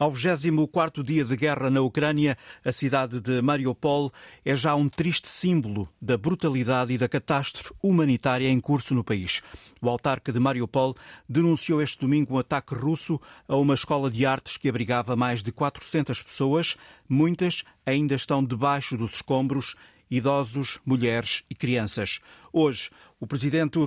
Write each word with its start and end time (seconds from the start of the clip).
Ao 0.00 0.10
24º 0.10 1.02
dia 1.02 1.22
de 1.26 1.36
guerra 1.36 1.68
na 1.68 1.82
Ucrânia, 1.82 2.38
a 2.64 2.72
cidade 2.72 3.20
de 3.20 3.42
Mariupol 3.42 4.10
é 4.42 4.56
já 4.56 4.74
um 4.74 4.88
triste 4.88 5.28
símbolo 5.28 5.86
da 6.00 6.16
brutalidade 6.16 6.94
e 6.94 6.96
da 6.96 7.06
catástrofe 7.06 7.74
humanitária 7.82 8.48
em 8.48 8.58
curso 8.58 8.94
no 8.94 9.04
país. 9.04 9.42
O 9.78 9.90
autarca 9.90 10.32
de 10.32 10.40
Mariupol 10.40 10.96
denunciou 11.28 11.82
este 11.82 12.00
domingo 12.00 12.32
um 12.32 12.38
ataque 12.38 12.74
russo 12.74 13.20
a 13.46 13.54
uma 13.56 13.74
escola 13.74 14.10
de 14.10 14.24
artes 14.24 14.56
que 14.56 14.70
abrigava 14.70 15.14
mais 15.14 15.42
de 15.42 15.52
400 15.52 16.22
pessoas. 16.22 16.78
Muitas 17.06 17.62
ainda 17.84 18.14
estão 18.14 18.42
debaixo 18.42 18.96
dos 18.96 19.16
escombros 19.16 19.76
idosos, 20.10 20.80
mulheres 20.82 21.44
e 21.50 21.54
crianças. 21.54 22.20
Hoje, 22.50 22.88
o 23.20 23.26
presidente 23.26 23.78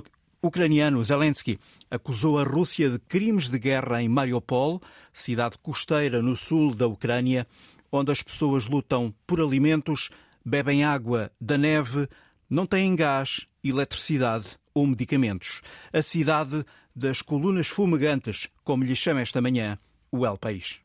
ucraniano 0.46 1.02
Zelensky 1.02 1.58
acusou 1.90 2.38
a 2.38 2.42
Rússia 2.42 2.90
de 2.90 2.98
crimes 2.98 3.48
de 3.48 3.58
guerra 3.58 4.02
em 4.02 4.08
Mariupol, 4.08 4.80
cidade 5.12 5.56
costeira 5.62 6.20
no 6.20 6.36
sul 6.36 6.74
da 6.74 6.86
Ucrânia, 6.86 7.46
onde 7.90 8.12
as 8.12 8.22
pessoas 8.22 8.66
lutam 8.66 9.14
por 9.26 9.40
alimentos, 9.40 10.10
bebem 10.44 10.84
água 10.84 11.32
da 11.40 11.56
neve, 11.56 12.08
não 12.48 12.66
têm 12.66 12.94
gás, 12.94 13.46
eletricidade 13.62 14.58
ou 14.74 14.86
medicamentos. 14.86 15.62
A 15.92 16.02
cidade 16.02 16.64
das 16.94 17.22
colunas 17.22 17.68
fumegantes, 17.68 18.48
como 18.62 18.84
lhe 18.84 18.94
chama 18.94 19.22
esta 19.22 19.40
manhã 19.40 19.78
o 20.12 20.26
El 20.26 20.36
País. 20.36 20.80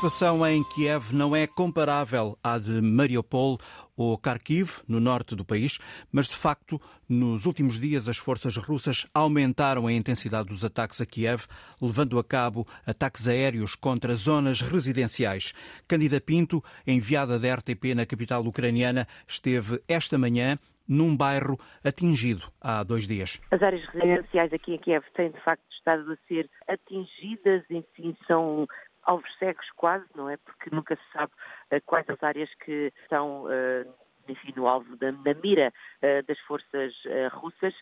Situação 0.00 0.46
em 0.46 0.64
Kiev 0.64 1.12
não 1.12 1.36
é 1.36 1.46
comparável 1.46 2.38
à 2.42 2.56
de 2.56 2.80
Mariupol 2.80 3.58
ou 3.94 4.16
Kharkiv, 4.16 4.80
no 4.88 4.98
norte 4.98 5.36
do 5.36 5.44
país, 5.44 5.78
mas 6.10 6.26
de 6.26 6.36
facto, 6.36 6.80
nos 7.06 7.44
últimos 7.44 7.78
dias, 7.78 8.08
as 8.08 8.16
forças 8.16 8.56
russas 8.56 9.06
aumentaram 9.12 9.86
a 9.86 9.92
intensidade 9.92 10.48
dos 10.48 10.64
ataques 10.64 11.02
a 11.02 11.06
Kiev, 11.06 11.44
levando 11.82 12.18
a 12.18 12.24
cabo 12.24 12.66
ataques 12.86 13.28
aéreos 13.28 13.74
contra 13.74 14.14
zonas 14.14 14.62
residenciais. 14.62 15.52
Cândida 15.86 16.18
Pinto, 16.18 16.64
enviada 16.86 17.38
da 17.38 17.54
RTP 17.56 17.94
na 17.94 18.06
capital 18.06 18.42
ucraniana, 18.46 19.06
esteve 19.28 19.82
esta 19.86 20.16
manhã 20.16 20.56
num 20.88 21.14
bairro 21.14 21.60
atingido 21.84 22.50
há 22.58 22.82
dois 22.82 23.06
dias. 23.06 23.38
As 23.50 23.62
áreas 23.62 23.86
residenciais 23.92 24.50
aqui 24.54 24.72
em 24.72 24.78
Kiev 24.78 25.04
têm 25.14 25.30
de 25.30 25.40
facto 25.44 25.62
estado 25.72 26.10
a 26.10 26.16
ser 26.26 26.48
atingidas, 26.66 27.62
enfim, 27.70 28.16
são 28.26 28.66
alvos 29.02 29.30
cegos 29.38 29.66
quase, 29.76 30.06
não 30.14 30.28
é? 30.28 30.36
Porque 30.38 30.74
nunca 30.74 30.96
se 30.96 31.12
sabe 31.12 31.32
uh, 31.72 31.80
quais 31.86 32.08
as 32.08 32.22
áreas 32.22 32.52
que 32.54 32.92
estão, 33.02 33.44
uh, 33.44 33.94
enfim, 34.28 34.52
no 34.56 34.66
alvo 34.66 34.96
da, 34.96 35.12
mira 35.42 35.72
uh, 36.02 36.26
das 36.26 36.38
forças 36.40 36.94
russas, 37.32 37.74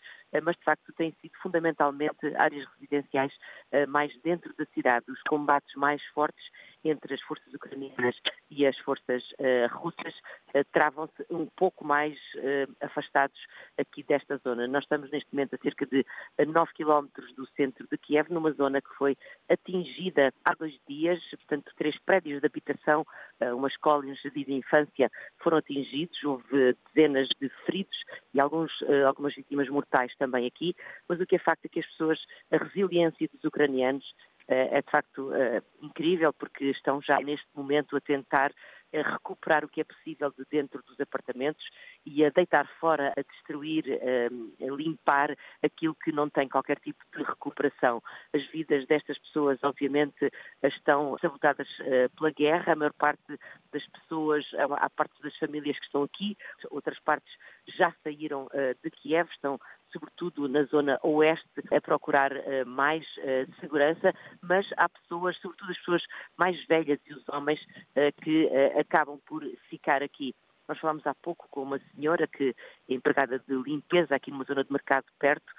mas 0.43 0.55
de 0.55 0.63
facto 0.63 0.93
têm 0.93 1.11
sido 1.21 1.33
fundamentalmente 1.41 2.35
áreas 2.35 2.67
residenciais 2.73 3.33
mais 3.87 4.15
dentro 4.21 4.53
da 4.55 4.65
cidade. 4.73 5.05
Os 5.09 5.21
combates 5.23 5.73
mais 5.75 6.03
fortes 6.13 6.43
entre 6.83 7.13
as 7.13 7.21
forças 7.21 7.53
ucranianas 7.53 8.15
e 8.49 8.65
as 8.65 8.77
forças 8.79 9.23
uh, 9.31 9.67
russas 9.71 10.13
uh, 10.55 10.63
travam-se 10.71 11.25
um 11.29 11.45
pouco 11.45 11.85
mais 11.85 12.17
uh, 12.35 12.75
afastados 12.81 13.39
aqui 13.77 14.03
desta 14.03 14.37
zona. 14.37 14.67
Nós 14.67 14.83
estamos 14.83 15.09
neste 15.11 15.33
momento 15.33 15.55
a 15.55 15.57
cerca 15.57 15.85
de 15.85 16.05
9 16.45 16.73
quilómetros 16.73 17.33
do 17.35 17.47
centro 17.49 17.87
de 17.91 17.97
Kiev, 17.97 18.31
numa 18.31 18.51
zona 18.53 18.81
que 18.81 18.93
foi 18.95 19.17
atingida 19.49 20.33
há 20.45 20.53
dois 20.53 20.77
dias, 20.87 21.19
portanto, 21.31 21.71
três 21.77 21.97
prédios 21.99 22.39
de 22.41 22.47
habitação, 22.47 23.05
uma 23.55 23.67
escola 23.67 24.05
e 24.05 24.11
um 24.11 24.15
jardim 24.15 24.43
de 24.43 24.53
infância 24.53 25.11
foram 25.39 25.57
atingidos, 25.57 26.23
houve 26.23 26.75
dezenas 26.93 27.27
de 27.39 27.49
feridos 27.65 27.97
e 28.33 28.39
alguns, 28.39 28.71
algumas 29.05 29.35
vítimas 29.35 29.69
mortais 29.69 30.13
também 30.17 30.45
aqui, 30.45 30.75
mas 31.07 31.19
o 31.19 31.25
que 31.25 31.35
é 31.35 31.39
facto 31.39 31.65
é 31.65 31.69
que 31.69 31.79
as 31.79 31.85
pessoas, 31.87 32.19
a 32.51 32.57
resiliência 32.57 33.27
dos 33.33 33.43
ucranianos 33.43 33.89
eh, 33.99 34.28
é 34.49 34.81
de 34.81 34.91
facto 34.91 35.33
eh, 35.33 35.61
incrível 35.81 36.33
porque 36.33 36.65
estão 36.65 37.01
já 37.01 37.19
neste 37.19 37.47
momento 37.55 37.95
a 37.95 38.01
tentar 38.01 38.51
eh, 38.91 39.01
recuperar 39.03 39.63
o 39.63 39.69
que 39.69 39.81
é 39.81 39.83
possível 39.83 40.31
de 40.31 40.43
dentro 40.49 40.81
dos 40.83 40.99
apartamentos 40.99 41.63
e 42.03 42.25
a 42.25 42.31
deitar 42.31 42.67
fora, 42.79 43.13
a 43.15 43.21
destruir, 43.21 43.85
a 44.01 44.75
limpar 44.75 45.35
aquilo 45.61 45.95
que 46.03 46.11
não 46.11 46.27
tem 46.29 46.49
qualquer 46.49 46.79
tipo 46.79 47.03
de 47.15 47.23
recuperação. 47.23 48.01
As 48.33 48.43
vidas 48.47 48.87
destas 48.87 49.19
pessoas, 49.19 49.59
obviamente, 49.63 50.31
estão 50.63 51.15
sabotadas 51.19 51.67
pela 52.17 52.31
guerra. 52.31 52.73
A 52.73 52.75
maior 52.75 52.93
parte 52.93 53.37
das 53.71 53.85
pessoas, 53.89 54.43
há 54.57 54.89
parte 54.89 55.21
das 55.21 55.35
famílias 55.37 55.77
que 55.77 55.85
estão 55.85 56.01
aqui, 56.03 56.35
outras 56.71 56.99
partes 57.01 57.31
já 57.77 57.93
saíram 58.03 58.47
de 58.83 58.91
Kiev, 58.91 59.29
estão 59.31 59.59
sobretudo 59.91 60.47
na 60.47 60.63
zona 60.63 60.99
oeste, 61.03 61.47
a 61.71 61.81
procurar 61.81 62.31
uh, 62.31 62.65
mais 62.65 63.05
uh, 63.17 63.59
segurança, 63.59 64.13
mas 64.41 64.67
há 64.77 64.87
pessoas, 64.87 65.37
sobretudo 65.37 65.71
as 65.71 65.77
pessoas 65.77 66.03
mais 66.37 66.63
velhas 66.67 66.99
e 67.05 67.13
os 67.13 67.27
homens, 67.29 67.59
uh, 67.61 68.21
que 68.21 68.49
acabam 68.79 69.19
por 69.25 69.43
ficar 69.69 70.01
aqui. 70.03 70.35
Nós 70.67 70.77
falámos 70.79 71.05
há 71.07 71.15
pouco 71.15 71.47
com 71.49 71.63
uma 71.63 71.79
senhora 71.95 72.27
que 72.27 72.55
é 72.87 72.93
empregada 72.93 73.39
de 73.39 73.55
limpeza 73.55 74.15
aqui 74.15 74.29
numa 74.29 74.43
zona 74.43 74.63
de 74.63 74.71
mercado 74.71 75.05
perto, 75.17 75.51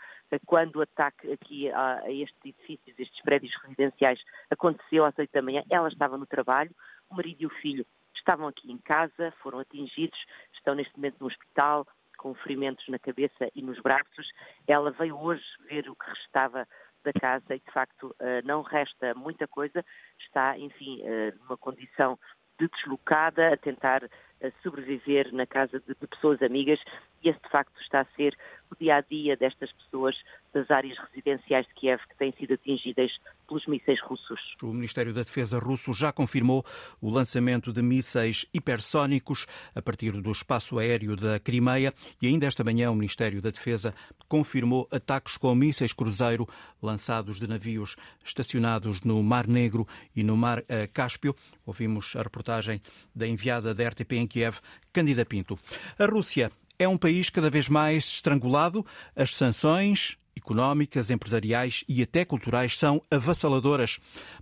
quando 0.47 0.77
o 0.77 0.83
ataque 0.83 1.33
aqui 1.33 1.69
a, 1.71 2.03
a 2.03 2.13
estes 2.13 2.39
edifícios, 2.45 2.97
estes 2.97 3.21
prédios 3.23 3.53
residenciais, 3.65 4.21
aconteceu 4.49 5.05
às 5.05 5.19
oito 5.19 5.33
da 5.33 5.43
manhã, 5.43 5.65
ela 5.69 5.89
estava 5.89 6.17
no 6.17 6.27
trabalho, 6.27 6.71
o 7.11 7.17
marido 7.17 7.43
e 7.43 7.47
o 7.47 7.51
filho 7.51 7.85
estavam 8.15 8.47
aqui 8.47 8.71
em 8.71 8.79
casa, 8.79 9.33
foram 9.43 9.59
atingidos, 9.59 10.19
estão 10.55 10.77
neste 10.77 10.95
momento 10.97 11.17
no 11.19 11.27
hospital, 11.27 11.85
com 12.21 12.35
ferimentos 12.35 12.87
na 12.89 12.99
cabeça 12.99 13.51
e 13.55 13.63
nos 13.63 13.81
braços. 13.81 14.31
Ela 14.69 14.91
veio 14.91 15.19
hoje 15.19 15.43
ver 15.67 15.89
o 15.89 15.97
que 15.97 16.11
restava 16.11 16.69
da 17.03 17.13
casa 17.19 17.55
e, 17.55 17.59
de 17.59 17.73
facto, 17.73 18.15
eh, 18.21 18.43
não 18.43 18.61
resta 18.61 19.15
muita 19.15 19.49
coisa. 19.49 19.83
Está, 20.19 20.59
enfim, 20.59 21.01
eh, 21.03 21.33
numa 21.41 21.57
condição 21.57 22.19
de 22.59 22.69
deslocada, 22.69 23.55
a 23.55 23.57
tentar 23.57 24.05
eh, 24.05 24.53
sobreviver 24.63 25.33
na 25.33 25.47
casa 25.47 25.81
de 25.81 25.95
pessoas 25.95 26.43
amigas 26.43 26.79
e 27.23 27.29
esse, 27.29 27.41
de 27.41 27.49
facto, 27.51 27.73
está 27.81 28.01
a 28.01 28.07
ser 28.17 28.37
o 28.71 28.77
dia 28.79 28.97
a 28.97 29.01
dia 29.01 29.37
destas 29.37 29.71
pessoas 29.73 30.17
das 30.53 30.71
áreas 30.71 30.97
residenciais 30.99 31.67
de 31.67 31.75
Kiev 31.75 32.01
que 32.09 32.17
têm 32.17 32.33
sido 32.39 32.55
atingidas 32.55 33.11
pelos 33.47 33.67
mísseis 33.67 34.01
russos. 34.03 34.41
O 34.63 34.73
Ministério 34.73 35.13
da 35.13 35.23
Defesa 35.23 35.59
russo 35.59 35.93
já 35.93 36.13
confirmou 36.13 36.65
o 37.01 37.11
lançamento 37.11 37.73
de 37.73 37.83
mísseis 37.83 38.47
hipersónicos 38.55 39.47
a 39.75 39.83
partir 39.83 40.13
do 40.13 40.31
espaço 40.31 40.79
aéreo 40.79 41.17
da 41.17 41.39
Crimeia 41.39 41.93
e 42.23 42.27
ainda 42.27 42.47
esta 42.47 42.65
manhã 42.65 42.91
o 42.91 42.95
Ministério 42.95 43.43
da 43.43 43.51
Defesa 43.51 43.95
confirmou 44.29 44.89
ataques 44.91 45.37
com 45.37 45.55
mísseis 45.55 45.93
cruzeiro 45.93 46.49
lançados 46.81 47.39
de 47.39 47.49
navios 47.49 47.97
estacionados 48.25 49.03
no 49.03 49.23
Mar 49.23 49.47
Negro 49.47 49.87
e 50.15 50.23
no 50.23 50.37
Mar 50.37 50.63
eh, 50.69 50.87
Cáspio. 50.87 51.35
Ouvimos 51.67 52.15
a 52.17 52.23
reportagem 52.23 52.81
da 53.15 53.27
enviada 53.27 53.75
da 53.75 53.89
RTP 53.89 54.13
em 54.13 54.27
Kiev, 54.27 54.59
Candida 54.93 55.25
Pinto. 55.25 55.59
A 55.99 56.07
Rússia 56.07 56.51
é 56.81 56.89
um 56.89 56.97
país 56.97 57.29
cada 57.29 57.51
vez 57.51 57.69
mais 57.69 58.07
estrangulado. 58.07 58.85
As 59.15 59.35
sanções 59.37 60.17
económicas, 60.35 61.11
empresariais 61.11 61.85
e 61.87 62.03
até 62.03 62.25
culturais 62.25 62.79
são 62.79 63.03
avassaladoras. 63.11 63.99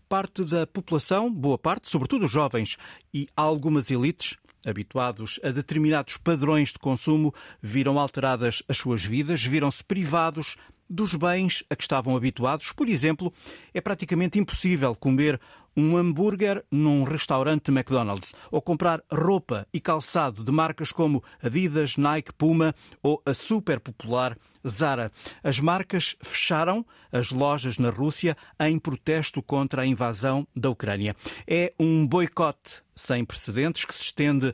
Parte 0.08 0.44
da 0.44 0.64
população, 0.64 1.30
boa 1.30 1.58
parte, 1.58 1.90
sobretudo 1.90 2.26
os 2.26 2.30
jovens 2.30 2.76
e 3.12 3.26
algumas 3.36 3.90
elites, 3.90 4.36
habituados 4.64 5.40
a 5.42 5.50
determinados 5.50 6.16
padrões 6.16 6.72
de 6.72 6.78
consumo, 6.78 7.34
viram 7.60 7.98
alteradas 7.98 8.62
as 8.68 8.76
suas 8.76 9.04
vidas, 9.04 9.42
viram-se 9.42 9.82
privados 9.82 10.56
dos 10.88 11.14
bens 11.14 11.64
a 11.68 11.76
que 11.76 11.82
estavam 11.82 12.16
habituados. 12.16 12.72
Por 12.72 12.88
exemplo, 12.88 13.32
é 13.72 13.80
praticamente 13.80 14.38
impossível 14.38 14.94
comer 14.94 15.40
um 15.76 15.96
hambúrguer 15.96 16.64
num 16.70 17.04
restaurante 17.04 17.70
McDonald's 17.70 18.34
ou 18.50 18.60
comprar 18.60 19.00
roupa 19.12 19.66
e 19.72 19.80
calçado 19.80 20.42
de 20.42 20.50
marcas 20.50 20.90
como 20.90 21.22
Adidas, 21.40 21.96
Nike, 21.96 22.32
Puma 22.32 22.74
ou 23.00 23.22
a 23.24 23.32
super 23.32 23.78
popular 23.78 24.36
Zara. 24.66 25.12
As 25.42 25.60
marcas 25.60 26.16
fecharam 26.20 26.84
as 27.12 27.30
lojas 27.30 27.78
na 27.78 27.90
Rússia 27.90 28.36
em 28.58 28.76
protesto 28.76 29.40
contra 29.40 29.82
a 29.82 29.86
invasão 29.86 30.46
da 30.54 30.68
Ucrânia. 30.68 31.14
É 31.46 31.72
um 31.78 32.04
boicote 32.04 32.82
sem 32.92 33.24
precedentes 33.24 33.84
que 33.84 33.94
se 33.94 34.02
estende 34.02 34.52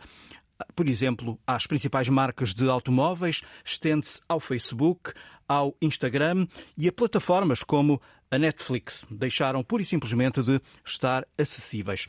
por 0.77 0.89
exemplo, 0.89 1.39
às 1.47 1.67
principais 1.67 2.09
marcas 2.09 2.55
de 2.55 2.69
automóveis, 2.69 3.43
estende-se 3.65 4.21
ao 4.29 4.39
Facebook, 4.39 5.13
ao 5.49 5.75
Instagram 5.81 6.47
e 6.77 6.89
a 6.89 6.93
plataformas 6.93 7.63
como 7.63 8.01
a 8.31 8.39
Netflix. 8.39 9.07
Deixaram 9.11 9.63
pura 9.63 9.83
e 9.83 9.87
simplesmente 9.87 10.43
de 10.43 10.61
estar 10.85 11.27
acessíveis. 11.39 12.07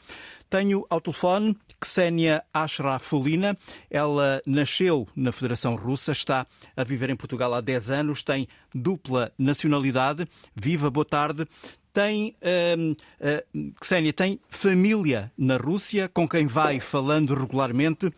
Tenho 0.50 0.86
ao 0.90 1.00
telefone 1.00 1.56
Ksenia 1.80 2.44
Ashrafulina. 2.54 3.58
Ela 3.90 4.42
nasceu 4.46 5.08
na 5.16 5.32
Federação 5.32 5.76
Russa, 5.76 6.12
está 6.12 6.48
a 6.76 6.84
viver 6.84 7.10
em 7.10 7.16
Portugal 7.16 7.54
há 7.54 7.62
10 7.62 7.92
anos, 7.92 8.24
tem 8.24 8.48
dupla 8.74 9.32
nacionalidade. 9.38 10.28
Viva, 10.56 10.90
boa 10.90 11.06
tarde. 11.06 11.46
Tem, 11.94 12.36
uh, 12.42 12.92
uh, 12.92 13.72
Ksenia, 13.80 14.12
tem 14.12 14.40
família 14.50 15.32
na 15.38 15.56
Rússia 15.56 16.10
com 16.10 16.28
quem 16.28 16.46
vai 16.46 16.80
falando 16.80 17.34
regularmente. 17.34 18.12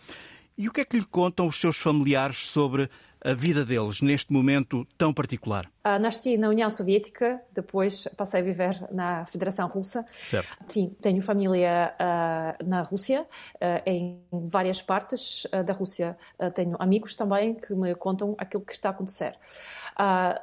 E 0.58 0.68
o 0.68 0.72
que 0.72 0.81
é 0.81 0.86
que 0.86 0.98
lhe 0.98 1.06
contam 1.06 1.46
os 1.46 1.60
seus 1.60 1.78
familiares 1.78 2.50
sobre 2.50 2.90
a 3.24 3.34
vida 3.34 3.66
deles 3.66 4.02
neste 4.02 4.31
momento 4.31 4.86
tão 4.98 5.14
particular? 5.14 5.66
Uh, 5.86 6.00
nasci 6.00 6.38
na 6.38 6.50
União 6.50 6.69
Soviética, 6.69 7.42
depois 7.54 8.08
passei 8.18 8.42
a 8.42 8.44
viver 8.44 8.80
na 8.92 9.25
Federação 9.25 9.68
Russa. 9.68 10.06
Certo. 10.12 10.48
Sim, 10.68 10.96
tenho 11.02 11.22
família 11.22 11.94
uh, 11.94 12.68
na 12.68 12.81
Rússia, 12.81 13.22
uh, 13.22 13.81
em 13.86 14.22
várias 14.31 14.81
partes 14.81 15.48
da 15.66 15.74
Rússia. 15.74 16.18
tenho 16.54 16.75
amigos 16.80 17.16
também 17.16 17.56
que 17.56 17.74
me 17.74 17.94
contam 17.96 18.36
aquilo 18.38 18.64
que 18.64 18.74
está 18.74 18.90
a 18.90 18.92
acontecer. 18.92 19.36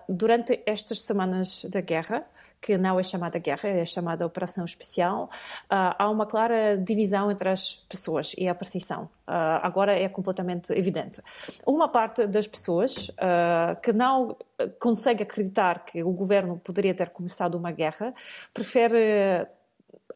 durante 0.09 0.63
estas 0.67 1.01
semanas 1.01 1.65
da 1.67 1.81
guerra, 1.81 2.25
que 2.65 2.79
não 2.79 2.99
é 2.99 3.03
chamada 3.03 3.39
guerra, 3.39 3.69
é 3.69 3.85
chamada 3.85 4.25
operação 4.25 4.65
especial, 4.65 5.25
uh, 5.65 5.93
há 5.99 6.09
uma 6.09 6.25
clara 6.25 6.79
divisão 6.79 7.31
entre 7.31 7.51
as 7.51 7.75
pessoas 7.75 8.35
e 8.39 8.49
a 8.49 8.55
perseguição. 8.55 9.03
Uh, 9.29 9.61
agora 9.63 9.93
é 9.93 10.09
completamente 10.09 10.73
evidente. 10.73 11.21
Uma 11.67 11.89
parte 11.89 12.27
das 12.27 12.47
pessoas 12.47 13.11
uh, 13.11 13.79
que 13.83 13.93
não 13.93 14.35
consegue 14.79 15.25
acreditar 15.25 15.85
que 15.85 16.03
o 16.03 16.11
governo 16.11 16.59
poderia 16.59 16.95
ter 16.95 17.11
começado 17.11 17.55
uma 17.57 17.71
guerra 17.71 18.15
prefere 18.55 19.47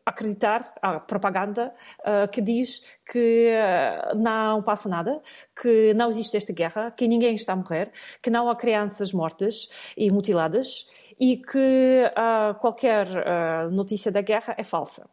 acreditar 0.08 0.72
a 0.80 0.98
propaganda 0.98 1.72
uh, 2.00 2.26
que 2.28 2.40
diz 2.40 2.82
que 3.10 3.50
uh, 3.52 4.14
não 4.16 4.62
passa 4.62 4.88
nada, 4.88 5.20
que 5.60 5.94
não 5.94 6.10
existe 6.10 6.37
esta 6.37 6.52
guerra, 6.52 6.90
que 6.90 7.08
ninguém 7.08 7.34
está 7.34 7.55
a 7.55 7.56
morrer, 7.56 7.90
que 8.22 8.31
não 8.31 8.49
há 8.50 8.56
crianças 8.56 9.12
mortas 9.12 9.69
e 9.96 10.10
mutiladas 10.10 10.87
e 11.19 11.37
que 11.37 12.05
uh, 12.06 12.55
qualquer 12.60 13.08
uh, 13.08 13.70
notícia 13.70 14.12
da 14.12 14.20
guerra 14.20 14.55
é 14.56 14.62
falsa. 14.62 15.05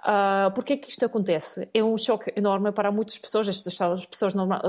Uh, 0.00 0.52
Por 0.54 0.64
que 0.64 0.74
é 0.74 0.76
que 0.76 0.88
isto 0.88 1.04
acontece? 1.04 1.68
É 1.74 1.82
um 1.82 1.98
choque 1.98 2.32
enorme 2.36 2.70
para 2.70 2.92
muitas 2.92 3.18
pessoas, 3.18 3.48
estas 3.48 3.74
são 3.74 3.92
as 3.92 4.06
pessoas 4.06 4.34
normal, 4.34 4.62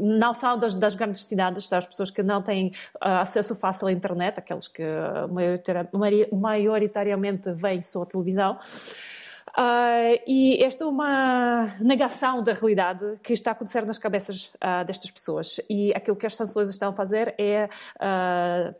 não 0.00 0.32
são 0.32 0.56
das, 0.56 0.74
das, 0.74 0.94
grandes 0.94 1.24
cidades, 1.24 1.66
são 1.66 1.78
as 1.78 1.86
pessoas 1.86 2.10
que 2.10 2.22
não 2.22 2.42
têm 2.42 2.72
acesso 3.00 3.54
fácil 3.56 3.88
à 3.88 3.92
internet, 3.92 4.38
aqueles 4.38 4.68
que 4.68 4.82
maioritariamente 6.32 7.52
veem 7.52 7.82
só 7.82 8.02
a 8.02 8.06
televisão. 8.06 8.58
Uh, 9.48 10.20
e 10.26 10.62
esta 10.62 10.84
é 10.84 10.86
uma 10.86 11.74
negação 11.80 12.42
da 12.42 12.52
realidade 12.52 13.18
que 13.22 13.32
está 13.32 13.50
a 13.50 13.52
acontecer 13.52 13.84
nas 13.84 13.98
cabeças 13.98 14.46
uh, 14.56 14.84
destas 14.86 15.10
pessoas. 15.10 15.60
E 15.68 15.92
aquilo 15.94 16.16
que 16.16 16.26
as 16.26 16.34
sanções 16.34 16.68
estão 16.68 16.90
a 16.90 16.92
fazer 16.92 17.34
é 17.38 17.68
uh, 17.96 18.74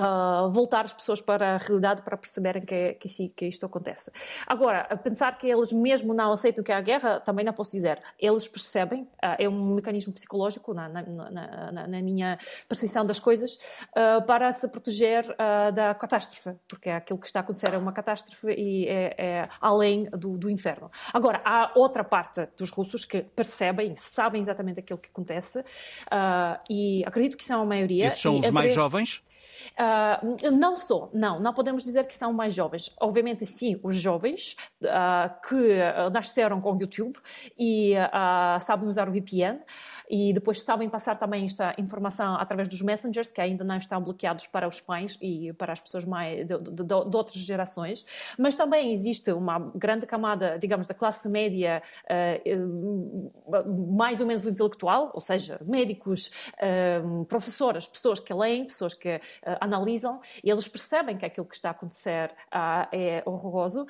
Uh, 0.00 0.50
voltar 0.50 0.86
as 0.86 0.94
pessoas 0.94 1.20
para 1.20 1.56
a 1.56 1.58
realidade 1.58 2.00
para 2.00 2.16
perceberem 2.16 2.64
que, 2.64 2.94
que, 2.94 3.28
que, 3.28 3.46
isto 3.46 3.66
acontece. 3.66 4.10
Agora, 4.46 4.84
pensar 4.96 5.36
que 5.36 5.46
eles 5.46 5.72
mesmo 5.72 6.14
não 6.14 6.32
aceitam 6.32 6.64
que 6.64 6.72
há 6.72 6.80
guerra, 6.80 7.20
também 7.20 7.44
não 7.44 7.52
posso 7.52 7.72
dizer. 7.72 8.02
Eles 8.18 8.48
percebem, 8.48 9.02
uh, 9.02 9.36
é 9.38 9.46
um 9.46 9.74
mecanismo 9.74 10.10
psicológico, 10.14 10.72
na, 10.72 10.88
na, 10.88 11.02
na, 11.02 11.86
na 11.86 12.00
minha 12.00 12.38
percepção 12.66 13.04
das 13.04 13.20
coisas, 13.20 13.56
uh, 13.90 14.24
para 14.26 14.50
se 14.52 14.66
proteger 14.68 15.36
da 15.74 15.94
catástrofe, 15.94 16.52
porque 16.66 16.88
aquilo 16.88 17.18
que 17.18 17.26
está 17.26 17.40
a 17.40 17.42
acontecer 17.42 17.74
é 17.74 17.78
uma 17.78 17.92
catástrofe 17.92 18.48
e 18.52 18.86
é, 18.86 19.14
é 19.18 19.48
além 19.60 20.04
do, 20.10 20.38
do, 20.38 20.48
inferno. 20.48 20.90
Agora, 21.12 21.42
há 21.44 21.72
outra 21.74 22.02
parte 22.02 22.48
dos 22.56 22.70
russos 22.70 23.04
que 23.04 23.22
percebem, 23.22 23.94
sabem 23.96 24.40
exatamente 24.40 24.80
aquilo 24.80 24.98
que 24.98 25.08
acontece 25.08 25.64
e 26.68 27.04
acredito 27.04 27.36
que 27.36 27.44
são 27.44 27.60
a 27.62 27.66
maioria. 27.66 28.06
Estes 28.06 28.22
são 28.22 28.40
os 28.40 28.50
mais 28.50 28.72
jovens? 28.72 29.22
Uh, 29.78 30.50
não 30.50 30.76
só, 30.76 31.10
não, 31.12 31.40
não 31.40 31.52
podemos 31.54 31.84
dizer 31.84 32.06
que 32.06 32.14
são 32.14 32.32
mais 32.32 32.54
jovens. 32.54 32.94
Obviamente, 33.00 33.46
sim, 33.46 33.78
os 33.82 33.96
jovens 33.96 34.56
uh, 34.84 35.48
que 35.48 35.78
nasceram 36.12 36.60
com 36.60 36.72
o 36.72 36.80
YouTube 36.80 37.16
e 37.58 37.94
uh, 37.94 38.60
sabem 38.60 38.88
usar 38.88 39.08
o 39.08 39.12
VPN 39.12 39.60
e 40.08 40.32
depois 40.32 40.62
sabem 40.62 40.88
passar 40.88 41.18
também 41.18 41.44
esta 41.44 41.74
informação 41.78 42.34
através 42.34 42.68
dos 42.68 42.82
messengers 42.82 43.30
que 43.30 43.40
ainda 43.40 43.64
não 43.64 43.76
estão 43.76 44.02
bloqueados 44.02 44.46
para 44.46 44.66
os 44.66 44.80
pais 44.80 45.16
e 45.20 45.52
para 45.52 45.72
as 45.72 45.80
pessoas 45.80 46.04
mais 46.04 46.46
de, 46.46 46.58
de, 46.58 46.84
de 46.84 47.16
outras 47.16 47.36
gerações. 47.36 48.04
Mas 48.36 48.56
também 48.56 48.92
existe 48.92 49.30
uma 49.30 49.70
grande 49.74 50.06
camada, 50.06 50.58
digamos, 50.58 50.86
da 50.86 50.94
classe 50.94 51.28
média 51.28 51.82
mais 53.88 54.20
ou 54.20 54.26
menos 54.26 54.46
intelectual, 54.46 55.10
ou 55.14 55.20
seja, 55.20 55.60
médicos, 55.64 56.30
professoras, 57.28 57.86
pessoas 57.86 58.18
que 58.18 58.34
leem, 58.34 58.64
pessoas 58.64 58.94
que 58.94 59.20
analisam 59.60 60.20
e 60.42 60.50
eles 60.50 60.68
percebem 60.68 61.16
que 61.16 61.24
aquilo 61.24 61.46
que 61.46 61.54
está 61.54 61.68
a 61.68 61.72
acontecer 61.72 62.34
é 62.92 63.22
horroroso 63.26 63.86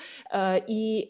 e 0.68 1.08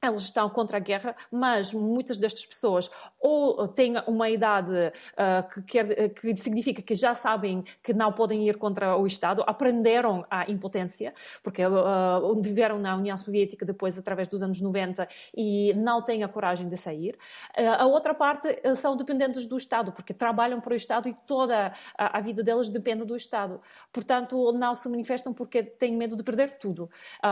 elas 0.00 0.22
estão 0.22 0.48
contra 0.48 0.76
a 0.76 0.80
guerra, 0.80 1.14
mas 1.30 1.72
muitas 1.74 2.18
destas 2.18 2.46
pessoas 2.46 2.90
ou 3.20 3.66
têm 3.66 3.94
uma 4.06 4.30
idade 4.30 4.70
uh, 4.70 5.48
que, 5.48 5.62
quer, 5.62 6.08
que 6.10 6.36
significa 6.36 6.80
que 6.80 6.94
já 6.94 7.14
sabem 7.14 7.64
que 7.82 7.92
não 7.92 8.12
podem 8.12 8.48
ir 8.48 8.56
contra 8.56 8.96
o 8.96 9.06
Estado, 9.06 9.42
aprenderam 9.46 10.24
a 10.30 10.48
impotência, 10.50 11.12
porque 11.42 11.64
uh, 11.64 12.40
viveram 12.40 12.78
na 12.78 12.94
União 12.94 13.18
Soviética 13.18 13.66
depois, 13.66 13.98
através 13.98 14.28
dos 14.28 14.42
anos 14.42 14.60
90, 14.60 15.08
e 15.36 15.74
não 15.74 16.00
têm 16.00 16.22
a 16.22 16.28
coragem 16.28 16.68
de 16.68 16.76
sair. 16.76 17.18
Uh, 17.58 17.82
a 17.82 17.86
outra 17.86 18.14
parte 18.14 18.48
são 18.76 18.96
dependentes 18.96 19.46
do 19.46 19.56
Estado, 19.56 19.90
porque 19.90 20.14
trabalham 20.14 20.60
para 20.60 20.72
o 20.72 20.76
Estado 20.76 21.08
e 21.08 21.14
toda 21.26 21.72
a, 21.96 22.18
a, 22.18 22.20
vida 22.20 22.42
delas 22.42 22.68
depende 22.68 23.04
do 23.04 23.16
Estado. 23.16 23.60
Portanto, 23.92 24.52
não 24.52 24.74
se 24.74 24.88
manifestam 24.88 25.32
porque 25.32 25.62
têm 25.62 25.96
medo 25.96 26.16
de 26.16 26.22
perder 26.22 26.58
tudo. 26.58 26.88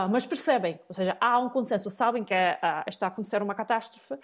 mas 0.09 0.25
percebem, 0.25 0.79
ou 0.87 0.93
seja, 0.93 1.15
há 1.19 1.39
um 1.39 1.49
consenso, 1.49 1.89
sabem 1.89 2.23
que 2.23 2.33
é 2.33 2.56
uh, 2.63 2.83
está 2.87 3.07
a 3.07 3.09
acontecer 3.09 3.41
uma 3.41 3.55
catástrofe 3.55 4.13
uh, 4.13 4.19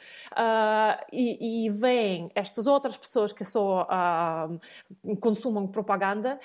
e, 1.12 1.66
e 1.66 1.70
veem 1.70 2.32
estas 2.36 2.68
outras 2.68 2.98
pessoas 2.98 3.32
que 3.34 3.44
só 3.44 3.84
uh, 3.84 5.18
consumam 5.18 5.68
propaganda 5.68 6.40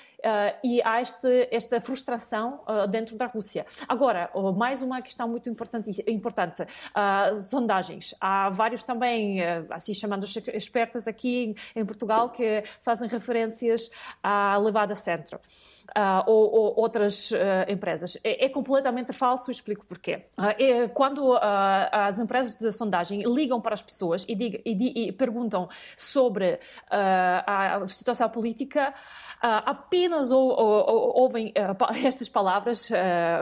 e 0.63 0.81
há 0.83 1.01
este, 1.01 1.47
esta 1.51 1.79
frustração 1.81 2.59
dentro 2.89 3.15
da 3.15 3.25
Rússia. 3.25 3.65
Agora, 3.87 4.29
mais 4.55 4.81
uma 4.81 5.01
questão 5.01 5.27
muito 5.27 5.49
importante, 5.49 6.03
importante 6.07 6.65
sondagens. 7.49 8.13
Há 8.19 8.49
vários 8.49 8.83
também, 8.83 9.41
assim 9.69 9.93
chamados 9.93 10.35
expertos 10.53 11.07
aqui 11.07 11.55
em, 11.75 11.81
em 11.81 11.85
Portugal, 11.85 12.29
que 12.29 12.63
fazem 12.81 13.07
referências 13.07 13.89
à 14.21 14.57
levada 14.57 14.95
centro 14.95 15.39
uh, 15.97 16.23
ou, 16.25 16.51
ou, 16.51 16.79
outras 16.79 17.31
uh, 17.31 17.35
empresas. 17.67 18.17
É, 18.23 18.45
é, 18.45 18.49
completamente 18.49 19.13
falso, 19.13 19.51
explico 19.51 19.85
porquê. 19.85 20.25
Uh, 20.37 20.43
é, 20.57 20.87
quando 20.87 21.37
as 21.39 22.19
empresas 22.19 22.55
de 22.55 22.71
sondagem 22.71 23.21
ligam 23.23 23.61
para 23.61 23.73
as 23.73 23.81
pessoas 23.81 24.25
e, 24.27 24.33
e, 24.65 25.07
e 25.07 25.11
perguntam 25.11 25.69
sobre 25.95 26.59
a 26.89 27.85
situação 27.87 28.29
política, 28.29 28.93
apenas 29.41 30.31
ou, 30.31 30.49
ou, 30.49 31.21
ouvem 31.21 31.53
estas 32.03 32.27
palavras, 32.29 32.89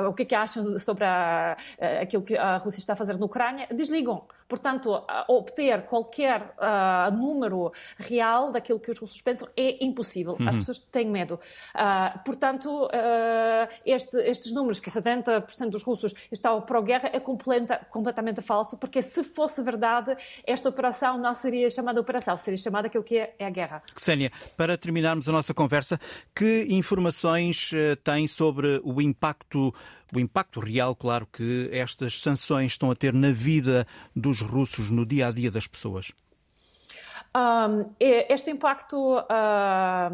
o 0.07 0.13
que, 0.13 0.23
é 0.23 0.25
que 0.25 0.35
acham 0.35 0.77
sobre 0.79 1.05
a, 1.05 1.57
aquilo 2.01 2.23
que 2.23 2.37
a 2.37 2.57
Rússia 2.57 2.79
está 2.79 2.93
a 2.93 2.95
fazer 2.95 3.17
na 3.17 3.25
Ucrânia, 3.25 3.67
desligam. 3.71 4.23
Portanto, 4.47 5.03
obter 5.27 5.85
qualquer 5.85 6.55
uh, 6.57 7.13
número 7.15 7.71
real 7.97 8.51
daquilo 8.51 8.79
que 8.79 8.89
os 8.89 8.97
russos 8.97 9.19
pensam 9.21 9.47
é 9.57 9.83
impossível. 9.83 10.37
Uhum. 10.39 10.47
As 10.47 10.55
pessoas 10.55 10.77
têm 10.77 11.09
medo. 11.09 11.39
Uh, 11.75 12.19
portanto, 12.23 12.85
uh, 12.85 13.69
este, 13.85 14.17
estes 14.19 14.53
números, 14.53 14.79
que 14.79 14.89
70% 14.89 15.69
dos 15.69 15.83
russos 15.83 16.13
estão 16.31 16.61
pró-guerra, 16.61 17.09
é 17.11 17.19
completa, 17.19 17.85
completamente 17.91 18.41
falso, 18.41 18.77
porque 18.77 19.01
se 19.01 19.23
fosse 19.23 19.61
verdade, 19.61 20.15
esta 20.45 20.69
operação 20.69 21.17
não 21.17 21.33
seria 21.33 21.69
chamada 21.69 21.99
operação, 21.99 22.37
seria 22.37 22.57
chamada 22.57 22.87
aquilo 22.87 23.03
que 23.03 23.17
é, 23.17 23.35
é 23.37 23.45
a 23.45 23.49
guerra. 23.49 23.81
Xénia, 23.97 24.31
para 24.55 24.77
terminarmos 24.77 25.27
a 25.27 25.31
nossa 25.31 25.53
conversa, 25.53 25.99
que 26.33 26.67
informações 26.69 27.71
tem 28.03 28.27
sobre 28.27 28.79
o 28.83 29.01
impacto 29.01 29.73
o 30.13 30.19
impacto 30.19 30.59
real, 30.59 30.95
claro, 30.95 31.27
que 31.31 31.69
estas 31.71 32.19
sanções 32.19 32.73
estão 32.73 32.91
a 32.91 32.95
ter 32.95 33.13
na 33.13 33.31
vida 33.31 33.85
dos 34.15 34.41
russos, 34.41 34.89
no 34.89 35.05
dia 35.05 35.27
a 35.27 35.31
dia 35.31 35.51
das 35.51 35.67
pessoas? 35.67 36.11
este 37.99 38.51
impacto 38.51 39.17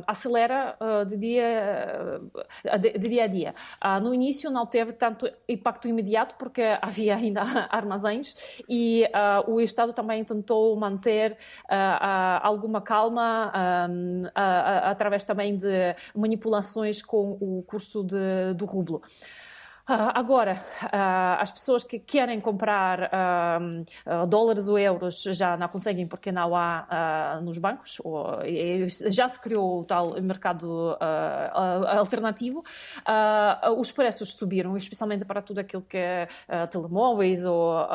acelera 0.07 0.77
de 1.07 1.17
dia, 1.17 2.21
de 2.81 3.09
dia 3.09 3.23
a 3.23 3.27
dia. 3.27 3.55
No 4.01 4.13
início 4.13 4.51
não 4.51 4.65
teve 4.65 4.93
tanto 4.93 5.29
impacto 5.47 5.87
imediato 5.87 6.35
porque 6.37 6.61
havia 6.81 7.15
ainda 7.15 7.41
armazéns 7.69 8.35
e 8.67 9.05
o 9.47 9.61
Estado 9.61 9.93
também 9.93 10.23
tentou 10.23 10.75
manter 10.75 11.37
alguma 12.41 12.81
calma 12.81 13.51
através 14.83 15.23
também 15.23 15.55
de 15.55 15.95
manipulações 16.15 17.01
com 17.01 17.37
o 17.39 17.63
curso 17.63 18.03
de, 18.03 18.53
do 18.55 18.65
rublo. 18.65 19.01
Uh, 19.89 20.15
agora, 20.15 20.63
uh, 20.83 21.41
as 21.41 21.51
pessoas 21.51 21.83
que 21.83 21.99
querem 21.99 22.39
comprar 22.39 23.11
uh, 23.11 24.25
dólares 24.27 24.69
ou 24.69 24.79
euros 24.79 25.21
já 25.23 25.57
não 25.57 25.67
conseguem 25.67 26.07
porque 26.07 26.31
não 26.31 26.55
há 26.55 27.39
nos 27.43 27.57
bancos, 27.57 27.99
ou, 28.03 28.39
já 29.09 29.27
se 29.27 29.39
criou 29.39 29.81
o 29.81 29.83
tal 29.83 30.21
mercado 30.21 30.97
alternativo. 31.97 32.63
os 33.77 33.91
preços 33.91 34.33
subiram, 34.33 34.75
especialmente 34.77 35.25
para 35.25 35.41
tudo 35.41 35.59
aquilo 35.59 35.81
que 35.81 35.97
é 35.97 36.27
telemóveis 36.71 37.43
ou 37.43 37.85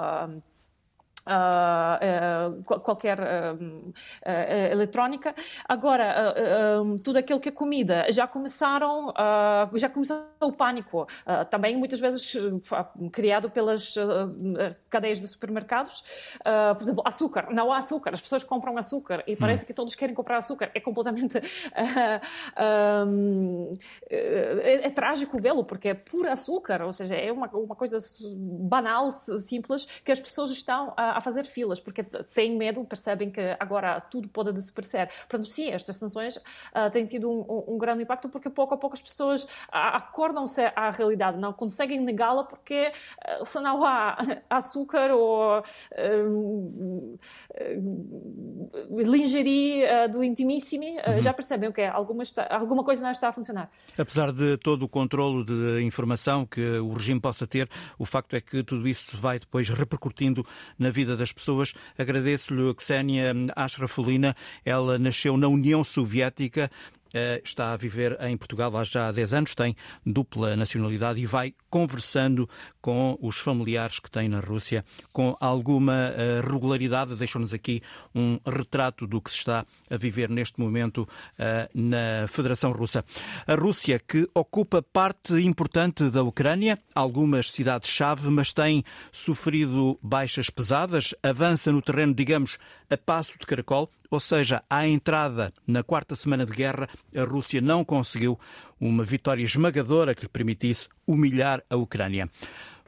uh, 1.28 2.62
qualquer 2.64 3.18
uh, 3.20 4.02
eletrónica. 4.72 5.34
Agora, 5.68 6.34
tudo 7.04 7.18
aquilo 7.18 7.40
que 7.40 7.48
é 7.48 7.52
comida, 7.52 8.06
já 8.10 8.26
começaram, 8.26 9.12
já 9.74 9.88
começou 9.88 10.26
o 10.40 10.52
pânico, 10.52 11.06
também 11.50 11.76
muitas 11.76 12.00
vezes 12.00 12.36
criado 13.12 13.50
pelas 13.50 13.94
cadeias 14.88 15.20
de 15.20 15.26
supermercados. 15.26 16.02
por 16.76 16.82
exemplo, 16.82 17.02
açúcar. 17.04 17.48
Não 17.50 17.72
há 17.72 17.78
açúcar, 17.78 18.10
as 18.12 18.20
pessoas 18.20 18.44
compram 18.44 18.76
açúcar 18.76 19.22
e 19.26 19.36
parece 19.36 19.64
hum. 19.64 19.66
que 19.66 19.74
todos 19.74 19.94
querem 19.94 20.14
comprar 20.14 20.38
açúcar. 20.38 20.70
É 20.74 20.80
completamente. 20.80 21.38
Um, 22.58 23.72
é, 24.10 24.86
é, 24.86 24.90
trágico 24.90 25.40
vê-lo, 25.40 25.64
porque 25.64 25.88
é 25.88 25.94
puro 25.94 26.30
açúcar, 26.30 26.82
ou 26.82 26.92
seja, 26.92 27.14
é 27.14 27.30
uma, 27.30 27.48
uma 27.48 27.74
coisa 27.74 27.98
banal, 28.36 29.10
simples, 29.10 29.86
que 30.04 30.12
as 30.12 30.20
pessoas 30.20 30.50
estão 30.50 30.92
a 30.96 31.17
a 31.18 31.20
fazer 31.20 31.44
filas, 31.44 31.80
porque 31.80 32.02
têm 32.02 32.56
medo, 32.56 32.84
percebem 32.84 33.30
que 33.30 33.40
agora 33.58 34.00
tudo 34.00 34.28
pode 34.28 34.52
desaparecer. 34.52 35.08
Portanto, 35.28 35.50
sim, 35.50 35.70
estas 35.70 35.96
sanções 35.96 36.36
uh, 36.36 36.90
têm 36.92 37.04
tido 37.04 37.30
um, 37.30 37.74
um, 37.74 37.78
grande 37.78 38.04
impacto, 38.04 38.28
porque 38.28 38.48
pouco 38.48 38.74
a 38.74 38.76
pouco 38.76 38.94
as 38.94 39.02
pessoas 39.02 39.46
acordam-se 39.70 40.62
à 40.74 40.90
realidade, 40.90 41.38
não 41.38 41.52
conseguem 41.52 42.00
negá-la, 42.00 42.44
porque 42.44 42.92
uh, 43.40 43.44
se 43.44 43.60
não 43.60 43.84
há 43.84 44.16
açúcar 44.48 45.10
ou 45.10 45.58
uh, 45.58 47.18
lingerie 48.88 50.08
do 50.10 50.22
intimissimi, 50.22 50.96
uhum. 50.98 51.20
já 51.20 51.32
percebem 51.32 51.68
o 51.68 51.72
que 51.72 51.80
é, 51.80 51.88
alguma, 51.88 52.22
está, 52.22 52.46
alguma 52.50 52.84
coisa 52.84 53.02
não 53.02 53.10
está 53.10 53.28
a 53.28 53.32
funcionar. 53.32 53.70
Apesar 53.96 54.32
de 54.32 54.56
todo 54.58 54.84
o 54.84 54.88
controlo 54.88 55.44
de 55.44 55.82
informação 55.82 56.46
que 56.46 56.78
o 56.78 56.92
regime 56.92 57.20
possa 57.20 57.46
ter, 57.46 57.68
o 57.98 58.06
facto 58.06 58.36
é 58.36 58.40
que 58.40 58.62
tudo 58.62 58.86
isso 58.86 59.16
vai 59.16 59.38
depois 59.38 59.68
repercutindo 59.68 60.46
na 60.78 60.90
vida 60.90 61.07
vida 61.08 61.16
das 61.16 61.32
pessoas. 61.32 61.72
Agradeço-lhe 61.96 62.68
a 62.68 62.74
Ksenia 62.74 63.32
Ashrafulina. 63.56 64.36
Ela 64.64 64.98
nasceu 64.98 65.36
na 65.36 65.48
União 65.48 65.82
Soviética, 65.82 66.70
eh, 67.14 67.40
está 67.42 67.72
a 67.72 67.76
viver 67.76 68.18
em 68.20 68.36
Portugal 68.36 68.76
há 68.76 68.84
já 68.84 69.10
10 69.10 69.32
anos, 69.32 69.54
tem 69.54 69.74
dupla 70.04 70.54
nacionalidade 70.54 71.18
e 71.18 71.26
vai 71.26 71.54
conversando 71.70 72.48
com 72.88 73.18
os 73.20 73.36
familiares 73.36 74.00
que 74.00 74.10
tem 74.10 74.30
na 74.30 74.40
Rússia 74.40 74.82
com 75.12 75.36
alguma 75.38 76.10
eh, 76.16 76.40
regularidade. 76.40 77.16
Deixou-nos 77.16 77.52
aqui 77.52 77.82
um 78.14 78.40
retrato 78.46 79.06
do 79.06 79.20
que 79.20 79.30
se 79.30 79.36
está 79.36 79.66
a 79.90 79.96
viver 79.98 80.30
neste 80.30 80.58
momento 80.58 81.06
eh, 81.38 81.68
na 81.74 82.26
Federação 82.28 82.72
Russa. 82.72 83.04
A 83.46 83.54
Rússia, 83.54 83.98
que 83.98 84.26
ocupa 84.34 84.80
parte 84.80 85.34
importante 85.34 86.08
da 86.08 86.22
Ucrânia, 86.22 86.78
algumas 86.94 87.50
cidades-chave, 87.50 88.30
mas 88.30 88.54
tem 88.54 88.82
sofrido 89.12 89.98
baixas 90.02 90.48
pesadas, 90.48 91.14
avança 91.22 91.70
no 91.70 91.82
terreno, 91.82 92.14
digamos, 92.14 92.56
a 92.88 92.96
passo 92.96 93.38
de 93.38 93.44
caracol, 93.44 93.90
ou 94.10 94.18
seja, 94.18 94.62
à 94.70 94.88
entrada 94.88 95.52
na 95.66 95.82
quarta 95.82 96.16
semana 96.16 96.46
de 96.46 96.54
guerra, 96.54 96.88
a 97.14 97.22
Rússia 97.24 97.60
não 97.60 97.84
conseguiu 97.84 98.40
uma 98.80 99.04
vitória 99.04 99.42
esmagadora 99.42 100.14
que 100.14 100.22
lhe 100.22 100.28
permitisse 100.28 100.88
humilhar 101.06 101.62
a 101.68 101.76
Ucrânia. 101.76 102.30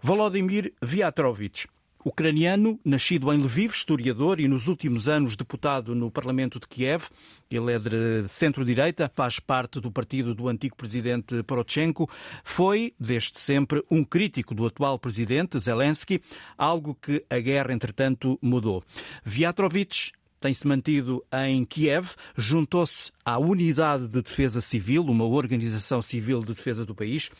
Volodymyr 0.03 0.73
Viatrovich, 0.81 1.69
ucraniano, 2.03 2.81
nascido 2.83 3.31
em 3.35 3.37
Lviv, 3.37 3.75
historiador 3.75 4.41
e 4.41 4.49
nos 4.49 4.67
últimos 4.67 5.11
anos 5.11 5.37
deputado 5.37 5.95
no 5.95 6.11
Parlamento 6.11 6.59
de 6.59 6.67
Kiev. 6.67 7.05
Ele 7.51 7.75
é 7.75 7.79
de 7.79 8.27
centro-direita, 8.27 9.11
faz 9.15 9.39
parte 9.39 9.79
do 9.79 9.93
partido 9.93 10.35
do 10.35 10.49
antigo 10.49 10.75
presidente 10.75 11.43
Poroshenko. 11.43 12.09
Foi, 12.43 12.95
desde 12.99 13.39
sempre, 13.39 13.85
um 13.91 14.03
crítico 14.03 14.55
do 14.55 14.65
atual 14.65 14.99
presidente 14.99 15.59
Zelensky, 15.59 16.23
algo 16.57 16.95
que 16.95 17.23
a 17.29 17.39
guerra, 17.39 17.71
entretanto, 17.71 18.39
mudou. 18.41 18.83
Viatrovich 19.23 20.13
tem-se 20.41 20.67
mantido 20.67 21.23
em 21.33 21.65
Kiev, 21.67 22.15
juntou-se 22.35 23.13
à 23.25 23.39
Unidade 23.39 24.09
de 24.09 24.23
Defesa 24.23 24.61
Civil, 24.61 25.05
uma 25.05 25.27
organização 25.27 26.01
civil 26.01 26.41
de 26.41 26.55
defesa 26.55 26.87
do 26.87 26.95
país. 26.95 27.31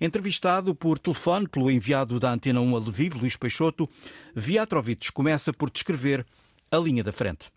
Entrevistado 0.00 0.74
por 0.74 0.98
telefone 0.98 1.46
pelo 1.46 1.70
enviado 1.70 2.18
da 2.18 2.32
Antena 2.32 2.60
1 2.60 2.76
a 2.76 2.78
Lviv, 2.78 3.14
Luís 3.18 3.36
Peixoto, 3.36 3.88
Viatrovich 4.34 5.12
começa 5.12 5.52
por 5.52 5.70
descrever 5.70 6.26
a 6.70 6.78
linha 6.78 7.04
da 7.04 7.12
frente. 7.12 7.55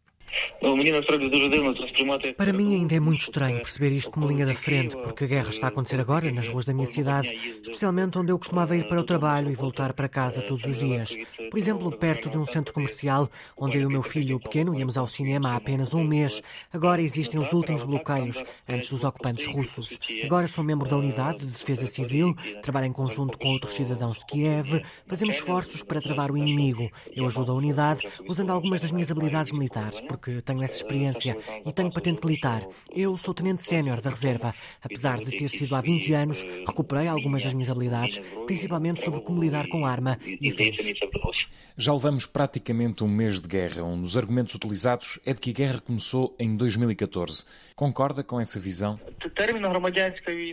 Para 2.36 2.54
mim 2.54 2.76
ainda 2.76 2.96
é 2.96 3.00
muito 3.00 3.22
estranho 3.22 3.58
perceber 3.58 3.92
isto 3.92 4.12
como 4.12 4.28
linha 4.28 4.46
da 4.46 4.54
frente, 4.54 4.96
porque 4.98 5.24
a 5.24 5.28
guerra 5.28 5.50
está 5.50 5.68
a 5.68 5.70
acontecer 5.70 6.00
agora 6.00 6.32
nas 6.32 6.48
ruas 6.50 6.66
da 6.66 6.74
minha 6.74 6.88
cidade, 6.88 7.34
especialmente 7.62 8.18
onde 8.18 8.32
eu 8.32 8.38
costumava 8.38 8.76
ir 8.76 8.88
para 8.88 9.00
o 9.00 9.04
trabalho 9.04 9.52
e 9.52 9.56
voltar 9.56 9.94
para 9.94 10.10
casa 10.10 10.42
todos 10.42 10.66
os 10.66 10.80
dias. 10.80 11.16
Por 11.50 11.58
exemplo, 11.58 11.92
perto 11.92 12.30
de 12.30 12.38
um 12.38 12.46
centro 12.46 12.74
comercial, 12.74 13.30
onde 13.58 13.78
eu 13.78 13.84
e 13.84 13.86
o 13.86 13.90
meu 13.90 14.04
filho 14.04 14.40
pequeno 14.40 14.78
íamos 14.78 14.98
ao 14.98 15.08
cinema 15.08 15.52
há 15.52 15.56
apenas 15.56 15.94
um 15.94 16.04
mês. 16.04 16.42
Agora 16.74 17.02
existem 17.02 17.40
os 17.40 17.52
últimos 17.54 17.84
bloqueios, 17.84 18.44
antes 18.68 18.90
dos 18.90 19.04
ocupantes 19.04 19.48
russos. 19.48 20.00
Agora 20.24 20.48
sou 20.48 20.64
membro 20.64 20.90
da 20.90 20.98
Unidade 20.98 21.40
de 21.40 21.48
Defesa 21.48 21.88
Civil, 21.88 22.36
trabalho 22.62 22.88
em 22.88 22.94
conjunto 22.94 23.38
com 23.38 23.50
outros 23.50 23.74
cidadãos 23.74 24.20
de 24.20 24.26
Kiev, 24.26 24.84
fazemos 25.08 25.36
esforços 25.36 25.84
para 25.84 26.02
travar 26.02 26.32
o 26.32 26.38
inimigo. 26.38 26.90
Eu 27.16 27.26
ajudo 27.26 27.52
a 27.52 27.56
unidade 27.56 28.08
usando 28.28 28.52
algumas 28.52 28.82
das 28.82 28.92
minhas 28.92 29.10
habilidades 29.10 29.52
militares, 29.52 30.02
porque 30.02 30.19
tenho 30.46 30.64
essa 30.64 30.76
experiência 30.76 31.38
e 31.66 31.72
tenho 31.72 31.92
patente 31.92 32.24
militar. 32.26 32.66
Eu 32.94 33.18
sou 33.18 33.34
tenente 33.34 33.64
sénior 33.64 34.02
da 34.02 34.10
reserva. 34.10 34.54
Apesar 34.82 35.18
de 35.20 35.38
ter 35.38 35.50
sido 35.50 35.76
há 35.76 35.82
20 35.82 36.14
anos, 36.14 36.44
recuperei 36.68 37.08
algumas 37.08 37.44
das 37.44 37.54
minhas 37.54 37.70
habilidades, 37.70 38.22
principalmente 38.46 39.04
sobre 39.04 39.22
como 39.22 39.42
lidar 39.42 39.68
com 39.68 39.86
arma 39.86 40.18
e 40.24 40.50
afins. 40.50 40.94
Já 41.82 41.94
levamos 41.94 42.26
praticamente 42.26 43.06
um 43.06 43.08
mês 43.08 43.42
de 43.42 43.48
guerra. 43.48 43.84
Um 43.84 44.02
dos 44.02 44.18
argumentos 44.18 44.54
utilizados 44.54 45.18
é 45.26 45.34
de 45.34 45.40
que 45.40 45.52
a 45.52 45.54
guerra 45.54 45.80
começou 45.80 46.36
em 46.38 46.58
2014. 46.58 47.46
Concorda 47.74 48.22
com 48.22 48.38
essa 48.38 48.60
visão? 48.60 49.00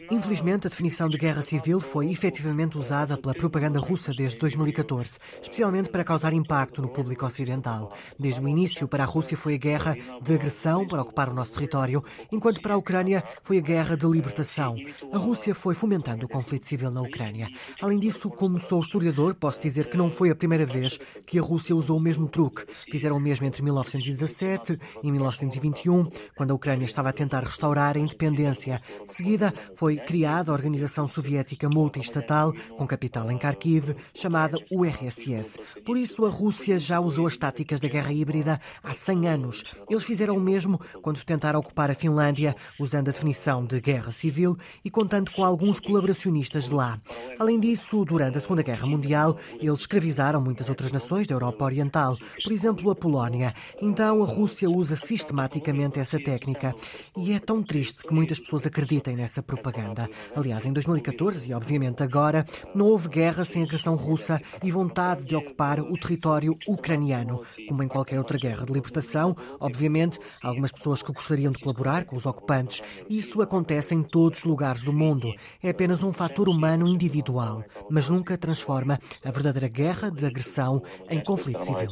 Infelizmente, 0.09 0.69
a 0.69 0.71
definição 0.71 1.09
de 1.09 1.19
guerra 1.19 1.43
civil 1.43 1.81
foi 1.81 2.13
efetivamente 2.13 2.79
usada 2.79 3.19
pela 3.19 3.35
propaganda 3.35 3.81
russa 3.81 4.13
desde 4.15 4.39
2014, 4.39 5.19
especialmente 5.43 5.91
para 5.91 6.05
causar 6.05 6.33
impacto 6.33 6.81
no 6.81 6.89
público 6.89 7.27
ocidental. 7.27 7.93
Desde 8.17 8.41
o 8.41 8.49
início, 8.49 8.87
para 8.87 9.03
a 9.03 9.07
Rússia 9.07 9.37
foi 9.37 9.55
a 9.57 9.59
guerra 9.59 9.97
de 10.23 10.35
agressão 10.35 10.87
para 10.87 11.03
ocupar 11.03 11.29
o 11.29 11.35
nosso 11.35 11.55
território, 11.55 12.05
enquanto 12.31 12.63
para 12.63 12.75
a 12.75 12.77
Ucrânia 12.77 13.25
foi 13.43 13.59
a 13.59 13.61
guerra 13.61 13.97
de 13.97 14.07
libertação. 14.07 14.77
A 15.13 15.19
Rússia 15.19 15.55
foi 15.55 15.75
fomentando 15.75 16.27
o 16.27 16.29
conflito 16.29 16.67
civil 16.67 16.91
na 16.91 17.03
Ucrânia. 17.03 17.49
Além 17.81 17.99
disso, 17.99 18.31
como 18.31 18.59
sou 18.59 18.81
historiador, 18.81 19.35
posso 19.35 19.61
dizer 19.61 19.89
que 19.89 19.97
não 19.97 20.11
foi 20.11 20.31
a 20.31 20.37
primeira 20.37 20.65
vez 20.65 20.99
que 21.27 21.39
a 21.39 21.43
Rússia 21.43 21.75
usou 21.75 21.97
o 21.97 22.01
mesmo 22.01 22.29
truque. 22.29 22.65
Fizeram 22.91 23.17
o 23.17 23.21
mesmo 23.21 23.47
entre 23.47 23.63
1917 23.63 24.79
e 25.03 25.11
1921, 25.11 26.09
quando 26.37 26.51
a 26.51 26.55
Ucrânia 26.55 26.85
estava 26.85 27.09
a 27.09 27.13
tentar 27.13 27.43
restaurar 27.43 27.97
a 27.97 28.01
independência. 28.01 28.81
De 29.07 29.13
seguida, 29.13 29.53
foi 29.75 29.97
criada 29.97 30.51
a 30.51 30.55
Organização 30.55 31.07
Soviética 31.09 31.69
Multiestatal, 31.69 32.53
com 32.77 32.87
capital 32.87 33.31
em 33.31 33.39
Kharkiv, 33.39 33.95
chamada 34.15 34.59
URSS. 34.71 35.59
Por 35.85 35.97
isso, 35.97 36.25
a 36.27 36.31
Rússia 36.31 36.79
já 36.79 37.01
usou 37.01 37.27
as 37.27 37.37
táticas 37.37 37.81
da 37.81 37.89
guerra 37.89 38.13
híbrida 38.13 38.61
há 38.83 38.93
100 38.93 39.29
anos. 39.29 39.46
Eles 39.89 40.05
fizeram 40.05 40.37
o 40.37 40.41
mesmo 40.41 40.81
quando 41.03 41.25
tentaram 41.25 41.61
ocupar 41.61 41.91
a 41.91 41.95
Finlândia, 41.95 42.55
usando 42.79 43.09
a 43.09 43.13
definição 43.13 43.65
de 43.65 43.81
guerra 43.81 44.13
civil 44.13 44.57
e 44.85 44.91
contando 44.91 45.31
com 45.33 45.45
alguns 45.45 45.81
colaboracionistas 45.81 46.69
de 46.69 46.75
lá. 46.75 47.01
Além 47.39 47.59
disso, 47.59 48.05
durante 48.05 48.39
a 48.39 48.41
Segunda 48.41 48.63
Guerra 48.63 48.87
Mundial, 48.87 49.37
eles 49.61 49.81
escravizaram 49.81 50.41
muitas 50.41 50.69
outras 50.69 50.93
nações 50.93 51.17
nações 51.17 51.27
da 51.27 51.35
Europa 51.35 51.65
Oriental, 51.65 52.19
por 52.43 52.53
exemplo, 52.53 52.91
a 52.91 52.95
Polónia. 52.95 53.55
Então 53.81 54.23
a 54.23 54.27
Rússia 54.27 54.69
usa 54.69 54.97
sistematicamente 54.97 55.99
essa 55.99 56.19
técnica 56.19 56.75
e 57.17 57.33
é 57.33 57.39
tão 57.39 57.63
triste 57.63 58.03
que 58.03 58.13
muitas 58.13 58.41
pessoas 58.41 58.67
acreditem 58.67 59.17
nessa 59.17 59.43
propaganda. 59.43 60.09
Aliás, 60.35 60.67
em 60.67 60.73
2014 60.73 61.49
e 61.49 61.55
obviamente 61.55 62.03
agora, 62.03 62.45
não 62.75 62.87
houve 62.87 63.09
guerra 63.09 63.45
sem 63.45 63.63
agressão 63.63 63.95
russa 63.95 64.41
e 64.63 64.71
vontade 64.71 65.25
de 65.25 65.37
ocupar 65.37 65.81
o 65.81 65.99
território 65.99 66.57
ucraniano. 66.69 67.43
Como 67.69 67.83
em 67.83 67.89
qualquer 67.89 68.19
outra 68.19 68.39
guerra 68.39 68.67
de 68.67 68.73
libertação, 68.73 69.26
obviamente, 69.59 70.19
algumas 70.43 70.73
pessoas 70.73 71.03
que 71.03 71.13
gostariam 71.13 71.53
de 71.53 71.59
colaborar 71.59 72.05
com 72.05 72.17
os 72.17 72.27
ocupantes. 72.27 72.83
Isso 73.09 73.41
acontece 73.41 73.95
em 73.95 74.03
todos 74.03 74.41
os 74.41 74.45
lugares 74.45 74.83
do 74.83 74.93
mundo. 74.93 75.33
É 75.63 75.71
apenas 75.71 76.03
um 76.03 76.13
fator 76.13 76.49
humano 76.49 76.87
individual, 76.87 77.65
mas 77.91 78.09
nunca 78.11 78.37
transforma 78.37 78.99
a 79.25 79.31
verdadeira 79.31 79.69
guerra 79.69 80.11
de 80.11 80.27
agressão 80.27 80.83
em 81.09 81.21
conflito 81.21 81.63
civil. 81.63 81.91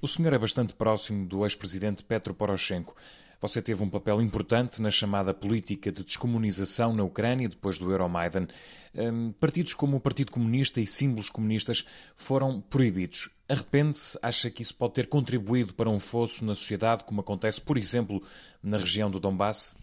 O 0.00 0.06
senhor 0.06 0.32
é 0.32 0.38
bastante 0.38 0.74
próximo 0.74 1.26
do 1.26 1.44
ex-presidente 1.44 2.04
Petro 2.04 2.34
Poroshenko. 2.34 2.94
Você 3.40 3.60
teve 3.60 3.82
um 3.82 3.88
papel 3.88 4.22
importante 4.22 4.80
na 4.80 4.90
chamada 4.90 5.34
política 5.34 5.92
de 5.92 6.02
descomunização 6.02 6.94
na 6.94 7.04
Ucrânia 7.04 7.48
depois 7.48 7.78
do 7.78 7.90
Euromaidan. 7.90 8.46
Hum, 8.94 9.32
partidos 9.38 9.74
como 9.74 9.96
o 9.96 10.00
Partido 10.00 10.32
Comunista 10.32 10.80
e 10.80 10.86
símbolos 10.86 11.28
comunistas 11.28 11.84
foram 12.16 12.60
proibidos. 12.60 13.28
Arrepende-se? 13.48 14.18
Acha 14.20 14.50
que 14.50 14.62
isso 14.62 14.74
pode 14.74 14.94
ter 14.94 15.08
contribuído 15.08 15.72
para 15.72 15.88
um 15.88 16.00
fosso 16.00 16.44
na 16.44 16.54
sociedade, 16.54 17.04
como 17.04 17.20
acontece, 17.20 17.60
por 17.60 17.78
exemplo, 17.78 18.22
na 18.66 18.78
região 18.78 19.08
do 19.08 19.20
Donbass? 19.20 19.78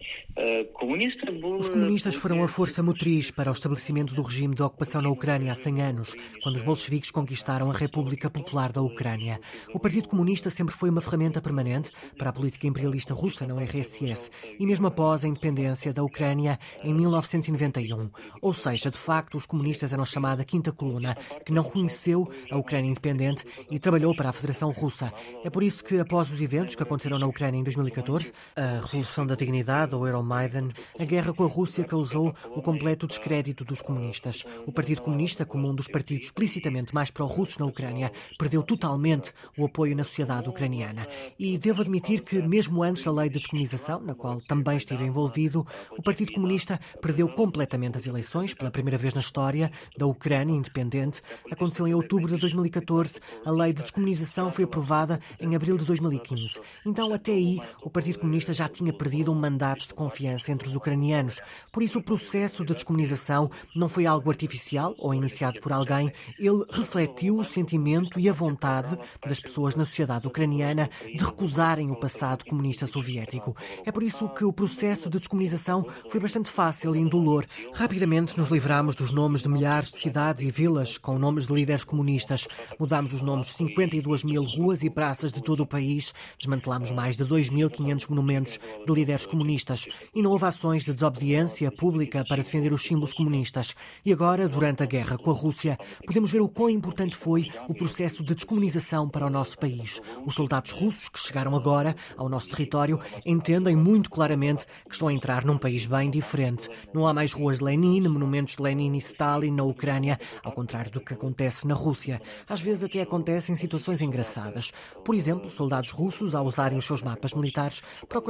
Os 1.57 1.69
comunistas 1.69 2.15
foram 2.15 2.43
a 2.43 2.47
força 2.47 2.83
motriz 2.83 3.31
para 3.31 3.49
o 3.49 3.53
estabelecimento 3.53 4.13
do 4.13 4.21
regime 4.21 4.53
de 4.53 4.61
ocupação 4.61 5.01
na 5.01 5.09
Ucrânia 5.09 5.53
há 5.53 5.55
100 5.55 5.81
anos, 5.81 6.15
quando 6.41 6.57
os 6.57 6.63
bolcheviques 6.63 7.09
conquistaram 7.09 7.71
a 7.71 7.73
República 7.73 8.29
Popular 8.29 8.73
da 8.73 8.81
Ucrânia. 8.81 9.39
O 9.73 9.79
Partido 9.79 10.09
Comunista 10.09 10.49
sempre 10.49 10.75
foi 10.75 10.89
uma 10.89 10.99
ferramenta 10.99 11.41
permanente 11.41 11.91
para 12.17 12.29
a 12.29 12.33
política 12.33 12.67
imperialista 12.67 13.13
russa 13.13 13.47
na 13.47 13.53
RSS, 13.63 14.29
e 14.59 14.65
mesmo 14.65 14.87
após 14.87 15.23
a 15.23 15.27
independência 15.29 15.93
da 15.93 16.03
Ucrânia 16.03 16.59
em 16.83 16.93
1991. 16.93 18.09
Ou 18.41 18.53
seja, 18.53 18.91
de 18.91 18.97
facto, 18.97 19.37
os 19.37 19.45
comunistas 19.45 19.93
eram 19.93 20.05
chamada 20.05 20.43
Quinta 20.43 20.73
Coluna, 20.73 21.15
que 21.45 21.53
não 21.53 21.63
reconheceu 21.63 22.29
a 22.51 22.57
Ucrânia 22.57 22.89
independente 22.89 23.45
e 23.71 23.79
trabalhou 23.79 24.13
para 24.13 24.29
a 24.29 24.33
Federação 24.33 24.71
Russa. 24.71 25.13
É 25.43 25.49
por 25.49 25.63
isso 25.63 25.83
que, 25.83 25.99
após 25.99 26.29
os 26.29 26.41
eventos 26.41 26.75
que 26.75 26.83
aconteceram 26.83 27.17
na 27.17 27.27
Ucrânia 27.27 27.59
em 27.59 27.63
2014, 27.63 28.33
a 28.55 28.72
Revolução 28.81 29.25
da 29.25 29.35
Dignidade, 29.35 29.95
ou 29.95 30.07
Euromaidan, 30.07 30.69
a 30.97 31.03
guerra 31.05 31.33
com 31.33 31.43
a 31.43 31.47
Rússia 31.47 31.83
causou 31.83 32.33
o 32.55 32.61
completo 32.61 33.07
descrédito 33.07 33.63
dos 33.65 33.81
comunistas. 33.81 34.43
O 34.65 34.71
Partido 34.71 35.01
Comunista, 35.01 35.45
como 35.45 35.69
um 35.69 35.75
dos 35.75 35.87
partidos 35.87 36.27
explicitamente 36.27 36.93
mais 36.93 37.11
pró-russos 37.11 37.57
na 37.57 37.65
Ucrânia, 37.65 38.11
perdeu 38.37 38.63
totalmente 38.63 39.33
o 39.57 39.65
apoio 39.65 39.95
na 39.95 40.03
sociedade 40.03 40.49
ucraniana. 40.49 41.07
E 41.37 41.57
devo 41.57 41.81
admitir 41.81 42.21
que, 42.21 42.41
mesmo 42.41 42.83
antes 42.83 43.03
da 43.03 43.11
lei 43.11 43.29
de 43.29 43.39
descomunização, 43.39 43.99
na 43.99 44.15
qual 44.15 44.41
também 44.41 44.77
estive 44.77 45.03
envolvido, 45.03 45.65
o 45.97 46.01
Partido 46.01 46.31
Comunista 46.33 46.79
perdeu 47.01 47.27
completamente 47.29 47.97
as 47.97 48.07
eleições, 48.07 48.53
pela 48.53 48.71
primeira 48.71 48.97
vez 48.97 49.13
na 49.13 49.21
história 49.21 49.71
da 49.97 50.05
Ucrânia 50.05 50.55
independente. 50.55 51.21
Aconteceu 51.51 51.87
em 51.87 51.93
outubro 51.93 52.27
de 52.27 52.37
2014, 52.37 53.19
a 53.45 53.51
lei 53.51 53.73
de 53.73 53.81
descomunização 53.81 54.51
foi 54.51 54.63
aprovada 54.63 55.19
em 55.39 55.55
abril 55.55 55.77
de 55.77 55.85
2015. 55.85 56.59
Então, 56.85 57.13
até 57.13 57.31
aí, 57.31 57.59
o 57.81 57.89
Partido 57.89 58.19
Comunista 58.19 58.53
já 58.53 58.62
tinha 58.67 58.93
perdido 58.93 59.31
um 59.31 59.35
mandato 59.35 59.87
de 59.87 59.93
confiança 59.93 60.51
entre 60.51 60.67
os 60.67 60.75
ucranianos. 60.75 61.41
Por 61.71 61.83
isso, 61.83 61.99
o 61.99 62.03
processo 62.03 62.65
de 62.65 62.73
descomunização 62.73 63.49
não 63.75 63.89
foi 63.89 64.05
algo 64.05 64.29
artificial 64.29 64.95
ou 64.97 65.13
iniciado 65.13 65.59
por 65.59 65.71
alguém. 65.71 66.11
Ele 66.39 66.63
refletiu 66.69 67.37
o 67.37 67.45
sentimento 67.45 68.19
e 68.19 68.29
a 68.29 68.33
vontade 68.33 68.97
das 69.25 69.39
pessoas 69.39 69.75
na 69.75 69.85
sociedade 69.85 70.27
ucraniana 70.27 70.89
de 71.15 71.23
recusarem 71.23 71.91
o 71.91 71.95
passado 71.95 72.45
comunista 72.45 72.85
soviético. 72.85 73.55
É 73.85 73.91
por 73.91 74.03
isso 74.03 74.27
que 74.29 74.45
o 74.45 74.53
processo 74.53 75.09
de 75.09 75.19
descomunização 75.19 75.85
foi 76.09 76.19
bastante 76.19 76.49
fácil 76.49 76.95
e 76.95 76.99
indolor. 76.99 77.45
Rapidamente 77.73 78.37
nos 78.37 78.49
livramos 78.49 78.95
dos 78.95 79.11
nomes 79.11 79.41
de 79.43 79.49
milhares 79.49 79.91
de 79.91 79.97
cidades 79.97 80.43
e 80.43 80.51
vilas 80.51 80.97
com 80.97 81.17
nomes 81.17 81.47
de 81.47 81.53
líderes 81.53 81.83
comunistas. 81.83 82.47
Mudámos 82.79 83.13
os 83.13 83.21
nomes 83.21 83.47
de 83.47 83.53
52 83.53 84.23
mil 84.23 84.43
ruas 84.43 84.83
e 84.83 84.89
praças 84.89 85.31
de 85.31 85.41
todo 85.41 85.61
o 85.61 85.67
país, 85.67 86.13
desmantelamos 86.37 86.91
mais 86.91 87.15
de 87.15 87.25
2.500 87.25 88.09
monumentos 88.09 88.42
de 88.43 88.93
líderes 88.93 89.25
comunistas 89.25 89.87
e 90.13 90.21
não 90.21 90.31
houve 90.31 90.45
ações 90.45 90.83
de 90.83 90.93
desobediência 90.93 91.71
pública 91.71 92.23
para 92.27 92.43
defender 92.43 92.73
os 92.73 92.83
símbolos 92.83 93.13
comunistas. 93.13 93.75
E 94.05 94.11
agora, 94.11 94.47
durante 94.47 94.83
a 94.83 94.85
guerra 94.85 95.17
com 95.17 95.31
a 95.31 95.33
Rússia, 95.33 95.77
podemos 96.05 96.31
ver 96.31 96.41
o 96.41 96.49
quão 96.49 96.69
importante 96.69 97.15
foi 97.15 97.47
o 97.67 97.73
processo 97.73 98.23
de 98.23 98.35
descomunização 98.35 99.09
para 99.09 99.25
o 99.25 99.29
nosso 99.29 99.57
país. 99.57 100.01
Os 100.25 100.33
soldados 100.33 100.71
russos 100.71 101.09
que 101.09 101.19
chegaram 101.19 101.55
agora 101.55 101.95
ao 102.17 102.29
nosso 102.29 102.49
território 102.49 102.99
entendem 103.25 103.75
muito 103.75 104.09
claramente 104.09 104.65
que 104.87 104.93
estão 104.93 105.07
a 105.07 105.13
entrar 105.13 105.45
num 105.45 105.57
país 105.57 105.85
bem 105.85 106.09
diferente. 106.09 106.69
Não 106.93 107.07
há 107.07 107.13
mais 107.13 107.33
ruas 107.33 107.59
de 107.59 107.65
Lenin, 107.65 108.07
monumentos 108.07 108.55
de 108.55 108.61
Lenin 108.61 108.93
e 108.95 108.97
Stalin 108.97 109.51
na 109.51 109.63
Ucrânia, 109.63 110.19
ao 110.43 110.51
contrário 110.51 110.91
do 110.91 111.01
que 111.01 111.13
acontece 111.13 111.67
na 111.67 111.73
Rússia. 111.73 112.21
Às 112.47 112.61
vezes 112.61 112.83
até 112.83 113.01
acontecem 113.01 113.55
situações 113.55 114.01
engraçadas. 114.01 114.71
Por 115.03 115.15
exemplo, 115.15 115.49
soldados 115.49 115.89
russos, 115.89 116.35
ao 116.35 116.45
usarem 116.45 116.77
os 116.77 116.85
seus 116.85 117.01
mapas 117.01 117.33
militares, 117.33 117.81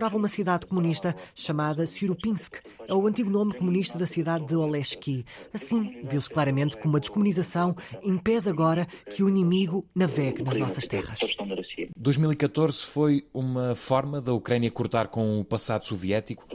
procuravam 0.03 0.19
uma 0.19 0.27
cidade 0.27 0.65
comunista 0.65 1.15
chamada 1.33 1.85
Sirupinsk, 1.85 2.55
é 2.87 2.93
o 2.93 3.07
antigo 3.07 3.29
nome 3.29 3.53
comunista 3.53 3.97
da 3.97 4.05
cidade 4.05 4.45
de 4.45 4.55
Oleshki. 4.55 5.23
Assim, 5.53 6.01
viu-se 6.03 6.29
claramente 6.29 6.75
como 6.75 6.97
a 6.97 6.99
descomunização 6.99 7.73
impede 8.03 8.49
agora 8.49 8.85
que 9.09 9.23
o 9.23 9.29
inimigo 9.29 9.85
navegue 9.95 10.43
nas 10.43 10.57
nossas 10.57 10.87
terras. 10.87 11.19
2014 11.95 12.85
foi 12.85 13.25
uma 13.33 13.75
forma 13.75 14.19
da 14.19 14.33
Ucrânia 14.33 14.69
cortar 14.69 15.07
com 15.07 15.39
o 15.39 15.45
passado 15.45 15.85
soviético? 15.85 16.45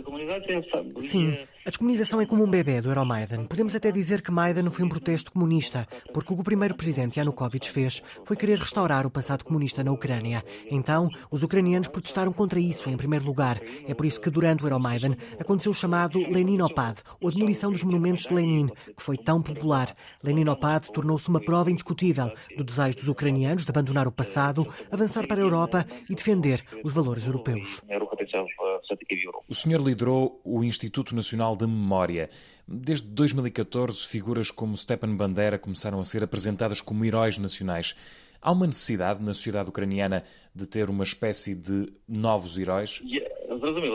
Sim. 1.01 1.39
A 1.69 1.71
descomunização 1.71 2.19
é 2.19 2.25
como 2.25 2.45
um 2.45 2.51
bebê 2.51 2.81
do 2.81 2.89
Euromaidan. 2.89 3.45
Podemos 3.45 3.75
até 3.75 3.93
dizer 3.93 4.23
que 4.23 4.31
Maidan 4.31 4.71
foi 4.71 4.87
um 4.87 4.89
protesto 4.89 5.31
comunista, 5.31 5.87
porque 6.15 6.33
o 6.33 6.35
que 6.35 6.41
o 6.41 6.45
primeiro 6.45 6.75
presidente 6.75 7.19
Yanukovych 7.19 7.71
fez 7.71 8.03
foi 8.25 8.39
querer 8.39 8.59
restaurar 8.59 9.07
o 9.07 9.11
passado 9.11 9.45
comunista 9.45 9.85
na 9.85 9.93
Ucrânia. 9.93 10.43
Então, 10.71 11.11
os 11.31 11.43
ucranianos 11.43 11.89
protestaram 11.89 12.33
contra 12.33 12.59
isso 12.59 12.89
em 12.89 12.97
primeiro 12.97 13.27
lugar. 13.27 13.61
É 13.87 13.93
por 13.93 14.07
isso 14.07 14.19
que 14.19 14.31
durante 14.31 14.65
o 14.65 14.67
Euromaidan 14.67 15.15
aconteceu 15.39 15.73
o 15.73 15.75
chamado 15.75 16.19
Leninopad, 16.21 17.03
ou 17.21 17.29
a 17.29 17.33
demolição 17.33 17.71
dos 17.71 17.83
monumentos 17.83 18.25
de 18.25 18.33
Lenin, 18.33 18.69
que 18.97 19.03
foi 19.03 19.19
tão 19.19 19.43
popular. 19.43 19.95
Leninopad 20.25 20.91
tornou-se 20.91 21.29
uma 21.29 21.39
prova 21.39 21.71
indiscutível 21.71 22.33
do 22.57 22.65
desejo 22.65 22.97
dos 22.97 23.09
ucranianos 23.09 23.67
de 23.67 23.71
abandonar 23.71 24.09
o 24.09 24.13
passado, 24.13 24.67
avançar 24.91 25.27
para 25.27 25.37
a 25.37 25.45
Europa 25.45 25.87
e 26.09 26.15
defender 26.15 26.65
os 26.83 26.95
valores 26.95 27.27
europeus. 27.27 27.83
O 29.49 29.55
senhor 29.55 29.81
liderou 29.81 30.41
o 30.45 30.63
Instituto 30.65 31.15
Nacional 31.15 31.58
de 31.59 31.67
Memória. 31.67 32.31
Desde 32.67 33.09
2014, 33.09 34.07
figuras 34.07 34.51
como 34.51 34.77
Stepan 34.77 35.17
Bandera 35.17 35.59
começaram 35.59 36.01
a 36.01 36.05
ser 36.05 36.23
apresentadas 36.23 36.81
como 36.81 37.05
heróis 37.05 37.39
nacionais. 37.39 37.95
Há 38.41 38.53
uma 38.53 38.67
necessidade 38.67 39.23
na 39.23 39.35
sociedade 39.35 39.69
ucraniana 39.69 40.23
de 40.59 40.67
ter 40.67 40.91
uma 40.91 41.05
espécie 41.05 41.55
de 41.55 41.87
novos 42.09 42.59
heróis? 42.59 43.01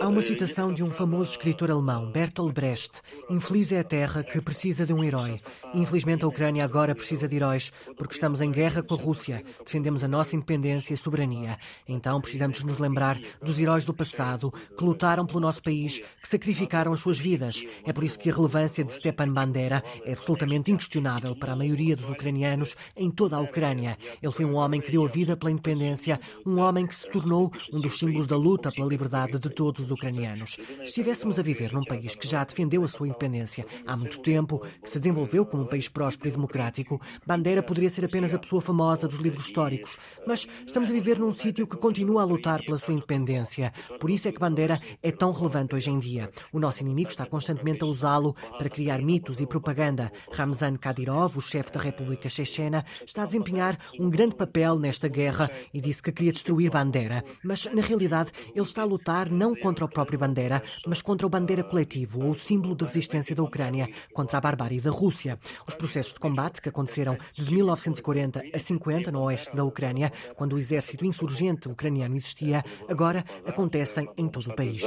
Há 0.01 0.07
uma 0.07 0.21
citação 0.21 0.73
de 0.73 0.83
um 0.83 0.91
famoso 0.91 1.31
escritor 1.31 1.69
alemão, 1.69 2.11
Bertolt 2.11 2.53
Brecht. 2.53 3.01
Infeliz 3.29 3.71
é 3.71 3.79
a 3.79 3.83
terra 3.83 4.23
que 4.23 4.41
precisa 4.41 4.85
de 4.85 4.91
um 4.91 5.03
herói. 5.03 5.39
Infelizmente 5.73 6.23
a 6.23 6.27
Ucrânia 6.27 6.65
agora 6.65 6.95
precisa 6.95 7.27
de 7.27 7.35
heróis, 7.35 7.71
porque 7.97 8.13
estamos 8.13 8.41
em 8.41 8.51
guerra 8.51 8.81
com 8.81 8.95
a 8.95 8.97
Rússia. 8.97 9.43
Defendemos 9.63 10.03
a 10.03 10.07
nossa 10.07 10.35
independência 10.35 10.93
e 10.93 10.97
soberania. 10.97 11.57
Então 11.87 12.19
precisamos 12.19 12.63
nos 12.63 12.77
lembrar 12.77 13.19
dos 13.41 13.59
heróis 13.59 13.85
do 13.85 13.93
passado 13.93 14.51
que 14.77 14.83
lutaram 14.83 15.25
pelo 15.25 15.39
nosso 15.39 15.61
país, 15.61 15.99
que 16.21 16.27
sacrificaram 16.27 16.91
as 16.91 16.99
suas 16.99 17.19
vidas. 17.19 17.63
É 17.85 17.93
por 17.93 18.03
isso 18.03 18.19
que 18.19 18.29
a 18.29 18.33
relevância 18.33 18.83
de 18.83 18.91
Stepan 18.91 19.31
Bandera 19.31 19.83
é 20.03 20.13
absolutamente 20.13 20.71
inquestionável 20.71 21.35
para 21.35 21.53
a 21.53 21.55
maioria 21.55 21.95
dos 21.95 22.09
ucranianos 22.09 22.75
em 22.97 23.09
toda 23.09 23.37
a 23.37 23.41
Ucrânia. 23.41 23.97
Ele 24.21 24.31
foi 24.31 24.45
um 24.45 24.55
homem 24.55 24.81
que 24.81 24.91
deu 24.91 25.05
a 25.05 25.07
vida 25.07 25.37
pela 25.37 25.51
independência, 25.51 26.19
um 26.45 26.52
homem 26.59 26.87
que 26.87 26.95
se 26.95 27.09
tornou 27.09 27.51
um 27.71 27.79
dos 27.79 27.97
símbolos 27.97 28.27
da 28.27 28.35
luta 28.35 28.71
pela 28.71 28.87
liberdade 28.87 29.39
de 29.39 29.49
todos 29.49 29.85
os 29.85 29.91
ucranianos. 29.91 30.51
Se 30.51 30.83
estivéssemos 30.83 31.39
a 31.39 31.41
viver 31.41 31.73
num 31.73 31.83
país 31.83 32.15
que 32.15 32.27
já 32.27 32.43
defendeu 32.43 32.83
a 32.83 32.87
sua 32.87 33.07
independência 33.07 33.65
há 33.85 33.95
muito 33.95 34.19
tempo, 34.19 34.59
que 34.81 34.89
se 34.89 34.99
desenvolveu 34.99 35.45
como 35.45 35.63
um 35.63 35.67
país 35.67 35.87
próspero 35.87 36.29
e 36.29 36.31
democrático, 36.31 37.01
Bandera 37.25 37.63
poderia 37.63 37.89
ser 37.89 38.05
apenas 38.05 38.33
a 38.33 38.39
pessoa 38.39 38.61
famosa 38.61 39.07
dos 39.07 39.19
livros 39.19 39.45
históricos. 39.45 39.97
Mas 40.27 40.47
estamos 40.65 40.89
a 40.89 40.93
viver 40.93 41.19
num 41.19 41.31
sítio 41.31 41.67
que 41.67 41.77
continua 41.77 42.21
a 42.21 42.25
lutar 42.25 42.61
pela 42.63 42.77
sua 42.77 42.93
independência. 42.93 43.73
Por 43.99 44.09
isso 44.09 44.27
é 44.27 44.31
que 44.31 44.39
Bandera 44.39 44.79
é 45.01 45.11
tão 45.11 45.31
relevante 45.31 45.75
hoje 45.75 45.89
em 45.89 45.99
dia. 45.99 46.29
O 46.51 46.59
nosso 46.59 46.81
inimigo 46.81 47.09
está 47.09 47.25
constantemente 47.25 47.83
a 47.83 47.87
usá-lo 47.87 48.35
para 48.57 48.69
criar 48.69 49.01
mitos 49.01 49.39
e 49.39 49.47
propaganda. 49.47 50.11
Ramzan 50.31 50.77
Kadyrov, 50.77 51.37
o 51.37 51.41
chefe 51.41 51.71
da 51.71 51.79
República 51.79 52.29
Chechena, 52.29 52.85
está 53.05 53.23
a 53.23 53.25
desempenhar 53.25 53.77
um 53.99 54.09
grande 54.09 54.35
papel 54.35 54.77
nesta 54.77 55.07
guerra 55.07 55.49
e 55.73 55.81
disse 55.81 56.01
que 56.01 56.11
queria 56.11 56.31
destruir 56.43 56.69
Bandera. 56.69 57.23
Mas, 57.41 57.65
na 57.73 57.81
realidade, 57.81 58.31
ele 58.53 58.65
está 58.65 58.81
a 58.81 58.85
lutar 58.85 59.29
não 59.29 59.55
contra 59.55 59.85
o 59.85 59.89
próprio 59.89 60.19
Bandeira, 60.19 60.61
mas 60.85 61.01
contra 61.01 61.25
o 61.25 61.29
Bandeira 61.29 61.63
coletivo, 61.63 62.21
ou 62.21 62.31
o 62.31 62.35
símbolo 62.35 62.75
de 62.75 62.83
resistência 62.83 63.33
da 63.33 63.43
Ucrânia 63.43 63.87
contra 64.13 64.37
a 64.37 64.41
barbárie 64.41 64.81
da 64.81 64.91
Rússia. 64.91 65.39
Os 65.65 65.73
processos 65.73 66.13
de 66.13 66.19
combate 66.19 66.61
que 66.61 66.67
aconteceram 66.67 67.17
de 67.33 67.51
1940 67.51 68.43
a 68.53 68.59
50 68.59 69.11
no 69.11 69.21
oeste 69.21 69.55
da 69.55 69.63
Ucrânia, 69.63 70.11
quando 70.35 70.53
o 70.53 70.57
exército 70.57 71.05
insurgente 71.05 71.69
ucraniano 71.69 72.15
existia, 72.15 72.63
agora 72.89 73.23
acontecem 73.45 74.09
em 74.17 74.27
todo 74.27 74.51
o 74.51 74.55
país. 74.55 74.83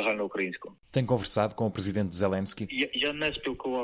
Tem 0.92 1.04
conversado 1.04 1.54
com 1.54 1.66
o 1.66 1.70
presidente 1.70 2.16
Zelensky? 2.16 2.66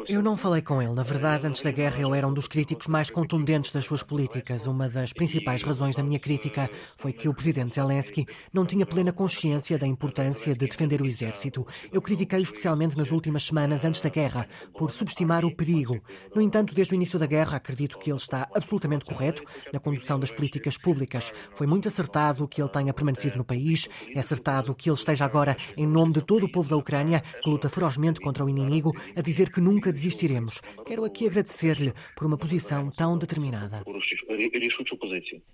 Eu 0.08 0.22
não 0.22 0.36
falei 0.36 0.62
com 0.62 0.80
ele. 0.80 0.94
Na 0.94 1.02
verdade, 1.02 1.46
antes 1.46 1.62
da 1.62 1.70
guerra, 1.70 2.00
eu 2.00 2.14
era 2.14 2.26
um 2.26 2.32
dos 2.32 2.48
críticos 2.48 2.86
mais 2.86 3.10
contundentes 3.10 3.70
das 3.70 3.84
suas 3.84 4.02
políticas. 4.02 4.66
Uma 4.66 4.88
das 4.88 5.12
principais 5.12 5.62
razões 5.62 5.94
da 5.94 6.02
minha 6.02 6.18
crítica 6.18 6.70
foi 6.96 7.12
que 7.12 7.28
o 7.28 7.34
presidente 7.34 7.51
Zelensky 7.52 8.26
não 8.52 8.64
tinha 8.64 8.86
plena 8.86 9.12
consciência 9.12 9.78
da 9.78 9.86
importância 9.86 10.54
de 10.54 10.66
defender 10.66 11.00
o 11.02 11.06
exército. 11.06 11.66
Eu 11.92 12.00
critiquei-o 12.00 12.42
especialmente 12.42 12.96
nas 12.96 13.10
últimas 13.10 13.44
semanas 13.44 13.84
antes 13.84 14.00
da 14.00 14.08
guerra, 14.08 14.48
por 14.76 14.90
subestimar 14.90 15.44
o 15.44 15.54
perigo. 15.54 16.00
No 16.34 16.40
entanto, 16.40 16.74
desde 16.74 16.94
o 16.94 16.96
início 16.96 17.18
da 17.18 17.26
guerra, 17.26 17.56
acredito 17.56 17.98
que 17.98 18.10
ele 18.10 18.18
está 18.18 18.48
absolutamente 18.54 19.04
correto 19.04 19.42
na 19.72 19.78
condução 19.78 20.18
das 20.18 20.32
políticas 20.32 20.76
públicas. 20.78 21.32
Foi 21.54 21.66
muito 21.66 21.88
acertado 21.88 22.46
que 22.48 22.60
ele 22.62 22.70
tenha 22.70 22.94
permanecido 22.94 23.36
no 23.36 23.44
país, 23.44 23.88
é 24.14 24.18
acertado 24.18 24.74
que 24.74 24.88
ele 24.88 24.96
esteja 24.96 25.24
agora, 25.24 25.56
em 25.76 25.86
nome 25.86 26.12
de 26.14 26.22
todo 26.22 26.46
o 26.46 26.50
povo 26.50 26.68
da 26.68 26.76
Ucrânia, 26.76 27.22
que 27.42 27.50
luta 27.50 27.68
ferozmente 27.68 28.20
contra 28.20 28.44
o 28.44 28.48
inimigo, 28.48 28.92
a 29.16 29.20
dizer 29.20 29.50
que 29.50 29.60
nunca 29.60 29.92
desistiremos. 29.92 30.60
Quero 30.86 31.04
aqui 31.04 31.26
agradecer-lhe 31.26 31.92
por 32.16 32.26
uma 32.26 32.38
posição 32.38 32.90
tão 32.90 33.18
determinada. 33.18 33.82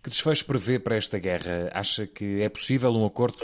Que 0.02 0.11
desfecho 0.11 0.46
prevê 0.46 0.78
para 0.78 0.96
esta 0.96 1.18
guerra? 1.18 1.70
Acha 1.72 1.88
que 2.14 2.42
é 2.42 2.48
possível 2.48 2.90
um 2.92 3.07
acordo? 3.07 3.38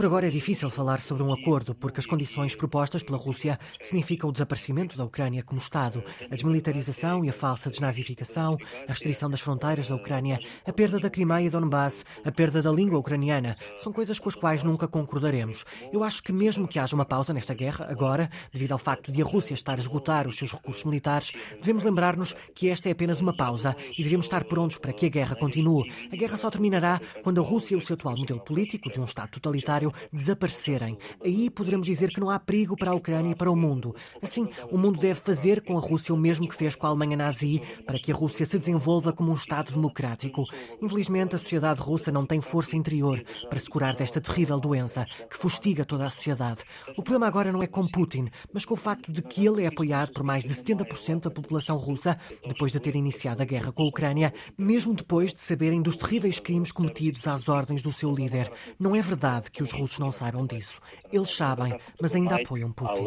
Por 0.00 0.06
agora 0.06 0.28
é 0.28 0.30
difícil 0.30 0.70
falar 0.70 0.98
sobre 0.98 1.22
um 1.22 1.30
acordo, 1.30 1.74
porque 1.74 2.00
as 2.00 2.06
condições 2.06 2.56
propostas 2.56 3.02
pela 3.02 3.18
Rússia 3.18 3.58
significam 3.82 4.30
o 4.30 4.32
desaparecimento 4.32 4.96
da 4.96 5.04
Ucrânia 5.04 5.42
como 5.42 5.60
Estado, 5.60 6.02
a 6.24 6.34
desmilitarização 6.34 7.22
e 7.22 7.28
a 7.28 7.34
falsa 7.34 7.68
desnazificação, 7.68 8.56
a 8.88 8.92
restrição 8.92 9.28
das 9.28 9.42
fronteiras 9.42 9.88
da 9.88 9.96
Ucrânia, 9.96 10.40
a 10.66 10.72
perda 10.72 10.98
da 10.98 11.10
Crimeia 11.10 11.44
e 11.44 11.50
Donbass, 11.50 12.06
a 12.24 12.32
perda 12.32 12.62
da 12.62 12.72
língua 12.72 12.98
ucraniana. 12.98 13.58
São 13.76 13.92
coisas 13.92 14.18
com 14.18 14.30
as 14.30 14.34
quais 14.34 14.64
nunca 14.64 14.88
concordaremos. 14.88 15.66
Eu 15.92 16.02
acho 16.02 16.22
que 16.22 16.32
mesmo 16.32 16.66
que 16.66 16.78
haja 16.78 16.94
uma 16.96 17.04
pausa 17.04 17.34
nesta 17.34 17.52
guerra, 17.52 17.86
agora, 17.90 18.30
devido 18.50 18.72
ao 18.72 18.78
facto 18.78 19.12
de 19.12 19.20
a 19.20 19.24
Rússia 19.26 19.52
estar 19.52 19.76
a 19.76 19.82
esgotar 19.82 20.26
os 20.26 20.38
seus 20.38 20.52
recursos 20.52 20.84
militares, 20.84 21.30
devemos 21.60 21.82
lembrar-nos 21.82 22.34
que 22.54 22.70
esta 22.70 22.88
é 22.88 22.92
apenas 22.92 23.20
uma 23.20 23.36
pausa 23.36 23.76
e 23.98 24.02
devemos 24.02 24.24
estar 24.24 24.44
prontos 24.44 24.78
para 24.78 24.94
que 24.94 25.04
a 25.04 25.10
guerra 25.10 25.36
continue. 25.36 25.92
A 26.10 26.16
guerra 26.16 26.38
só 26.38 26.48
terminará 26.48 26.98
quando 27.22 27.38
a 27.42 27.44
Rússia 27.44 27.74
e 27.74 27.76
o 27.76 27.82
seu 27.82 27.92
atual 27.92 28.16
modelo 28.16 28.40
político 28.40 28.90
de 28.90 28.98
um 28.98 29.04
Estado 29.04 29.32
totalitário 29.32 29.89
desaparecerem. 30.12 30.98
Aí 31.24 31.50
poderemos 31.50 31.86
dizer 31.86 32.10
que 32.10 32.20
não 32.20 32.30
há 32.30 32.38
perigo 32.38 32.76
para 32.76 32.90
a 32.90 32.94
Ucrânia 32.94 33.32
e 33.32 33.34
para 33.34 33.50
o 33.50 33.56
mundo. 33.56 33.94
Assim, 34.22 34.48
o 34.70 34.78
mundo 34.78 34.98
deve 34.98 35.20
fazer 35.20 35.62
com 35.62 35.76
a 35.76 35.80
Rússia 35.80 36.14
o 36.14 36.18
mesmo 36.18 36.48
que 36.48 36.54
fez 36.54 36.74
com 36.74 36.86
a 36.86 36.90
Alemanha 36.90 37.16
nazi 37.16 37.60
para 37.86 37.98
que 37.98 38.12
a 38.12 38.14
Rússia 38.14 38.46
se 38.46 38.58
desenvolva 38.58 39.12
como 39.12 39.30
um 39.30 39.34
Estado 39.34 39.72
democrático. 39.72 40.44
Infelizmente, 40.80 41.36
a 41.36 41.38
sociedade 41.38 41.80
russa 41.80 42.12
não 42.12 42.26
tem 42.26 42.40
força 42.40 42.76
interior 42.76 43.22
para 43.48 43.58
se 43.58 43.68
curar 43.68 43.94
desta 43.94 44.20
terrível 44.20 44.58
doença 44.60 45.06
que 45.28 45.36
fustiga 45.36 45.84
toda 45.84 46.06
a 46.06 46.10
sociedade. 46.10 46.62
O 46.96 47.02
problema 47.02 47.26
agora 47.26 47.52
não 47.52 47.62
é 47.62 47.66
com 47.66 47.86
Putin, 47.86 48.28
mas 48.52 48.64
com 48.64 48.74
o 48.74 48.76
facto 48.76 49.12
de 49.12 49.22
que 49.22 49.46
ele 49.46 49.64
é 49.64 49.66
apoiado 49.66 50.12
por 50.12 50.22
mais 50.22 50.44
de 50.44 50.50
70% 50.50 51.22
da 51.22 51.30
população 51.30 51.76
russa 51.76 52.18
depois 52.46 52.72
de 52.72 52.80
ter 52.80 52.96
iniciado 52.96 53.42
a 53.42 53.46
guerra 53.46 53.72
com 53.72 53.82
a 53.82 53.88
Ucrânia, 53.88 54.32
mesmo 54.56 54.94
depois 54.94 55.32
de 55.32 55.42
saberem 55.42 55.82
dos 55.82 55.96
terríveis 55.96 56.38
crimes 56.38 56.72
cometidos 56.72 57.26
às 57.26 57.48
ordens 57.48 57.82
do 57.82 57.92
seu 57.92 58.14
líder. 58.14 58.50
Não 58.78 58.94
é 58.94 59.02
verdade 59.02 59.50
que 59.50 59.62
os 59.62 59.69
russos 59.70 59.98
não 59.98 60.12
saibam 60.12 60.46
disso. 60.46 60.80
Eles 61.12 61.30
sabem, 61.30 61.78
mas 62.00 62.14
ainda 62.14 62.36
apoiam 62.36 62.72
Putin. 62.72 63.06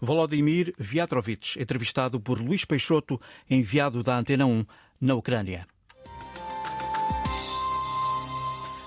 Volodymyr 0.00 0.72
Viatrovich, 0.78 1.60
entrevistado 1.60 2.20
por 2.20 2.40
Luís 2.40 2.64
Peixoto, 2.64 3.20
enviado 3.48 4.02
da 4.02 4.16
Antena 4.16 4.46
1 4.46 4.64
na 5.00 5.14
Ucrânia. 5.14 5.66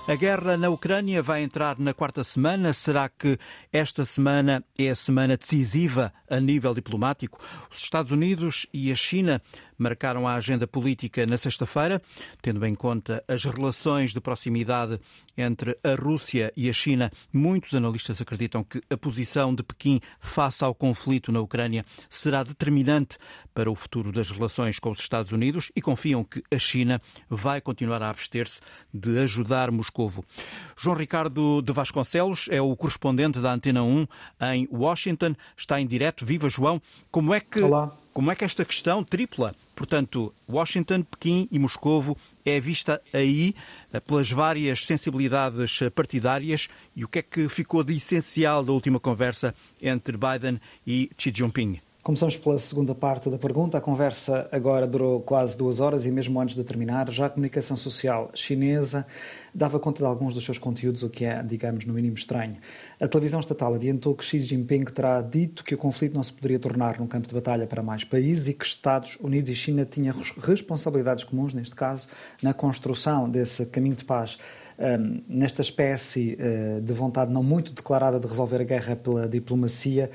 A 0.08 0.16
guerra 0.16 0.56
na 0.56 0.68
Ucrânia 0.68 1.22
vai 1.22 1.44
entrar 1.44 1.78
na 1.78 1.94
quarta 1.94 2.24
semana. 2.24 2.72
Será 2.72 3.08
que 3.08 3.38
esta 3.72 4.04
semana 4.04 4.64
é 4.76 4.90
a 4.90 4.96
semana 4.96 5.36
decisiva 5.36 6.12
a 6.28 6.40
nível 6.40 6.74
diplomático? 6.74 7.40
Os 7.70 7.78
Estados 7.78 8.10
Unidos 8.10 8.66
e 8.74 8.90
a 8.90 8.96
China 8.96 9.40
marcaram 9.82 10.26
a 10.26 10.34
agenda 10.34 10.66
política 10.66 11.26
na 11.26 11.36
sexta-feira, 11.36 12.00
tendo 12.40 12.64
em 12.64 12.74
conta 12.74 13.22
as 13.28 13.44
relações 13.44 14.12
de 14.12 14.20
proximidade 14.20 15.00
entre 15.36 15.76
a 15.82 15.94
Rússia 15.94 16.52
e 16.56 16.68
a 16.68 16.72
China. 16.72 17.10
Muitos 17.32 17.74
analistas 17.74 18.20
acreditam 18.20 18.62
que 18.62 18.80
a 18.88 18.96
posição 18.96 19.54
de 19.54 19.62
Pequim 19.62 20.00
face 20.20 20.64
ao 20.64 20.74
conflito 20.74 21.32
na 21.32 21.40
Ucrânia 21.40 21.84
será 22.08 22.42
determinante 22.42 23.18
para 23.52 23.70
o 23.70 23.74
futuro 23.74 24.12
das 24.12 24.30
relações 24.30 24.78
com 24.78 24.90
os 24.90 25.00
Estados 25.00 25.32
Unidos 25.32 25.70
e 25.74 25.82
confiam 25.82 26.24
que 26.24 26.42
a 26.52 26.58
China 26.58 27.00
vai 27.28 27.60
continuar 27.60 28.02
a 28.02 28.10
abster-se 28.10 28.60
de 28.92 29.18
ajudar 29.18 29.70
Moscovo. 29.70 30.24
João 30.76 30.96
Ricardo 30.96 31.60
de 31.60 31.72
Vasconcelos 31.72 32.48
é 32.50 32.60
o 32.60 32.74
correspondente 32.76 33.40
da 33.40 33.52
Antena 33.52 33.82
1 33.82 34.06
em 34.54 34.68
Washington, 34.70 35.34
está 35.56 35.80
em 35.80 35.86
direto. 35.86 36.24
Viva 36.24 36.48
João, 36.48 36.80
como 37.10 37.34
é 37.34 37.40
que 37.40 37.62
Olá. 37.62 37.92
Como 38.12 38.30
é 38.30 38.36
que 38.36 38.44
esta 38.44 38.62
questão 38.62 39.02
tripla, 39.02 39.54
portanto, 39.74 40.34
Washington, 40.46 41.02
Pequim 41.02 41.48
e 41.50 41.58
Moscovo, 41.58 42.14
é 42.44 42.60
vista 42.60 43.00
aí 43.10 43.54
eh, 43.90 44.00
pelas 44.00 44.30
várias 44.30 44.84
sensibilidades 44.84 45.80
partidárias 45.94 46.68
e 46.94 47.06
o 47.06 47.08
que 47.08 47.20
é 47.20 47.22
que 47.22 47.48
ficou 47.48 47.82
de 47.82 47.94
essencial 47.94 48.62
da 48.62 48.70
última 48.70 49.00
conversa 49.00 49.54
entre 49.80 50.18
Biden 50.18 50.60
e 50.86 51.10
Xi 51.16 51.32
Jinping? 51.34 51.80
Começamos 52.02 52.36
pela 52.36 52.58
segunda 52.58 52.96
parte 52.96 53.30
da 53.30 53.38
pergunta. 53.38 53.78
A 53.78 53.80
conversa 53.80 54.48
agora 54.50 54.88
durou 54.88 55.20
quase 55.20 55.56
duas 55.56 55.78
horas 55.78 56.04
e, 56.04 56.10
mesmo 56.10 56.40
antes 56.40 56.56
de 56.56 56.64
terminar, 56.64 57.08
já 57.12 57.26
a 57.26 57.30
comunicação 57.30 57.76
social 57.76 58.28
chinesa 58.34 59.06
dava 59.54 59.78
conta 59.78 60.00
de 60.00 60.06
alguns 60.06 60.34
dos 60.34 60.42
seus 60.42 60.58
conteúdos, 60.58 61.04
o 61.04 61.08
que 61.08 61.24
é, 61.24 61.40
digamos, 61.44 61.84
no 61.84 61.94
mínimo 61.94 62.16
estranho. 62.16 62.56
A 63.00 63.06
televisão 63.06 63.38
estatal 63.38 63.74
adiantou 63.74 64.16
que 64.16 64.24
Xi 64.24 64.42
Jinping 64.42 64.82
terá 64.86 65.22
dito 65.22 65.62
que 65.62 65.76
o 65.76 65.78
conflito 65.78 66.16
não 66.16 66.24
se 66.24 66.32
poderia 66.32 66.58
tornar 66.58 66.98
num 66.98 67.06
campo 67.06 67.28
de 67.28 67.34
batalha 67.34 67.68
para 67.68 67.84
mais 67.84 68.02
países 68.02 68.48
e 68.48 68.54
que 68.54 68.64
Estados 68.64 69.16
Unidos 69.20 69.50
e 69.50 69.54
China 69.54 69.84
tinham 69.84 70.12
responsabilidades 70.40 71.22
comuns, 71.22 71.54
neste 71.54 71.76
caso, 71.76 72.08
na 72.42 72.52
construção 72.52 73.30
desse 73.30 73.64
caminho 73.66 73.94
de 73.94 74.04
paz. 74.04 74.38
Um, 74.76 75.22
nesta 75.28 75.62
espécie 75.62 76.36
uh, 76.40 76.80
de 76.80 76.92
vontade 76.92 77.32
não 77.32 77.42
muito 77.42 77.72
declarada 77.72 78.18
de 78.18 78.26
resolver 78.26 78.60
a 78.60 78.64
guerra 78.64 78.96
pela 78.96 79.28
diplomacia, 79.28 80.10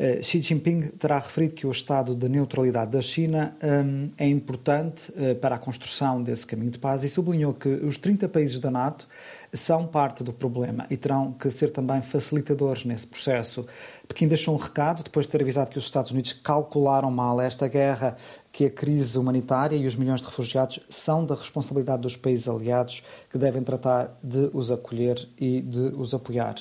uh, 0.00 0.22
Xi 0.22 0.42
Jinping 0.42 0.88
terá 0.98 1.18
referido 1.18 1.54
que 1.54 1.66
o 1.66 1.70
estado 1.70 2.14
de 2.14 2.28
neutralidade 2.28 2.90
da 2.90 3.02
China 3.02 3.54
um, 3.62 4.08
é 4.16 4.26
importante 4.26 5.12
uh, 5.12 5.34
para 5.36 5.56
a 5.56 5.58
construção 5.58 6.22
desse 6.22 6.46
caminho 6.46 6.70
de 6.70 6.78
paz 6.78 7.04
e 7.04 7.08
sublinhou 7.08 7.54
que 7.54 7.68
os 7.68 7.98
30 7.98 8.28
países 8.28 8.58
da 8.58 8.70
NATO 8.70 9.06
são 9.52 9.86
parte 9.86 10.22
do 10.22 10.32
problema 10.32 10.86
e 10.88 10.96
terão 10.96 11.32
que 11.32 11.50
ser 11.50 11.70
também 11.70 12.00
facilitadores 12.02 12.84
nesse 12.84 13.06
processo. 13.06 13.66
Pequim 14.06 14.28
deixou 14.28 14.54
um 14.54 14.58
recado 14.58 15.02
depois 15.02 15.26
de 15.26 15.32
ter 15.32 15.42
avisado 15.42 15.70
que 15.70 15.78
os 15.78 15.84
Estados 15.84 16.12
Unidos 16.12 16.32
calcularam 16.32 17.10
mal 17.10 17.40
esta 17.40 17.66
guerra, 17.66 18.16
que 18.52 18.66
a 18.66 18.70
crise 18.70 19.18
humanitária 19.18 19.76
e 19.76 19.86
os 19.86 19.96
milhões 19.96 20.20
de 20.20 20.26
refugiados 20.26 20.80
são 20.88 21.24
da 21.24 21.34
responsabilidade 21.34 22.02
dos 22.02 22.16
países 22.16 22.48
aliados 22.48 23.02
que 23.30 23.38
devem 23.38 23.62
tratar 23.62 24.16
de 24.22 24.50
os 24.52 24.70
acolher 24.70 25.16
e 25.38 25.60
de 25.60 25.94
os 25.96 26.14
apoiar. 26.14 26.56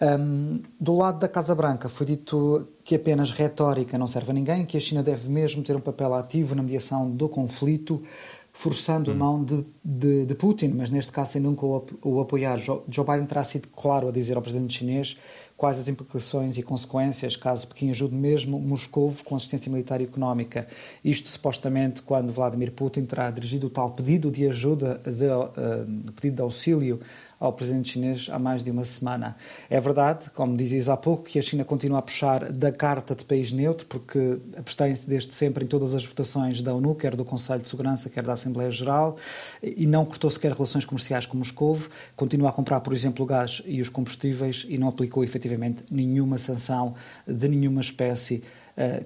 Um, 0.00 0.62
do 0.78 0.94
lado 0.94 1.18
da 1.18 1.28
Casa 1.28 1.54
Branca 1.56 1.88
foi 1.88 2.06
dito 2.06 2.68
que 2.88 2.94
apenas 2.94 3.32
retórica 3.32 3.98
não 3.98 4.06
serve 4.06 4.30
a 4.30 4.32
ninguém, 4.32 4.64
que 4.64 4.74
a 4.74 4.80
China 4.80 5.02
deve 5.02 5.28
mesmo 5.28 5.62
ter 5.62 5.76
um 5.76 5.80
papel 5.80 6.14
ativo 6.14 6.54
na 6.54 6.62
mediação 6.62 7.10
do 7.10 7.28
conflito, 7.28 8.02
forçando 8.50 9.10
hum. 9.10 9.14
a 9.14 9.16
mão 9.18 9.44
de, 9.44 9.62
de, 9.84 10.24
de, 10.24 10.34
Putin, 10.34 10.68
mas 10.68 10.88
neste 10.88 11.12
caso 11.12 11.32
sem 11.32 11.42
nunca 11.42 11.66
o, 11.66 11.84
o 12.02 12.18
apoiar. 12.18 12.58
Joe 12.58 12.82
Biden 13.06 13.26
terá 13.26 13.44
sido 13.44 13.68
claro 13.68 14.08
a 14.08 14.10
dizer 14.10 14.36
ao 14.36 14.42
presidente 14.42 14.78
chinês 14.78 15.18
quais 15.54 15.78
as 15.78 15.86
implicações 15.86 16.56
e 16.56 16.62
consequências 16.62 17.36
caso 17.36 17.68
Pequim 17.68 17.90
ajude 17.90 18.14
mesmo 18.14 18.58
Moscou 18.58 19.14
com 19.22 19.36
assistência 19.36 19.70
militar 19.70 20.00
e 20.00 20.04
económica. 20.04 20.66
Isto 21.04 21.28
supostamente 21.28 22.00
quando 22.00 22.32
Vladimir 22.32 22.72
Putin 22.72 23.04
terá 23.04 23.30
dirigido 23.30 23.66
o 23.66 23.70
tal 23.70 23.90
pedido 23.90 24.30
de 24.30 24.48
ajuda, 24.48 24.98
de, 25.04 25.26
uh, 25.26 26.12
pedido 26.12 26.36
de 26.36 26.42
auxílio 26.42 27.00
ao 27.38 27.52
presidente 27.52 27.90
chinês 27.90 28.28
há 28.30 28.38
mais 28.38 28.62
de 28.62 28.70
uma 28.70 28.84
semana. 28.84 29.36
É 29.70 29.80
verdade, 29.80 30.30
como 30.30 30.56
dizias 30.56 30.88
há 30.88 30.96
pouco, 30.96 31.24
que 31.24 31.38
a 31.38 31.42
China 31.42 31.64
continua 31.64 31.98
a 31.98 32.02
puxar 32.02 32.50
da 32.52 32.72
carta 32.72 33.14
de 33.14 33.24
país 33.24 33.52
neutro, 33.52 33.86
porque 33.86 34.38
abstém-se 34.56 35.08
desde 35.08 35.34
sempre 35.34 35.64
em 35.64 35.68
todas 35.68 35.94
as 35.94 36.04
votações 36.04 36.60
da 36.62 36.74
ONU, 36.74 36.94
quer 36.94 37.14
do 37.14 37.24
Conselho 37.24 37.62
de 37.62 37.68
Segurança, 37.68 38.10
quer 38.10 38.24
da 38.24 38.32
Assembleia 38.32 38.70
Geral, 38.70 39.16
e 39.62 39.86
não 39.86 40.04
cortou 40.04 40.30
sequer 40.30 40.52
relações 40.52 40.84
comerciais 40.84 41.26
com 41.26 41.36
Moscou, 41.36 41.78
continua 42.16 42.48
a 42.48 42.52
comprar, 42.52 42.80
por 42.80 42.92
exemplo, 42.92 43.24
o 43.24 43.26
gás 43.26 43.62
e 43.66 43.80
os 43.80 43.88
combustíveis 43.88 44.66
e 44.68 44.78
não 44.78 44.88
aplicou 44.88 45.22
efetivamente 45.22 45.84
nenhuma 45.90 46.38
sanção 46.38 46.94
de 47.26 47.48
nenhuma 47.48 47.80
espécie 47.80 48.42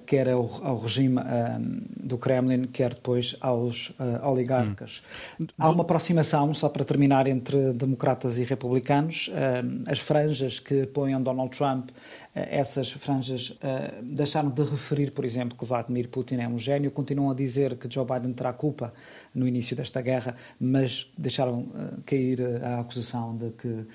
quer 0.05 0.29
ao, 0.29 0.49
ao 0.63 0.79
regime 0.79 1.19
do 1.99 2.17
Kremlin, 2.17 2.63
quer 2.67 2.93
depois 2.93 3.35
aos 3.41 3.91
oligarcas. 4.21 5.01
Hum. 5.39 5.47
Há 5.57 5.69
uma 5.69 5.83
aproximação, 5.83 6.53
só 6.53 6.69
para 6.69 6.85
terminar, 6.85 7.27
entre 7.27 7.73
democratas 7.73 8.37
e 8.37 8.43
republicanos. 8.43 9.31
As 9.87 9.99
franjas 9.99 10.59
que 10.59 10.83
apoiam 10.83 11.21
Donald 11.21 11.55
Trump 11.57 11.89
essas 12.35 12.91
franjas 12.91 13.51
uh, 13.51 14.01
deixaram 14.01 14.49
de 14.49 14.63
referir, 14.63 15.11
por 15.11 15.23
exemplo, 15.23 15.55
que 15.55 15.63
Vladimir 15.65 16.09
Putin 16.09 16.37
é 16.37 16.47
um 16.47 16.57
gênio, 16.57 16.89
continuam 16.89 17.29
a 17.29 17.35
dizer 17.35 17.77
que 17.77 17.91
Joe 17.91 18.05
Biden 18.05 18.33
terá 18.33 18.51
culpa 18.51 18.91
no 19.35 19.47
início 19.47 19.75
desta 19.75 20.01
guerra, 20.01 20.35
mas 20.59 21.11
deixaram 21.15 21.59
uh, 21.59 22.01
cair 22.05 22.41
a 22.63 22.79
acusação 22.79 23.35
de 23.35 23.51
que 23.51 23.87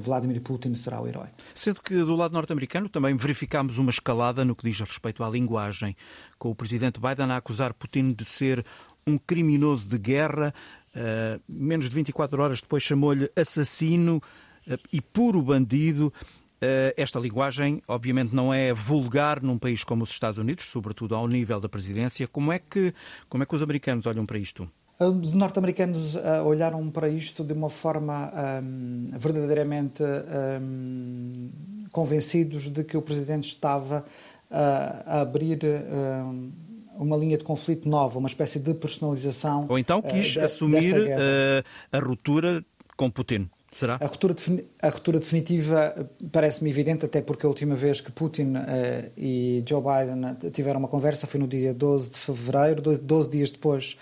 Vladimir 0.00 0.40
Putin 0.42 0.74
será 0.74 1.00
o 1.00 1.06
herói. 1.06 1.28
Sendo 1.54 1.80
que 1.80 1.94
do 1.94 2.14
lado 2.14 2.32
norte-americano 2.34 2.88
também 2.88 3.16
verificamos 3.16 3.78
uma 3.78 3.90
escalada 3.90 4.44
no 4.44 4.54
que 4.54 4.68
diz 4.68 4.80
respeito 4.80 5.24
à 5.24 5.30
linguagem, 5.30 5.96
com 6.38 6.50
o 6.50 6.54
presidente 6.54 7.00
Biden 7.00 7.30
a 7.30 7.36
acusar 7.36 7.72
Putin 7.72 8.12
de 8.12 8.24
ser 8.24 8.64
um 9.06 9.16
criminoso 9.16 9.88
de 9.88 9.98
guerra, 9.98 10.52
menos 11.48 11.88
de 11.88 11.94
24 11.94 12.42
horas 12.42 12.60
depois 12.60 12.82
chamou-lhe 12.82 13.30
assassino 13.36 14.22
e 14.92 15.00
puro 15.00 15.40
bandido. 15.40 16.12
Eh, 16.60 16.94
esta 16.96 17.20
linguagem, 17.20 17.80
obviamente, 17.86 18.34
não 18.34 18.52
é 18.52 18.72
vulgar 18.72 19.40
num 19.42 19.58
país 19.58 19.84
como 19.84 20.02
os 20.02 20.10
Estados 20.10 20.38
Unidos, 20.38 20.68
sobretudo 20.68 21.14
ao 21.14 21.28
nível 21.28 21.60
da 21.60 21.68
presidência. 21.68 22.26
Como 22.26 22.52
é 22.52 22.58
que, 22.58 22.92
como 23.28 23.42
é 23.42 23.46
que 23.46 23.54
os 23.54 23.62
americanos 23.62 24.06
olham 24.06 24.26
para 24.26 24.38
isto? 24.38 24.68
Os 24.98 25.32
norte-americanos 25.32 26.16
uh, 26.16 26.44
olharam 26.44 26.90
para 26.90 27.08
isto 27.08 27.44
de 27.44 27.52
uma 27.52 27.70
forma 27.70 28.32
um, 28.60 29.06
verdadeiramente 29.16 30.02
um, 30.60 31.50
convencidos 31.92 32.68
de 32.68 32.82
que 32.82 32.96
o 32.96 33.02
presidente 33.02 33.46
estava 33.46 34.04
uh, 34.50 34.54
a 35.06 35.20
abrir 35.20 35.60
um, 35.64 36.50
uma 36.96 37.16
linha 37.16 37.38
de 37.38 37.44
conflito 37.44 37.88
nova, 37.88 38.18
uma 38.18 38.26
espécie 38.26 38.58
de 38.58 38.74
personalização. 38.74 39.66
Ou 39.68 39.78
então 39.78 40.02
quis 40.02 40.34
uh, 40.34 40.40
assumir 40.40 40.92
a 41.92 41.98
ruptura 42.00 42.64
com 42.96 43.08
Putin. 43.08 43.48
Será? 43.78 43.96
A 44.00 44.06
ruptura, 44.06 44.34
a 44.82 44.88
ruptura 44.88 45.20
definitiva 45.20 46.10
parece-me 46.32 46.68
evidente, 46.68 47.04
até 47.04 47.22
porque 47.22 47.46
a 47.46 47.48
última 47.48 47.76
vez 47.76 48.00
que 48.00 48.10
Putin 48.10 48.54
uh, 48.56 49.12
e 49.16 49.62
Joe 49.64 49.80
Biden 49.80 50.50
tiveram 50.50 50.80
uma 50.80 50.88
conversa 50.88 51.28
foi 51.28 51.38
no 51.38 51.46
dia 51.46 51.72
12 51.72 52.10
de 52.10 52.18
fevereiro, 52.18 52.82
12, 52.82 53.00
12 53.00 53.30
dias 53.30 53.52
depois 53.52 53.96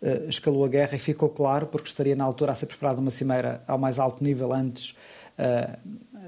uh, 0.00 0.26
escalou 0.30 0.64
a 0.64 0.68
guerra 0.68 0.94
e 0.94 0.98
ficou 0.98 1.28
claro, 1.28 1.66
porque 1.66 1.88
estaria 1.88 2.16
na 2.16 2.24
altura 2.24 2.52
a 2.52 2.54
ser 2.54 2.64
preparada 2.64 3.02
uma 3.02 3.10
cimeira 3.10 3.62
ao 3.68 3.76
mais 3.76 3.98
alto 3.98 4.24
nível 4.24 4.50
antes 4.50 4.94
uh, 5.38 5.78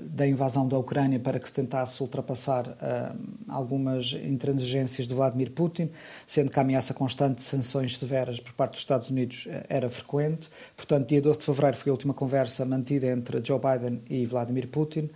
da 0.02 0.26
invasão 0.26 0.66
da 0.66 0.78
Ucrânia 0.78 1.18
para 1.18 1.38
que 1.38 1.46
se 1.46 1.54
tentasse 1.54 2.02
ultrapassar 2.02 2.66
uh, 2.66 3.18
algumas 3.48 4.12
intransigências 4.12 5.06
de 5.06 5.14
Vladimir 5.14 5.50
Putin, 5.50 5.90
sendo 6.26 6.50
que 6.50 6.58
a 6.58 6.62
ameaça 6.62 6.94
constante 6.94 7.36
de 7.36 7.42
sanções 7.42 7.98
severas 7.98 8.40
por 8.40 8.52
parte 8.52 8.72
dos 8.72 8.80
Estados 8.80 9.10
Unidos 9.10 9.46
uh, 9.46 9.64
era 9.68 9.88
frequente. 9.88 10.48
Portanto, 10.76 11.08
dia 11.08 11.20
12 11.20 11.38
de 11.38 11.44
fevereiro 11.44 11.76
foi 11.76 11.90
a 11.90 11.92
última 11.92 12.14
conversa 12.14 12.64
mantida 12.64 13.06
entre 13.06 13.42
Joe 13.44 13.58
Biden 13.58 14.02
e 14.08 14.24
Vladimir 14.26 14.68
Putin. 14.68 15.10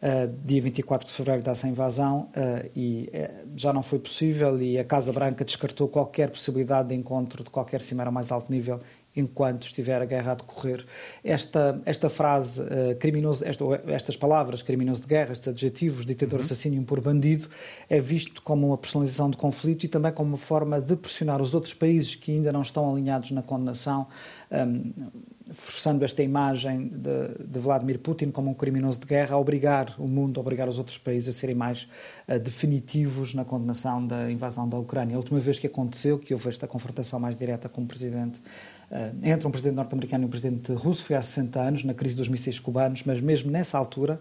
Uh, 0.00 0.32
dia 0.44 0.62
24 0.62 1.08
de 1.08 1.12
fevereiro 1.12 1.42
dá-se 1.42 1.66
a 1.66 1.68
invasão 1.68 2.28
uh, 2.36 2.70
e 2.76 3.10
uh, 3.12 3.48
já 3.56 3.72
não 3.72 3.82
foi 3.82 3.98
possível 3.98 4.62
e 4.62 4.78
a 4.78 4.84
Casa 4.84 5.12
Branca 5.12 5.44
descartou 5.44 5.88
qualquer 5.88 6.30
possibilidade 6.30 6.90
de 6.90 6.94
encontro 6.94 7.42
de 7.42 7.50
qualquer 7.50 7.80
cimeira 7.80 8.08
a 8.08 8.12
mais 8.12 8.30
alto 8.30 8.52
nível 8.52 8.78
enquanto 9.16 9.64
estiver 9.64 10.00
a 10.00 10.04
guerra 10.04 10.32
a 10.32 10.34
decorrer. 10.34 10.84
Esta, 11.24 11.80
esta 11.84 12.08
frase, 12.08 12.60
uh, 12.62 12.96
criminoso, 12.98 13.44
esta, 13.44 13.64
estas 13.88 14.16
palavras, 14.16 14.62
criminoso 14.62 15.02
de 15.02 15.08
guerra, 15.08 15.32
estes 15.32 15.48
adjetivos, 15.48 16.06
ditador, 16.06 16.38
uhum. 16.38 16.44
assassino 16.44 16.80
e 16.80 16.84
por 16.84 17.00
bandido, 17.00 17.48
é 17.88 18.00
visto 18.00 18.42
como 18.42 18.68
uma 18.68 18.78
personalização 18.78 19.30
de 19.30 19.36
conflito 19.36 19.84
e 19.84 19.88
também 19.88 20.12
como 20.12 20.30
uma 20.30 20.38
forma 20.38 20.80
de 20.80 20.96
pressionar 20.96 21.42
os 21.42 21.54
outros 21.54 21.74
países 21.74 22.14
que 22.14 22.32
ainda 22.32 22.52
não 22.52 22.62
estão 22.62 22.90
alinhados 22.90 23.30
na 23.30 23.42
condenação, 23.42 24.06
um, 24.50 24.92
forçando 25.50 26.04
esta 26.04 26.22
imagem 26.22 26.88
de, 26.88 27.46
de, 27.46 27.58
Vladimir 27.58 27.98
Putin 27.98 28.30
como 28.30 28.50
um 28.50 28.54
criminoso 28.54 29.00
de 29.00 29.06
guerra, 29.06 29.34
a 29.34 29.38
obrigar 29.38 29.94
o 29.98 30.06
mundo, 30.06 30.38
a 30.38 30.40
obrigar 30.42 30.68
os 30.68 30.78
outros 30.78 30.98
países 30.98 31.34
a 31.34 31.38
serem 31.38 31.54
mais 31.54 31.88
uh, 32.28 32.38
definitivos 32.38 33.34
na 33.34 33.44
condenação 33.44 34.06
da 34.06 34.30
invasão 34.30 34.68
da 34.68 34.78
Ucrânia. 34.78 35.16
A 35.16 35.18
última 35.18 35.40
vez 35.40 35.58
que 35.58 35.66
aconteceu, 35.66 36.18
que 36.18 36.34
houve 36.34 36.48
esta 36.48 36.66
confrontação 36.66 37.18
mais 37.18 37.34
direta 37.34 37.68
com 37.68 37.82
o 37.82 37.86
presidente 37.86 38.40
entre 39.22 39.46
um 39.46 39.50
presidente 39.50 39.76
norte-americano 39.76 40.24
e 40.24 40.26
um 40.26 40.30
presidente 40.30 40.72
russo, 40.72 41.04
foi 41.04 41.16
há 41.16 41.22
60 41.22 41.60
anos, 41.60 41.84
na 41.84 41.92
crise 41.92 42.16
dos 42.16 42.28
mísseis 42.28 42.58
cubanos, 42.58 43.02
mas 43.04 43.20
mesmo 43.20 43.50
nessa 43.50 43.76
altura, 43.76 44.20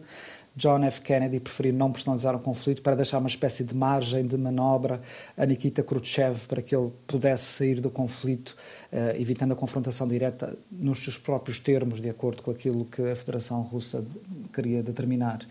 John 0.58 0.84
F. 0.84 1.02
Kennedy 1.02 1.40
preferiu 1.40 1.72
não 1.72 1.92
personalizar 1.92 2.36
o 2.36 2.40
conflito 2.40 2.82
para 2.82 2.96
deixar 2.96 3.20
uma 3.20 3.30
espécie 3.30 3.64
de 3.64 3.76
margem 3.76 4.26
de 4.26 4.36
manobra 4.36 5.00
a 5.38 5.46
Nikita 5.46 5.84
Khrushchev 5.84 6.48
para 6.48 6.64
que 6.64 6.76
ele 6.76 6.92
pudesse 7.06 7.46
sair 7.46 7.80
do 7.80 7.92
conflito, 7.92 8.58
uh, 8.92 9.16
evitando 9.22 9.52
a 9.52 9.56
confrontação 9.56 10.08
direta 10.08 10.58
nos 10.72 11.04
seus 11.04 11.16
próprios 11.16 11.60
termos, 11.60 12.02
de 12.02 12.10
acordo 12.10 12.42
com 12.42 12.50
aquilo 12.50 12.86
que 12.86 13.04
a 13.04 13.16
Federação 13.16 13.62
Russa 13.62 14.04
queria 14.52 14.82
determinar. 14.82 15.42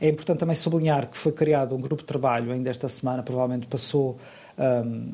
É 0.00 0.08
importante 0.08 0.40
também 0.40 0.56
sublinhar 0.56 1.08
que 1.08 1.16
foi 1.16 1.30
criado 1.30 1.76
um 1.76 1.80
grupo 1.80 2.02
de 2.02 2.08
trabalho 2.08 2.50
ainda 2.50 2.68
esta 2.68 2.88
semana, 2.88 3.22
provavelmente 3.22 3.68
passou. 3.68 4.18
Um, 4.58 5.12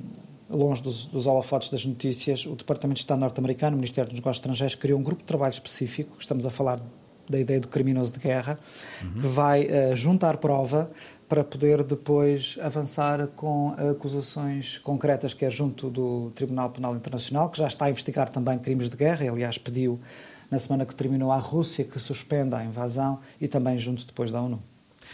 longe 0.53 0.83
dos, 0.83 1.07
dos 1.07 1.27
holofotes 1.27 1.71
das 1.71 1.85
notícias, 1.85 2.47
o 2.47 2.55
Departamento 2.55 2.97
de 2.97 3.03
Estado 3.03 3.21
norte-americano, 3.21 3.77
o 3.77 3.79
Ministério 3.79 4.11
dos 4.11 4.19
Negócios 4.19 4.39
Estrangeiros, 4.39 4.75
criou 4.75 4.99
um 4.99 5.03
grupo 5.03 5.23
de 5.23 5.27
trabalho 5.27 5.53
específico, 5.53 6.17
estamos 6.19 6.47
a 6.47 6.51
falar 6.51 6.81
da 7.29 7.39
ideia 7.39 7.61
do 7.61 7.69
criminoso 7.69 8.13
de 8.13 8.19
guerra, 8.19 8.59
uhum. 9.03 9.21
que 9.21 9.27
vai 9.27 9.65
uh, 9.65 9.97
juntar 9.97 10.37
prova 10.37 10.91
para 11.29 11.43
poder 11.43 11.83
depois 11.83 12.59
avançar 12.61 13.27
com 13.29 13.75
acusações 13.91 14.79
concretas, 14.79 15.33
quer 15.33 15.51
junto 15.51 15.89
do 15.89 16.31
Tribunal 16.35 16.71
Penal 16.71 16.95
Internacional, 16.95 17.49
que 17.49 17.59
já 17.59 17.67
está 17.67 17.87
a 17.87 17.91
investigar 17.91 18.29
também 18.29 18.59
crimes 18.59 18.91
de 18.91 18.97
guerra, 18.97 19.25
e 19.25 19.29
aliás 19.29 19.57
pediu 19.57 19.99
na 20.51 20.59
semana 20.59 20.85
que 20.85 20.95
terminou 20.95 21.33
à 21.33 21.39
Rússia 21.39 21.85
que 21.85 21.99
suspenda 21.99 22.59
a 22.59 22.65
invasão, 22.65 23.19
e 23.41 23.49
também 23.49 23.79
junto 23.79 24.05
depois 24.05 24.31
da 24.31 24.43
ONU. 24.43 24.63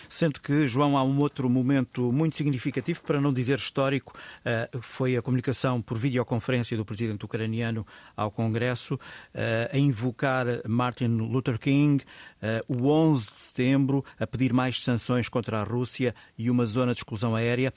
Sendo 0.08 0.40
que, 0.40 0.66
João, 0.66 0.96
há 0.96 1.04
um 1.04 1.18
outro 1.18 1.48
momento 1.50 2.10
muito 2.12 2.36
significativo, 2.36 3.02
para 3.02 3.20
não 3.20 3.32
dizer 3.32 3.58
histórico, 3.58 4.14
eh, 4.44 4.68
foi 4.80 5.16
a 5.16 5.22
comunicação 5.22 5.82
por 5.82 5.98
videoconferência 5.98 6.76
do 6.76 6.84
presidente 6.84 7.24
ucraniano 7.24 7.86
ao 8.16 8.30
Congresso, 8.30 8.98
eh, 9.34 9.70
a 9.72 9.78
invocar 9.78 10.46
Martin 10.66 11.08
Luther 11.08 11.58
King, 11.58 12.02
eh, 12.40 12.64
o 12.66 12.86
11 12.88 13.26
de 13.26 13.34
setembro, 13.34 14.04
a 14.18 14.26
pedir 14.26 14.52
mais 14.52 14.82
sanções 14.82 15.28
contra 15.28 15.60
a 15.60 15.62
Rússia 15.62 16.14
e 16.38 16.50
uma 16.50 16.64
zona 16.64 16.92
de 16.92 17.00
exclusão 17.00 17.34
aérea. 17.34 17.72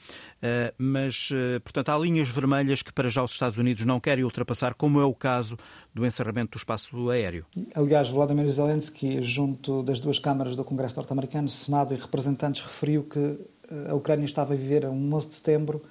Mas, 0.78 1.30
portanto, 1.64 1.90
há 1.90 1.98
linhas 1.98 2.28
vermelhas 2.30 2.82
que 2.82 2.92
para 2.92 3.10
já 3.10 3.24
os 3.24 3.32
Estados 3.32 3.58
Unidos 3.58 3.86
não 3.86 4.00
querem 4.00 4.24
ultrapassar, 4.24 4.74
como 4.74 5.00
é 5.00 5.06
o 5.06 5.14
caso 5.14 5.58
do 5.94 6.06
encerramento 6.06 6.52
do 6.52 6.58
espaço 6.58 7.10
aéreo. 7.10 7.46
Aliás, 7.76 8.10
Vladimir 8.10 8.48
Zelensky, 8.48 9.22
junto 9.22 9.84
das 9.84 10.00
duas 10.00 10.18
câmaras 10.18 10.56
do 10.56 10.64
Congresso 10.64 10.96
norte-americano, 10.96 11.50
Senado 11.50 11.94
e 11.94 11.98
representantes, 11.98 12.62
referiu 12.62 13.04
que 13.04 13.20
eh, 13.20 13.90
a 13.90 13.94
Ucrânia 13.94 14.26
estava 14.26 14.54
a 14.54 14.56
viver 14.56 14.86
um 14.86 15.14
11 15.14 15.28
de 15.28 15.36
setembro 15.36 15.82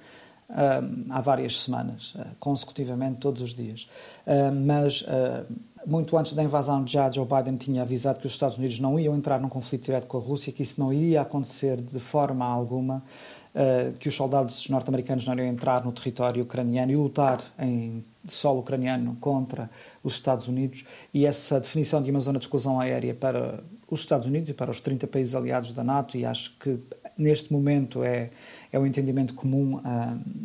eh, 0.49 0.81
há 1.09 1.21
várias 1.21 1.61
semanas, 1.61 2.15
uh, 2.15 2.25
consecutivamente, 2.39 3.19
todos 3.19 3.41
os 3.41 3.53
dias. 3.53 3.87
Mas 4.65 5.05
muito 5.85 6.15
antes 6.17 6.33
da 6.33 6.43
invasão, 6.43 6.85
já 6.85 7.09
Joe 7.09 7.25
Biden 7.25 7.55
tinha 7.55 7.81
avisado 7.81 8.19
que 8.19 8.27
os 8.27 8.33
Estados 8.33 8.57
Unidos 8.57 8.79
não 8.79 8.99
iam 8.99 9.15
entrar 9.15 9.39
num 9.39 9.49
conflito 9.49 9.85
direto 9.85 10.07
com 10.07 10.17
a 10.17 10.21
Rússia, 10.21 10.51
que 10.51 10.61
isso 10.61 10.79
não 10.79 10.91
iria 10.91 11.21
acontecer 11.21 11.81
de 11.81 11.99
forma 11.99 12.45
alguma, 12.45 13.03
que 13.99 14.07
os 14.07 14.15
soldados 14.15 14.69
norte-americanos 14.69 15.25
não 15.25 15.33
iriam 15.33 15.47
entrar 15.47 15.83
no 15.83 15.91
território 15.91 16.43
ucraniano 16.43 16.91
e 16.91 16.95
lutar 16.95 17.41
em 17.57 18.03
solo 18.27 18.59
ucraniano 18.59 19.17
contra 19.19 19.69
os 20.03 20.13
Estados 20.13 20.47
Unidos 20.47 20.85
e 21.13 21.25
essa 21.25 21.59
definição 21.59 22.01
de 22.01 22.11
uma 22.11 22.19
zona 22.19 22.39
de 22.39 22.45
exclusão 22.45 22.79
aérea 22.79 23.13
para 23.13 23.63
os 23.89 23.99
Estados 23.99 24.27
Unidos 24.27 24.49
e 24.49 24.53
para 24.53 24.71
os 24.71 24.79
30 24.79 25.07
países 25.07 25.35
aliados 25.35 25.73
da 25.73 25.83
NATO, 25.83 26.17
e 26.17 26.25
acho 26.25 26.55
que 26.57 26.79
neste 27.17 27.51
momento 27.51 28.03
é, 28.03 28.29
é 28.71 28.79
o 28.79 28.83
um 28.83 28.85
entendimento 28.85 29.33
comum 29.33 29.75
uh, 29.75 29.81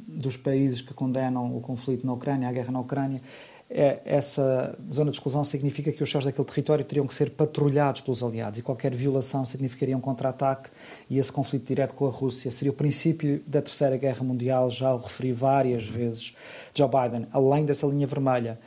dos 0.09 0.37
países 0.37 0.81
que 0.81 0.93
condenam 0.93 1.57
o 1.57 1.61
conflito 1.61 2.07
na 2.07 2.13
Ucrânia, 2.13 2.49
a 2.49 2.53
guerra 2.53 2.73
na 2.73 2.81
Ucrânia, 2.81 3.21
essa 3.69 4.79
zona 4.93 5.11
de 5.11 5.17
exclusão 5.17 5.43
significa 5.43 5.91
que 5.91 6.03
os 6.03 6.11
céus 6.11 6.25
daquele 6.25 6.47
território 6.47 6.85
teriam 6.85 7.07
que 7.07 7.15
ser 7.15 7.31
patrulhados 7.31 8.01
pelos 8.01 8.23
aliados 8.23 8.61
e 8.61 8.63
qualquer 8.63 8.95
violação 8.95 9.45
significaria 9.45 9.97
um 9.97 10.01
contra-ataque 10.01 10.71
e 11.11 11.19
esse 11.19 11.33
conflito 11.33 11.67
direto 11.67 11.95
com 11.95 12.07
a 12.07 12.11
Rússia 12.11 12.51
seria 12.53 12.71
o 12.71 12.75
princípio 12.75 13.43
da 13.45 13.61
Terceira 13.61 13.97
Guerra 13.97 14.23
Mundial, 14.23 14.71
já 14.71 14.95
o 14.95 14.99
referi 14.99 15.33
várias 15.33 15.85
vezes 15.85 16.35
Joe 16.73 16.89
Biden, 16.89 17.27
além 17.33 17.65
dessa 17.65 17.87
linha 17.87 18.07
vermelha. 18.07 18.59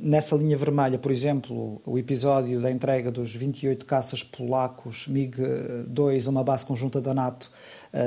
Nessa 0.00 0.36
linha 0.36 0.56
vermelha, 0.56 0.98
por 0.98 1.12
exemplo, 1.12 1.82
o 1.84 1.98
episódio 1.98 2.62
da 2.62 2.70
entrega 2.70 3.10
dos 3.10 3.34
28 3.34 3.84
caças 3.84 4.22
polacos 4.22 5.06
MiG-2 5.06 6.26
a 6.26 6.30
uma 6.30 6.42
base 6.42 6.64
conjunta 6.64 6.98
da 6.98 7.12
NATO 7.12 7.50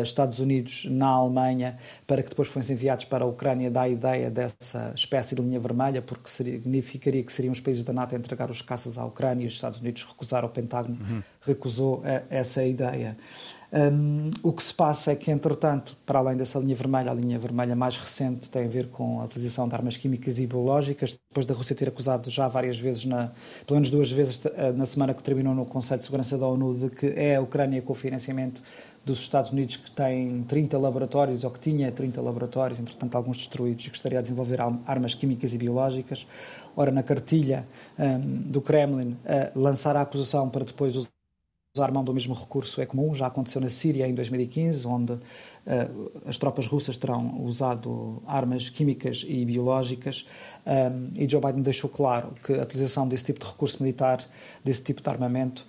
Estados 0.01 0.39
Unidos 0.39 0.85
na 0.89 1.07
Alemanha, 1.07 1.77
para 2.07 2.23
que 2.23 2.29
depois 2.29 2.47
fossem 2.47 2.75
enviados 2.75 3.05
para 3.05 3.23
a 3.23 3.27
Ucrânia, 3.27 3.69
dá 3.69 3.81
a 3.81 3.89
ideia 3.89 4.29
dessa 4.29 4.91
espécie 4.95 5.35
de 5.35 5.41
linha 5.41 5.59
vermelha, 5.59 6.01
porque 6.01 6.29
significaria 6.29 7.23
que 7.23 7.31
seriam 7.33 7.51
os 7.51 7.59
países 7.59 7.83
da 7.83 7.93
NATO 7.93 8.15
a 8.15 8.17
entregar 8.17 8.49
os 8.49 8.61
caças 8.61 8.97
à 8.97 9.05
Ucrânia 9.05 9.43
e 9.43 9.47
os 9.47 9.53
Estados 9.53 9.79
Unidos 9.79 10.03
recusaram, 10.03 10.47
o 10.47 10.51
Pentágono 10.51 10.97
uhum. 10.99 11.21
recusou 11.41 11.97
uh, 11.97 12.03
essa 12.29 12.63
ideia. 12.65 13.17
Um, 13.73 14.29
o 14.43 14.53
que 14.53 14.61
se 14.61 14.71
passa 14.71 15.13
é 15.13 15.15
que, 15.15 15.31
entretanto, 15.31 15.97
para 16.05 16.19
além 16.19 16.37
dessa 16.37 16.59
linha 16.59 16.75
vermelha, 16.75 17.09
a 17.09 17.13
linha 17.13 17.39
vermelha 17.39 17.75
mais 17.75 17.97
recente 17.97 18.47
tem 18.47 18.65
a 18.65 18.67
ver 18.67 18.87
com 18.89 19.19
a 19.19 19.25
utilização 19.25 19.67
de 19.67 19.73
armas 19.73 19.97
químicas 19.97 20.37
e 20.37 20.45
biológicas, 20.45 21.17
depois 21.27 21.43
da 21.43 21.55
Rússia 21.55 21.75
ter 21.75 21.89
acusado 21.89 22.29
já 22.29 22.47
várias 22.47 22.77
vezes, 22.77 23.05
na, 23.05 23.31
pelo 23.65 23.77
menos 23.77 23.89
duas 23.89 24.11
vezes 24.11 24.41
na 24.75 24.85
semana 24.85 25.11
que 25.11 25.23
terminou 25.23 25.55
no 25.55 25.65
Conselho 25.65 25.97
de 25.97 26.05
Segurança 26.05 26.37
da 26.37 26.45
ONU, 26.45 26.75
de 26.75 26.89
que 26.91 27.07
é 27.15 27.37
a 27.37 27.41
Ucrânia 27.41 27.81
com 27.81 27.93
o 27.93 27.95
financiamento 27.95 28.61
dos 29.05 29.19
Estados 29.19 29.51
Unidos 29.51 29.75
que 29.75 29.91
tem 29.91 30.43
30 30.43 30.77
laboratórios, 30.77 31.43
ou 31.43 31.51
que 31.51 31.59
tinha 31.59 31.91
30 31.91 32.21
laboratórios, 32.21 32.79
entretanto 32.79 33.15
alguns 33.15 33.37
destruídos, 33.37 33.85
e 33.85 33.89
que 33.89 33.95
estaria 33.95 34.19
a 34.19 34.21
desenvolver 34.21 34.59
armas 34.85 35.13
químicas 35.13 35.53
e 35.53 35.57
biológicas. 35.57 36.25
Ora, 36.75 36.91
na 36.91 37.03
cartilha 37.03 37.67
um, 37.99 38.19
do 38.49 38.61
Kremlin, 38.61 39.11
uh, 39.11 39.59
lançar 39.59 39.95
a 39.95 40.01
acusação 40.01 40.49
para 40.49 40.63
depois 40.63 40.95
usar 41.75 41.91
mão 41.91 42.03
do 42.03 42.13
mesmo 42.13 42.35
recurso 42.35 42.79
é 42.81 42.85
comum, 42.85 43.15
já 43.15 43.25
aconteceu 43.25 43.59
na 43.59 43.69
Síria 43.69 44.07
em 44.07 44.13
2015, 44.13 44.87
onde 44.87 45.17
as 46.25 46.37
tropas 46.37 46.67
russas 46.67 46.97
terão 46.97 47.41
usado 47.41 48.21
armas 48.27 48.69
químicas 48.69 49.25
e 49.27 49.45
biológicas, 49.45 50.25
um, 50.65 51.09
e 51.15 51.29
Joe 51.29 51.41
Biden 51.41 51.61
deixou 51.61 51.89
claro 51.89 52.35
que 52.43 52.53
a 52.53 52.63
utilização 52.63 53.07
desse 53.07 53.25
tipo 53.25 53.39
de 53.39 53.45
recurso 53.45 53.81
militar, 53.81 54.23
desse 54.63 54.83
tipo 54.83 55.01
de 55.01 55.09
armamento, 55.09 55.65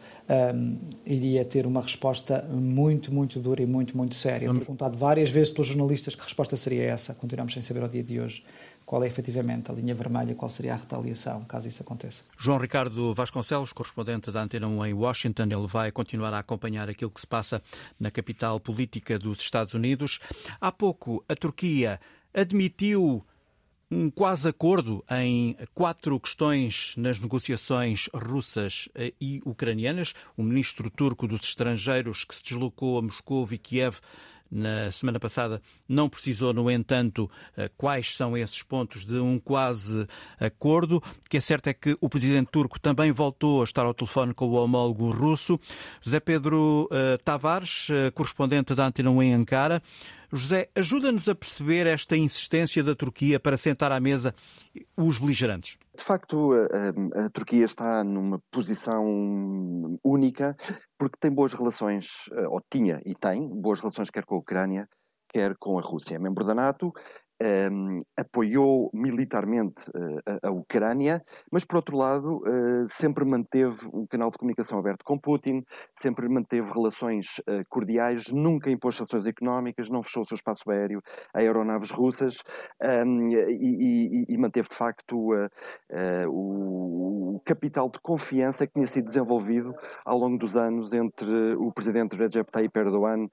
um, 0.54 0.78
iria 1.06 1.44
ter 1.44 1.66
uma 1.66 1.80
resposta 1.80 2.44
muito, 2.50 3.14
muito 3.14 3.38
dura 3.38 3.62
e 3.62 3.66
muito, 3.66 3.96
muito 3.96 4.14
séria. 4.16 4.52
Perguntado 4.52 4.96
várias 4.96 5.30
vezes 5.30 5.52
pelos 5.52 5.68
jornalistas 5.68 6.14
que 6.14 6.22
resposta 6.22 6.56
seria 6.56 6.82
essa, 6.84 7.14
continuamos 7.14 7.52
sem 7.52 7.62
saber 7.62 7.82
ao 7.82 7.88
dia 7.88 8.02
de 8.02 8.20
hoje 8.20 8.42
qual 8.84 9.02
é 9.02 9.06
efetivamente 9.06 9.70
a 9.70 9.74
linha 9.74 9.94
vermelha, 9.94 10.34
qual 10.34 10.48
seria 10.48 10.74
a 10.74 10.76
retaliação, 10.76 11.44
caso 11.44 11.68
isso 11.68 11.82
aconteça. 11.82 12.22
João 12.38 12.58
Ricardo 12.58 13.14
Vasconcelos, 13.14 13.72
correspondente 13.72 14.30
da 14.30 14.42
Antena 14.42 14.66
1 14.66 14.86
em 14.86 14.94
Washington, 14.94 15.44
ele 15.44 15.66
vai 15.66 15.90
continuar 15.90 16.34
a 16.34 16.38
acompanhar 16.38 16.88
aquilo 16.88 17.10
que 17.10 17.20
se 17.20 17.26
passa 17.26 17.62
na 17.98 18.10
capital 18.10 18.60
política 18.60 19.18
dos 19.18 19.40
Estados 19.40 19.74
Unidos. 19.74 20.20
Há 20.60 20.70
pouco, 20.70 21.24
a 21.28 21.34
Turquia 21.34 22.00
admitiu 22.32 23.24
um 23.90 24.10
quase 24.10 24.48
acordo 24.48 25.04
em 25.10 25.56
quatro 25.72 26.18
questões 26.18 26.94
nas 26.96 27.20
negociações 27.20 28.08
russas 28.12 28.88
e 29.20 29.40
ucranianas. 29.44 30.14
O 30.36 30.42
ministro 30.42 30.90
turco 30.90 31.28
dos 31.28 31.46
Estrangeiros, 31.46 32.24
que 32.24 32.34
se 32.34 32.42
deslocou 32.42 32.98
a 32.98 33.02
Moscou 33.02 33.46
e 33.52 33.58
Kiev, 33.58 33.98
na 34.54 34.92
semana 34.92 35.18
passada 35.18 35.60
não 35.88 36.08
precisou, 36.08 36.54
no 36.54 36.70
entanto, 36.70 37.28
eh, 37.56 37.68
quais 37.76 38.14
são 38.14 38.36
esses 38.36 38.62
pontos 38.62 39.04
de 39.04 39.16
um 39.16 39.38
quase 39.38 40.06
acordo. 40.38 40.98
O 40.98 41.28
que 41.28 41.36
é 41.36 41.40
certo 41.40 41.66
é 41.66 41.74
que 41.74 41.96
o 42.00 42.08
presidente 42.08 42.50
turco 42.52 42.78
também 42.78 43.10
voltou 43.10 43.60
a 43.60 43.64
estar 43.64 43.84
ao 43.84 43.92
telefone 43.92 44.32
com 44.32 44.46
o 44.46 44.52
homólogo 44.52 45.10
russo. 45.10 45.58
José 46.00 46.20
Pedro 46.20 46.88
uh, 46.90 47.18
Tavares, 47.24 47.88
uh, 47.88 48.12
correspondente 48.14 48.74
da 48.74 48.86
Antena 48.86 49.10
1 49.10 49.22
em 49.24 49.34
Ankara. 49.34 49.82
José, 50.32 50.68
ajuda-nos 50.74 51.28
a 51.28 51.34
perceber 51.34 51.86
esta 51.86 52.16
insistência 52.16 52.82
da 52.82 52.94
Turquia 52.94 53.38
para 53.38 53.56
sentar 53.56 53.92
à 53.92 54.00
mesa 54.00 54.34
os 54.96 55.18
beligerantes. 55.18 55.78
De 55.96 56.02
facto, 56.02 56.52
a, 56.52 57.26
a, 57.26 57.30
Turquia 57.30 57.64
está 57.64 58.02
numa 58.02 58.40
posição 58.50 59.96
única 60.02 60.56
porque 60.98 61.18
tem 61.20 61.30
boas 61.30 61.52
relações, 61.52 62.28
eh, 62.32 62.48
ou 62.48 62.60
tinha 62.70 63.00
e 63.04 63.14
tem 63.14 63.48
boas 63.48 63.80
relações 63.80 64.10
quer 64.10 64.24
com 64.24 64.36
a 64.36 64.38
Ucrânia, 64.38 64.88
quer 65.28 65.54
com 65.58 65.78
a 65.78 65.82
Rússia. 65.82 66.16
É 66.16 66.18
membro 66.18 66.44
da 66.44 66.54
NATO, 66.54 66.92
um, 67.44 68.02
apoiou 68.16 68.90
militarmente 68.94 69.82
uh, 69.90 70.38
a, 70.42 70.48
a, 70.48 70.50
Ucrânia, 70.50 71.22
mas 71.52 71.64
por 71.64 71.76
outro 71.76 71.96
lado 71.96 72.38
uh, 72.38 72.88
sempre 72.88 73.24
manteve 73.24 73.86
um 73.92 74.06
canal 74.06 74.30
de 74.30 74.38
comunicação 74.38 74.78
aberto 74.78 75.04
com 75.04 75.18
Putin, 75.18 75.62
sempre 75.98 76.28
manteve 76.28 76.70
relações 76.72 77.38
uh, 77.40 77.62
cordiais, 77.68 78.24
nunca 78.32 78.70
impôs 78.70 78.96
sanções 78.96 79.26
económicas, 79.26 79.90
não 79.90 80.02
fechou 80.02 80.22
o 80.22 80.26
seu 80.26 80.36
espaço 80.36 80.70
aéreo 80.70 81.02
a 81.34 81.40
aeronaves 81.40 81.90
russas 81.90 82.36
um, 83.06 83.28
e, 83.30 84.24
e, 84.30 84.34
e, 84.34 84.38
manteve 84.38 84.68
de 84.68 84.74
facto 84.74 85.32
o, 86.28 87.36
o, 87.36 87.40
capital 87.44 87.90
de 87.90 87.98
confiança 88.00 88.66
que 88.66 88.72
tinha 88.72 88.86
sido 88.86 89.04
desenvolvido 89.04 89.74
ao 90.04 90.18
longo 90.18 90.38
dos 90.38 90.56
anos 90.56 90.92
entre 90.92 91.54
o 91.56 91.70
presidente 91.72 92.16
Recep 92.16 92.50
Tayyip 92.50 92.78
Erdogan 92.78 93.26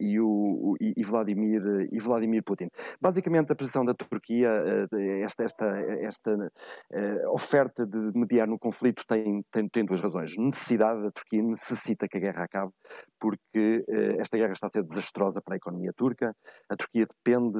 e, 0.00 0.18
o, 0.20 0.76
e, 0.80 1.02
Vladimir, 1.04 1.88
e 1.92 1.98
Vladimir 1.98 2.42
Putin. 2.42 2.68
Basicamente 3.00 3.35
a 3.38 3.56
posição 3.56 3.84
da 3.84 3.94
Turquia, 3.94 4.48
eh, 4.48 5.20
esta, 5.22 5.44
esta, 5.44 5.66
esta 6.00 6.52
eh, 6.92 7.28
oferta 7.28 7.86
de 7.86 8.10
mediar 8.14 8.46
no 8.46 8.58
conflito 8.58 9.02
tem, 9.06 9.42
tem, 9.50 9.68
tem 9.68 9.84
duas 9.84 10.00
razões. 10.00 10.36
Necessidade, 10.36 11.06
a 11.06 11.10
Turquia 11.10 11.42
necessita 11.42 12.08
que 12.08 12.16
a 12.16 12.20
guerra 12.20 12.44
acabe, 12.44 12.72
porque 13.20 13.84
eh, 13.88 14.16
esta 14.18 14.36
guerra 14.36 14.52
está 14.52 14.66
a 14.66 14.70
ser 14.70 14.82
desastrosa 14.82 15.40
para 15.42 15.54
a 15.54 15.56
economia 15.56 15.92
turca. 15.96 16.34
A 16.68 16.76
Turquia 16.76 17.06
depende 17.06 17.58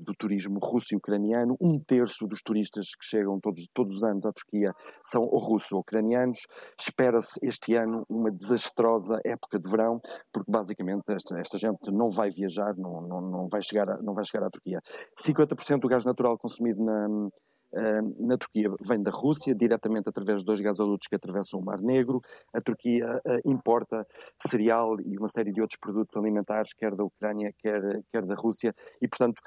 do 0.00 0.14
turismo 0.18 0.58
russo 0.58 0.94
e 0.94 0.96
ucraniano. 0.96 1.56
Um 1.60 1.78
terço 1.78 2.26
dos 2.26 2.40
turistas 2.42 2.86
que 2.98 3.04
chegam 3.04 3.38
todos, 3.40 3.66
todos 3.72 3.96
os 3.96 4.04
anos 4.04 4.26
à 4.26 4.32
Turquia 4.32 4.72
são 5.04 5.22
ou 5.22 5.38
russos 5.38 5.72
ou 5.72 5.80
ucranianos. 5.80 6.40
Espera-se 6.78 7.38
este 7.42 7.74
ano 7.74 8.04
uma 8.08 8.30
desastrosa 8.30 9.20
época 9.24 9.58
de 9.58 9.68
verão, 9.68 10.00
porque 10.32 10.50
basicamente 10.50 11.04
esta, 11.08 11.38
esta 11.38 11.58
gente 11.58 11.90
não 11.90 12.10
vai 12.10 12.30
viajar, 12.30 12.74
não, 12.76 13.00
não, 13.02 13.20
não, 13.20 13.48
vai 13.48 13.62
chegar 13.62 13.88
a, 13.88 14.02
não 14.02 14.14
vai 14.14 14.24
chegar 14.24 14.46
à 14.46 14.50
Turquia. 14.50 14.80
50% 15.18 15.80
do 15.80 15.88
gás 15.88 16.04
natural 16.04 16.38
consumido 16.38 16.82
na, 16.82 17.30
eh, 17.74 18.00
na 18.18 18.38
Turquia 18.38 18.70
vem 18.80 19.02
da 19.02 19.10
Rússia, 19.10 19.54
diretamente 19.54 20.08
através 20.08 20.38
de 20.38 20.44
dois 20.44 20.60
gasodutos 20.60 21.08
que 21.08 21.16
atravessam 21.16 21.60
o 21.60 21.64
Mar 21.64 21.80
Negro. 21.80 22.22
A 22.54 22.60
Turquia 22.60 23.20
eh, 23.24 23.40
importa 23.44 24.06
cereal 24.38 25.00
e 25.00 25.18
uma 25.18 25.28
série 25.28 25.52
de 25.52 25.60
outros 25.60 25.78
produtos 25.78 26.16
alimentares, 26.16 26.72
quer 26.72 26.94
da 26.94 27.04
Ucrânia, 27.04 27.52
quer, 27.58 27.82
quer 28.10 28.24
da 28.24 28.34
Rússia, 28.34 28.74
e, 29.00 29.08
portanto, 29.08 29.40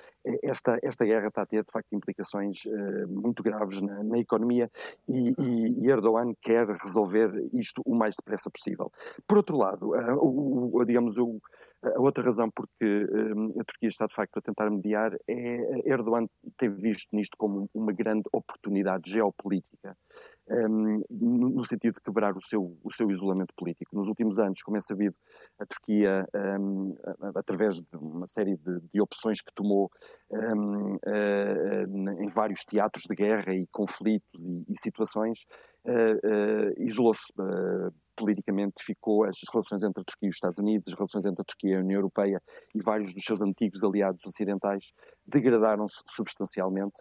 esta, 0.44 0.78
esta 0.84 1.06
guerra 1.06 1.28
está 1.28 1.44
a 1.44 1.46
ter, 1.46 1.64
de 1.64 1.72
facto, 1.72 1.94
implicações 1.94 2.64
muito 3.08 3.42
graves 3.42 3.82
na, 3.82 4.04
na 4.04 4.18
economia 4.18 4.70
e, 5.08 5.34
e, 5.40 5.86
e, 5.86 5.90
Erdogan 5.90 6.34
quer 6.42 6.68
resolver 6.68 7.32
isto 7.54 7.82
o 7.86 7.96
mais 7.96 8.16
depressa 8.16 8.50
possível. 8.50 8.92
Por 9.28 9.38
outro 9.38 9.58
lado, 9.58 9.92
o, 10.22 10.78
o 10.78 10.86
digamos, 10.86 11.18
o 11.18 11.40
a 11.82 12.00
outra 12.00 12.24
razão 12.24 12.50
porque 12.52 12.84
um, 12.84 13.60
a 13.60 13.64
Turquia 13.64 13.88
está 13.88 14.06
de 14.06 14.14
facto 14.14 14.38
a 14.38 14.42
tentar 14.42 14.70
mediar 14.70 15.16
é 15.28 15.90
Erdogan 15.90 16.28
ter 16.58 16.70
visto 16.70 17.16
nisto 17.16 17.38
como 17.38 17.70
uma 17.74 17.94
grande 17.94 18.24
oportunidade 18.34 19.10
geopolítica, 19.10 19.96
no 21.10 21.64
sentido 21.64 21.96
de 21.96 22.02
quebrar 22.02 22.36
o 22.36 22.42
seu, 22.42 22.78
o 22.84 22.92
seu 22.92 23.10
isolamento 23.10 23.54
político. 23.56 23.96
Nos 23.96 24.08
últimos 24.08 24.40
anos, 24.40 24.62
como 24.62 24.78
é 24.78 24.82
sabido, 24.82 25.16
a 25.60 25.66
Turquia, 25.66 26.26
através 27.36 27.76
de 27.76 27.86
uma 27.94 28.26
série 28.26 28.58
de, 28.58 28.80
de 28.94 29.02
opções 29.02 29.42
que 29.42 29.54
tomou 29.54 29.92
uh, 30.32 30.96
uh, 30.96 32.24
em 32.24 32.28
vários 32.30 32.64
teatros 32.64 33.04
de 33.08 33.16
guerra 33.16 33.54
e 33.54 33.68
conflitos 33.68 34.48
e, 34.48 34.66
e 34.68 34.80
situações, 34.80 35.46
uh, 35.86 36.82
isolou-se 36.84 37.32
politicamente 38.20 38.84
ficou 38.84 39.24
as 39.24 39.38
relações 39.50 39.82
entre 39.82 40.02
a 40.02 40.04
Turquia 40.04 40.28
e 40.28 40.30
os 40.30 40.36
Estados 40.36 40.60
Unidos, 40.60 40.90
as 40.90 40.94
relações 40.94 41.26
entre 41.26 41.42
a 41.42 41.46
Turquia 41.46 41.72
e 41.72 41.78
a 41.78 41.80
União 41.80 42.00
Europeia 42.00 42.42
e 42.76 42.82
vários 42.82 43.14
dos 43.14 43.24
seus 43.24 43.42
antigos 43.42 43.82
aliados 43.82 44.26
ocidentais 44.26 44.92
degradaram-se 45.26 46.02
substancialmente 46.06 47.00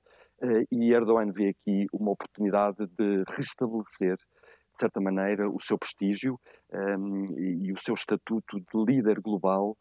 e 0.70 0.92
Erdogan 0.92 1.30
vê 1.32 1.48
aqui 1.48 1.86
uma 1.92 2.12
oportunidade 2.12 2.86
de 2.96 3.24
restabelecer 3.28 4.16
de 4.16 4.78
certa 4.78 5.00
maneira, 5.00 5.50
o 5.50 5.60
seu 5.60 5.78
prestígio 5.78 6.38
um, 6.72 7.24
ehm, 7.24 7.64
e, 7.64 7.72
o 7.72 7.78
seu 7.78 7.94
estatuto 7.94 8.60
de 8.60 8.84
líder 8.86 9.20
global 9.20 9.76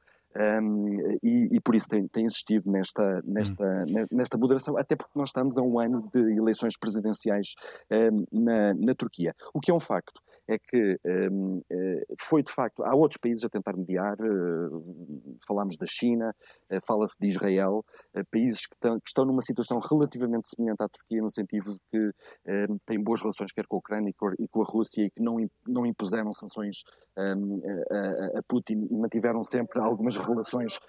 um, 0.62 1.18
e, 1.24 1.50
e, 1.52 1.62
por 1.62 1.76
isso 1.76 1.88
tem, 1.88 2.08
tem 2.08 2.26
insistido 2.26 2.70
nesta, 2.72 3.22
nesta, 3.24 3.64
hum. 3.64 4.06
nesta 4.12 4.38
moderação, 4.38 4.78
até 4.78 4.96
porque 4.96 5.18
nós 5.18 5.30
estamos 5.30 5.58
a 5.58 5.62
um 5.62 5.80
ano 5.80 6.10
de 6.14 6.20
eleições 6.38 6.78
presidenciais 6.78 7.54
um, 7.92 8.44
na, 8.44 8.74
na 8.76 8.96
Turquia, 8.96 9.34
o 9.54 9.60
que 9.60 9.72
é 9.72 9.74
um 9.74 9.80
facto 9.80 10.22
é 10.48 10.58
que 10.58 11.00
um, 11.32 11.62
eh, 11.70 12.06
foi 12.20 12.42
de 12.42 12.52
facto, 12.52 12.84
há 12.84 12.96
outros 12.96 13.18
países 13.18 13.44
a 13.44 13.50
tentar 13.50 13.76
mediar, 13.76 14.16
uh, 14.22 15.38
falamos 15.46 15.76
da 15.78 15.86
China, 15.86 16.34
uh, 16.72 16.80
fala-se 16.88 17.18
de 17.20 17.28
Israel, 17.28 17.84
países 18.32 18.66
que, 18.66 18.76
tão, 18.80 19.00
que, 19.00 19.08
estão 19.08 19.26
numa 19.26 19.42
situação 19.42 19.80
relativamente 19.80 20.48
semelhante 20.48 20.82
à 20.82 20.88
Turquia, 20.88 21.22
no 21.22 21.30
sentido 21.30 21.74
de 21.74 21.80
que 21.92 22.72
hum, 22.72 22.78
têm 22.86 23.04
boas 23.04 23.22
relações 23.22 23.52
quer 23.52 23.66
com 23.68 23.78
a 23.78 23.80
Ucrânia 23.80 24.14
e 24.40 24.48
com 24.48 24.62
a 24.62 24.66
Rússia 24.66 25.06
e 25.06 25.12
que 25.12 25.22
não, 25.22 25.38
não 25.68 25.86
impuseram 25.86 26.32
sanções 26.32 26.84
um, 27.18 27.62
a, 27.92 28.40
a, 28.40 28.44
Putin 28.48 28.88
e 28.90 28.98
mantiveram 28.98 29.44
sempre 29.44 29.80
algumas 29.80 30.16
relações 30.18 30.80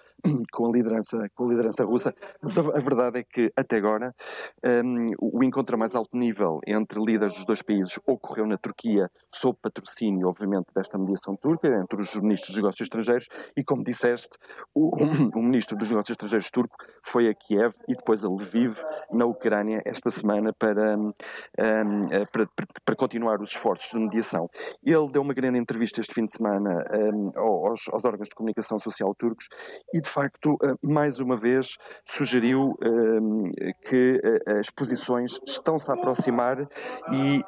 com 0.53 0.67
a 0.67 0.71
liderança, 0.71 1.27
com 1.35 1.45
a 1.45 1.49
liderança 1.49 1.83
russa, 1.83 2.13
mas 2.41 2.57
a, 2.57 2.61
a 2.61 2.79
verdade 2.79 3.19
é 3.19 3.23
que 3.23 3.51
até 3.55 3.77
agora 3.77 4.15
um, 4.85 5.11
o 5.19 5.43
encontro 5.43 5.75
a 5.75 5.77
mais 5.77 5.95
alto 5.95 6.15
nível 6.15 6.59
entre 6.67 6.99
líderes 7.03 7.35
dos 7.35 7.45
dois 7.45 7.61
países 7.61 7.99
ocorreu 8.05 8.45
na 8.45 8.57
Turquia 8.57 9.09
sob 9.49 9.57
patrocínio, 9.61 10.27
obviamente, 10.27 10.67
desta 10.75 10.97
mediação 10.97 11.35
turca, 11.35 11.67
entre 11.67 12.01
os 12.01 12.15
ministros 12.15 12.49
dos 12.49 12.55
negócios 12.57 12.81
estrangeiros, 12.81 13.27
e 13.57 13.63
como 13.63 13.83
disseste, 13.83 14.37
o, 14.73 14.91
o 15.35 15.41
ministro 15.41 15.75
dos 15.75 15.87
negócios 15.87 16.11
estrangeiros 16.11 16.49
turco 16.49 16.75
foi 17.03 17.27
a 17.27 17.33
Kiev 17.33 17.73
e 17.87 17.95
depois 17.95 18.23
a 18.23 18.29
Lviv, 18.29 18.77
na 19.11 19.25
Ucrânia, 19.25 19.81
esta 19.85 20.09
semana, 20.09 20.53
para, 20.53 20.97
um, 20.97 21.11
para, 22.31 22.47
para, 22.85 22.95
continuar 22.95 23.41
os 23.41 23.51
esforços 23.51 23.89
de 23.89 23.97
mediação. 23.97 24.49
Ele 24.83 25.11
deu 25.11 25.21
uma 25.21 25.33
grande 25.33 25.57
entrevista 25.57 25.99
este 26.01 26.13
fim 26.13 26.25
de 26.25 26.31
semana 26.31 26.83
um, 26.93 27.31
aos, 27.35 27.81
aos, 27.91 28.03
órgãos 28.05 28.29
de 28.29 28.35
comunicação 28.35 28.77
social 28.77 29.13
turcos 29.15 29.47
e, 29.93 30.01
de 30.01 30.09
facto, 30.09 30.57
mais 30.83 31.19
uma 31.19 31.37
vez 31.37 31.75
sugeriu 32.05 32.75
um, 32.83 33.51
que 33.87 34.19
as 34.59 34.69
posições 34.69 35.39
estão-se 35.47 35.89
a 35.91 35.95
aproximar 35.95 36.67
e, 37.11 37.43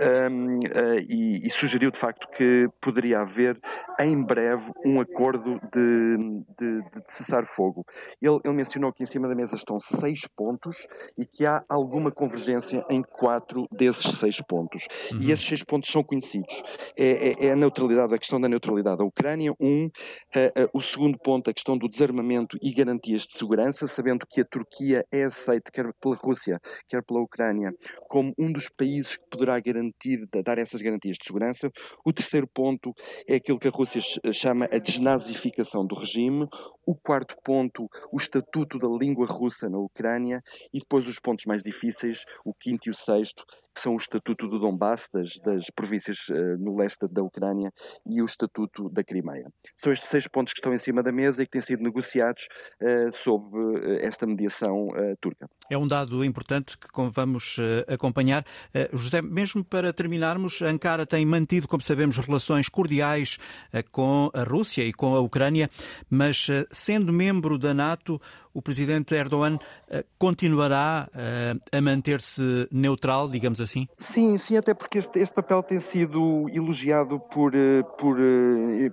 e, 1.07 1.47
e 1.47 1.49
sugeriu, 1.51 1.90
de 1.91 1.97
facto, 1.97 2.27
que 2.29 2.69
poderia 2.79 3.21
haver 3.21 3.59
em 3.99 4.21
breve 4.21 4.71
um 4.85 4.99
acordo 4.99 5.59
de, 5.73 6.17
de, 6.57 6.81
de 6.81 7.03
cessar-fogo. 7.07 7.85
Ele, 8.21 8.39
ele, 8.43 8.53
mencionou 8.53 8.91
que 8.93 9.03
em 9.03 9.05
cima 9.05 9.27
da 9.27 9.35
mesa 9.35 9.55
estão 9.55 9.79
seis 9.79 10.21
pontos 10.35 10.87
e 11.17 11.25
que 11.25 11.45
há 11.45 11.63
alguma 11.69 12.11
convergência 12.11 12.85
em 12.89 13.01
quatro 13.01 13.67
desses 13.71 14.15
seis 14.17 14.41
pontos. 14.41 14.87
Uhum. 15.11 15.19
E 15.21 15.31
esses 15.31 15.45
seis 15.45 15.63
pontos 15.63 15.91
são 15.91 16.03
conhecidos. 16.03 16.63
É, 16.97 17.29
é, 17.29 17.45
é, 17.47 17.51
a 17.51 17.55
neutralidade, 17.55 18.13
a 18.13 18.17
questão 18.17 18.39
da 18.39 18.47
neutralidade 18.47 18.97
da 18.97 19.05
Ucrânia, 19.05 19.53
um. 19.59 19.89
o 20.73 20.81
segundo 20.81 21.17
ponto, 21.19 21.49
a 21.49 21.53
questão 21.53 21.77
do 21.77 21.87
desarmamento 21.87 22.57
e 22.61 22.73
garantias 22.73 23.23
de 23.23 23.33
segurança, 23.33 23.87
sabendo 23.87 24.25
que 24.29 24.41
a 24.41 24.45
Turquia 24.45 25.05
é 25.11 25.23
aceita 25.23 25.71
quer 25.71 25.91
pela 25.99 26.15
Rússia, 26.15 26.59
quer 26.87 27.03
pela 27.03 27.21
Ucrânia, 27.21 27.73
como 28.07 28.33
um 28.37 28.51
dos 28.51 28.69
países 28.69 29.17
que 29.17 29.23
poderá 29.29 29.59
garantir, 29.59 30.27
dar 30.43 30.57
essas 30.57 30.81
garantias 30.81 31.17
de 31.17 31.25
segurança. 31.25 31.71
O 32.05 32.13
terceiro 32.13 32.47
ponto 32.47 32.93
é 33.27 33.35
aquilo 33.35 33.59
que 33.59 33.67
a 33.67 33.71
Rússia 33.71 33.80
chama 34.31 34.65
a 34.71 34.77
desnazificação 34.77 35.85
do 35.85 35.95
regime. 35.95 36.47
O 36.85 36.95
quarto 36.95 37.35
ponto, 37.43 37.87
o 38.11 38.17
estatuto 38.17 38.77
da 38.77 38.87
língua 38.87 39.25
russa 39.25 39.69
na 39.69 39.77
Ucrânia. 39.77 40.41
E 40.73 40.79
depois 40.79 41.07
os 41.07 41.19
pontos 41.19 41.45
mais 41.45 41.61
difíceis, 41.63 42.25
o 42.45 42.53
quinto 42.53 42.87
e 42.87 42.91
o 42.91 42.93
sexto, 42.93 43.45
que 43.73 43.81
são 43.81 43.93
o 43.93 43.97
Estatuto 43.97 44.47
do 44.47 44.59
Donbass, 44.59 45.09
das, 45.13 45.37
das 45.43 45.69
províncias 45.69 46.27
uh, 46.29 46.57
no 46.59 46.77
leste 46.77 47.07
da 47.07 47.23
Ucrânia, 47.23 47.71
e 48.05 48.21
o 48.21 48.25
Estatuto 48.25 48.89
da 48.89 49.03
Crimeia. 49.03 49.47
São 49.75 49.91
estes 49.91 50.09
seis 50.09 50.27
pontos 50.27 50.53
que 50.53 50.59
estão 50.59 50.73
em 50.73 50.77
cima 50.77 51.01
da 51.01 51.11
mesa 51.11 51.41
e 51.41 51.45
que 51.45 51.51
têm 51.51 51.61
sido 51.61 51.81
negociados 51.81 52.47
uh, 52.81 53.11
sob 53.11 53.57
uh, 53.57 53.93
esta 54.01 54.27
mediação 54.27 54.89
turca. 55.19 55.49
É 55.69 55.77
um 55.77 55.87
dado 55.87 56.23
importante 56.23 56.77
que 56.77 56.87
vamos 57.11 57.57
acompanhar. 57.87 58.45
José, 58.93 59.21
mesmo 59.21 59.63
para 59.63 59.93
terminarmos, 59.93 60.61
Ankara 60.61 61.05
tem 61.05 61.25
mantido, 61.25 61.67
como 61.67 61.81
sabemos, 61.81 62.17
relações 62.17 62.67
cordiais 62.67 63.37
com 63.91 64.29
a 64.33 64.43
Rússia 64.43 64.83
e 64.83 64.91
com 64.91 65.15
a 65.15 65.19
Ucrânia, 65.19 65.69
mas 66.09 66.47
sendo 66.71 67.13
membro 67.13 67.57
da 67.57 67.73
NATO, 67.73 68.21
o 68.53 68.61
presidente 68.61 69.15
Erdogan 69.15 69.57
eh, 69.89 70.03
continuará 70.17 71.09
eh, 71.13 71.53
a 71.71 71.81
manter-se 71.81 72.67
neutral, 72.71 73.29
digamos 73.29 73.61
assim? 73.61 73.87
Sim, 73.97 74.37
sim, 74.37 74.57
até 74.57 74.73
porque 74.73 74.97
este, 74.97 75.19
este 75.19 75.33
papel 75.33 75.63
tem 75.63 75.79
sido 75.79 76.47
elogiado 76.53 77.19
por, 77.19 77.55
eh, 77.55 77.83
por, 77.97 78.17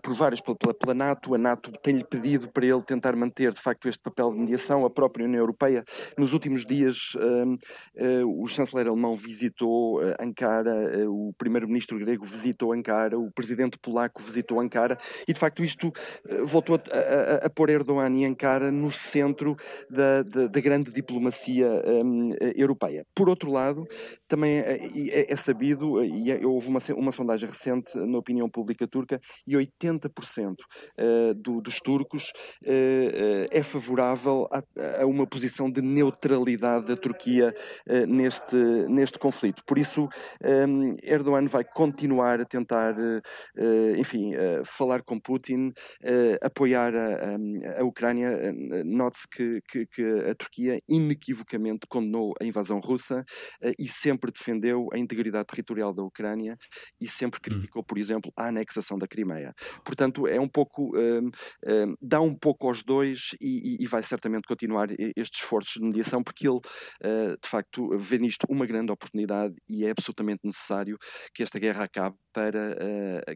por 0.03 0.15
vários, 0.15 0.41
pela, 0.41 0.75
pela 0.75 0.95
NATO. 0.95 1.35
A 1.35 1.39
NATO 1.39 1.73
tem-lhe 1.83 2.05
pedido 2.05 2.49
para 2.49 2.67
ele 2.67 2.83
tentar 2.83 3.17
manter, 3.17 3.53
de 3.53 3.61
facto, 3.61 3.89
este 3.89 4.03
papel 4.03 4.33
de 4.33 4.39
mediação. 4.39 4.85
A 4.85 4.91
própria 4.91 5.25
União 5.25 5.41
Europeia, 5.41 5.85
nos 6.17 6.33
últimos 6.33 6.65
dias, 6.65 7.17
o 8.27 8.47
chanceler 8.47 8.87
alemão 8.87 9.15
visitou 9.17 10.01
Ankara, 10.21 11.09
o 11.09 11.33
primeiro-ministro 11.37 11.99
grego 11.99 12.25
visitou 12.25 12.73
Ankara, 12.73 13.19
o 13.19 13.31
presidente 13.31 13.79
polaco 13.79 14.23
visitou 14.23 14.61
Ankara, 14.61 14.97
e, 15.27 15.33
de 15.33 15.39
facto, 15.39 15.65
isto 15.65 15.93
voltou 16.45 16.77
a, 16.77 17.45
a, 17.45 17.47
a 17.47 17.51
pôr 17.51 17.71
Erdogan 17.71 18.15
e 18.17 18.25
Ankara 18.25 18.71
no 18.71 18.91
centro 18.91 19.48
da, 19.91 20.23
da, 20.23 20.47
da 20.47 20.61
grande 20.61 20.91
diplomacia 20.91 21.69
um, 21.87 22.35
europeia. 22.55 23.05
Por 23.15 23.29
outro 23.29 23.51
lado, 23.51 23.87
também 24.27 24.59
é, 24.59 24.81
é, 25.11 25.33
é 25.33 25.37
sabido, 25.37 26.05
e 26.05 26.31
é, 26.31 26.47
houve 26.47 26.69
uma, 26.69 26.81
uma 26.97 27.13
sondagem 27.13 27.49
recente 27.49 27.97
na 27.99 28.19
opinião 28.19 28.49
pública 28.49 28.87
turca, 28.87 29.21
e 29.47 29.55
80% 29.55 30.55
uh, 30.55 31.35
do, 31.35 31.61
dos 31.61 31.81
turcos 31.81 32.33
uh, 32.65 33.47
é 33.51 33.63
favorável 33.63 34.49
a, 34.51 34.63
a, 35.03 35.07
uma 35.07 35.27
posição 35.27 35.71
de 35.71 35.81
neutralidade 35.81 36.87
da 36.87 36.97
Turquia 36.97 37.55
uh, 37.89 38.07
neste, 38.07 38.57
neste 38.89 39.19
conflito. 39.19 39.63
Por 39.67 39.79
isso, 39.79 40.09
um, 40.69 40.97
Erdogan 41.03 41.47
vai 41.47 41.65
continuar 41.65 42.41
a 42.41 42.45
tentar, 42.45 42.95
enfim, 43.97 44.33
falar 44.65 45.03
com 45.03 45.19
Putin, 45.19 45.73
apoiar 46.41 46.95
a, 46.95 47.81
a 47.81 47.85
Ucrânia. 47.85 48.53
Note-se 48.85 49.29
que, 49.29 49.38
que, 49.69 49.87
que, 49.87 50.03
a 50.31 50.35
Turquia 50.35 50.81
inequivocamente 50.89 51.87
condenou 51.89 52.35
a 52.41 52.45
invasão 52.45 52.81
russa 52.81 53.25
uh, 53.63 53.73
e 53.79 53.89
sempre 53.89 54.33
defendeu 54.33 54.89
a 54.93 54.99
integridade 54.99 55.47
territorial 55.47 55.93
da 55.95 56.03
Ucrânia 56.03 56.57
e 57.01 57.09
sempre 57.09 57.39
hum. 57.39 57.43
criticou, 57.43 57.85
por 57.85 57.99
exemplo, 57.99 58.33
a 58.37 58.49
anexação 58.49 58.99
da 58.99 59.07
Crimeia. 59.07 59.55
Portanto, 59.85 60.27
é 60.27 60.41
um 60.41 60.49
pouco, 60.49 60.97
uh, 60.97 61.27
uh, 61.27 61.97
dá 62.01 62.21
um 62.21 62.35
pouco 62.35 62.67
aos 62.67 62.83
dois 62.83 63.31
e, 63.41 63.77
e, 63.83 63.87
vai 63.87 64.03
certamente 64.03 64.47
continuar 64.47 64.89
estes 65.17 65.41
esforços 65.43 65.75
de 65.75 65.87
mediação, 65.87 66.23
porque 66.23 66.47
ele, 66.47 66.61
eh, 67.03 67.37
de 67.43 67.49
facto, 67.49 67.97
vê 67.97 68.19
nisto 68.19 68.47
uma 68.49 68.67
grande 68.67 68.93
oportunidade 68.93 69.55
e 69.69 69.85
é 69.85 69.91
absolutamente 69.91 70.41
necessário 70.45 70.99
que 71.35 71.43
esta 71.43 71.59
guerra 71.59 71.85
acabe 71.85 72.17
para 72.33 72.77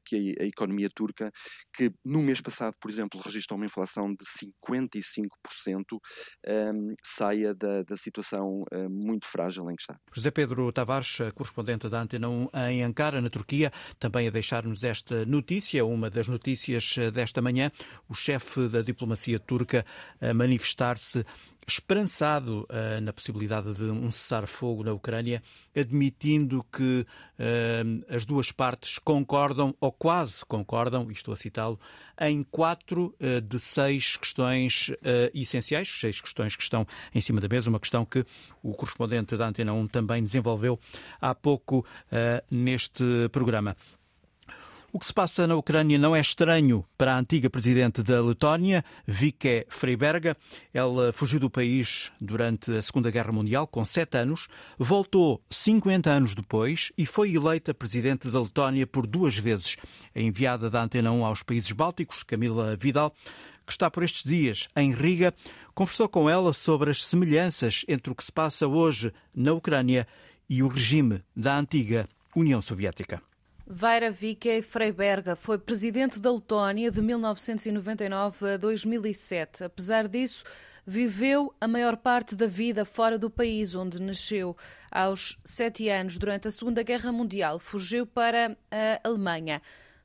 que 0.04 0.34
a, 0.38 0.42
a 0.42 0.46
economia 0.46 0.88
turca, 0.94 1.30
que 1.74 1.90
no 2.04 2.22
mês 2.22 2.40
passado, 2.40 2.74
por 2.80 2.90
exemplo, 2.90 3.20
registrou 3.20 3.56
uma 3.56 3.66
inflação 3.66 4.10
de 4.10 4.24
55%, 4.24 5.91
um, 5.96 6.94
saia 7.02 7.54
da, 7.54 7.82
da 7.82 7.96
situação 7.96 8.64
uh, 8.72 8.90
muito 8.90 9.26
frágil 9.26 9.70
em 9.70 9.76
que 9.76 9.82
está. 9.82 9.98
José 10.12 10.30
Pedro 10.30 10.70
Tavares, 10.72 11.18
correspondente 11.34 11.88
da 11.88 12.02
Antena 12.02 12.28
1 12.28 12.48
em 12.70 12.82
Ankara, 12.82 13.20
na 13.20 13.30
Turquia, 13.30 13.72
também 13.98 14.28
a 14.28 14.30
deixar-nos 14.30 14.84
esta 14.84 15.24
notícia, 15.26 15.84
uma 15.84 16.10
das 16.10 16.28
notícias 16.28 16.96
eh, 16.98 17.10
desta 17.10 17.40
manhã, 17.40 17.70
o 18.08 18.14
chefe 18.14 18.68
da 18.68 18.82
diplomacia 18.82 19.38
turca 19.38 19.84
a 20.20 20.34
manifestar-se 20.34 21.24
esperançado 21.66 22.66
uh, 22.68 23.00
na 23.00 23.12
possibilidade 23.12 23.72
de 23.74 23.84
um 23.84 24.10
cessar-fogo 24.10 24.82
na 24.82 24.92
Ucrânia, 24.92 25.42
admitindo 25.74 26.64
que 26.72 27.06
uh, 27.38 28.14
as 28.14 28.26
duas 28.26 28.50
partes 28.50 28.98
concordam, 28.98 29.74
ou 29.80 29.92
quase 29.92 30.44
concordam, 30.44 31.10
e 31.10 31.12
estou 31.12 31.32
a 31.32 31.36
citá-lo, 31.36 31.78
em 32.20 32.42
quatro 32.42 33.14
uh, 33.20 33.40
de 33.40 33.58
seis 33.58 34.16
questões 34.16 34.90
essenciais, 35.34 35.88
seis 35.88 36.20
questões 36.20 36.56
que 36.56 36.62
estão 36.62 36.86
em 37.14 37.20
cima 37.20 37.40
da 37.40 37.48
mesa, 37.48 37.70
uma 37.70 37.80
questão 37.80 38.04
que 38.04 38.24
o 38.62 38.72
correspondente 38.74 39.36
da 39.36 39.46
Antena 39.46 39.72
1 39.72 39.88
também 39.88 40.22
desenvolveu 40.22 40.78
há 41.20 41.34
pouco 41.34 41.84
neste 42.50 43.04
programa. 43.30 43.76
O 44.94 44.98
que 44.98 45.06
se 45.06 45.14
passa 45.14 45.46
na 45.46 45.56
Ucrânia 45.56 45.98
não 45.98 46.14
é 46.14 46.20
estranho 46.20 46.84
para 46.98 47.14
a 47.14 47.18
antiga 47.18 47.48
presidente 47.48 48.02
da 48.02 48.20
Letónia, 48.20 48.84
Vike 49.06 49.64
Freiberga. 49.70 50.36
Ela 50.70 51.14
fugiu 51.14 51.40
do 51.40 51.48
país 51.48 52.12
durante 52.20 52.70
a 52.76 52.82
Segunda 52.82 53.10
Guerra 53.10 53.32
Mundial 53.32 53.66
com 53.66 53.82
sete 53.86 54.18
anos, 54.18 54.48
voltou 54.78 55.42
50 55.48 56.10
anos 56.10 56.34
depois 56.34 56.92
e 56.98 57.06
foi 57.06 57.34
eleita 57.34 57.72
presidente 57.72 58.28
da 58.28 58.38
Letónia 58.38 58.86
por 58.86 59.06
duas 59.06 59.38
vezes. 59.38 59.78
A 60.14 60.20
enviada 60.20 60.68
da 60.68 60.82
Antena 60.82 61.10
1 61.10 61.24
aos 61.24 61.42
países 61.42 61.72
bálticos, 61.72 62.22
Camila 62.22 62.76
Vidal, 62.76 63.14
que 63.64 63.72
está 63.72 63.90
por 63.90 64.02
estes 64.02 64.24
dias 64.24 64.68
em 64.76 64.92
Riga, 64.92 65.32
conversou 65.74 66.06
com 66.06 66.28
ela 66.28 66.52
sobre 66.52 66.90
as 66.90 67.02
semelhanças 67.02 67.82
entre 67.88 68.12
o 68.12 68.14
que 68.14 68.24
se 68.24 68.30
passa 68.30 68.68
hoje 68.68 69.10
na 69.34 69.54
Ucrânia 69.54 70.06
e 70.50 70.62
o 70.62 70.68
regime 70.68 71.22
da 71.34 71.58
antiga 71.58 72.06
União 72.36 72.60
Soviética. 72.60 73.31
Vaira 73.74 74.10
Vike 74.10 74.60
Freiberga 74.60 75.34
foi 75.34 75.56
presidente 75.56 76.20
da 76.20 76.30
Letónia 76.30 76.90
de 76.90 77.00
1999 77.00 78.50
a 78.52 78.56
2007. 78.58 79.64
Apesar 79.64 80.06
disso, 80.06 80.44
viveu 80.86 81.54
a 81.58 81.66
maior 81.66 81.96
parte 81.96 82.36
da 82.36 82.46
vida 82.46 82.84
fora 82.84 83.18
do 83.18 83.30
país 83.30 83.74
onde 83.74 84.00
nasceu. 84.00 84.54
Aos 84.90 85.38
sete 85.42 85.88
anos, 85.88 86.18
durante 86.18 86.46
a 86.46 86.50
Segunda 86.50 86.82
Guerra 86.82 87.10
Mundial, 87.10 87.58
fugiu 87.58 88.06
para 88.06 88.58
a 88.70 89.08
Alemanha, 89.08 89.62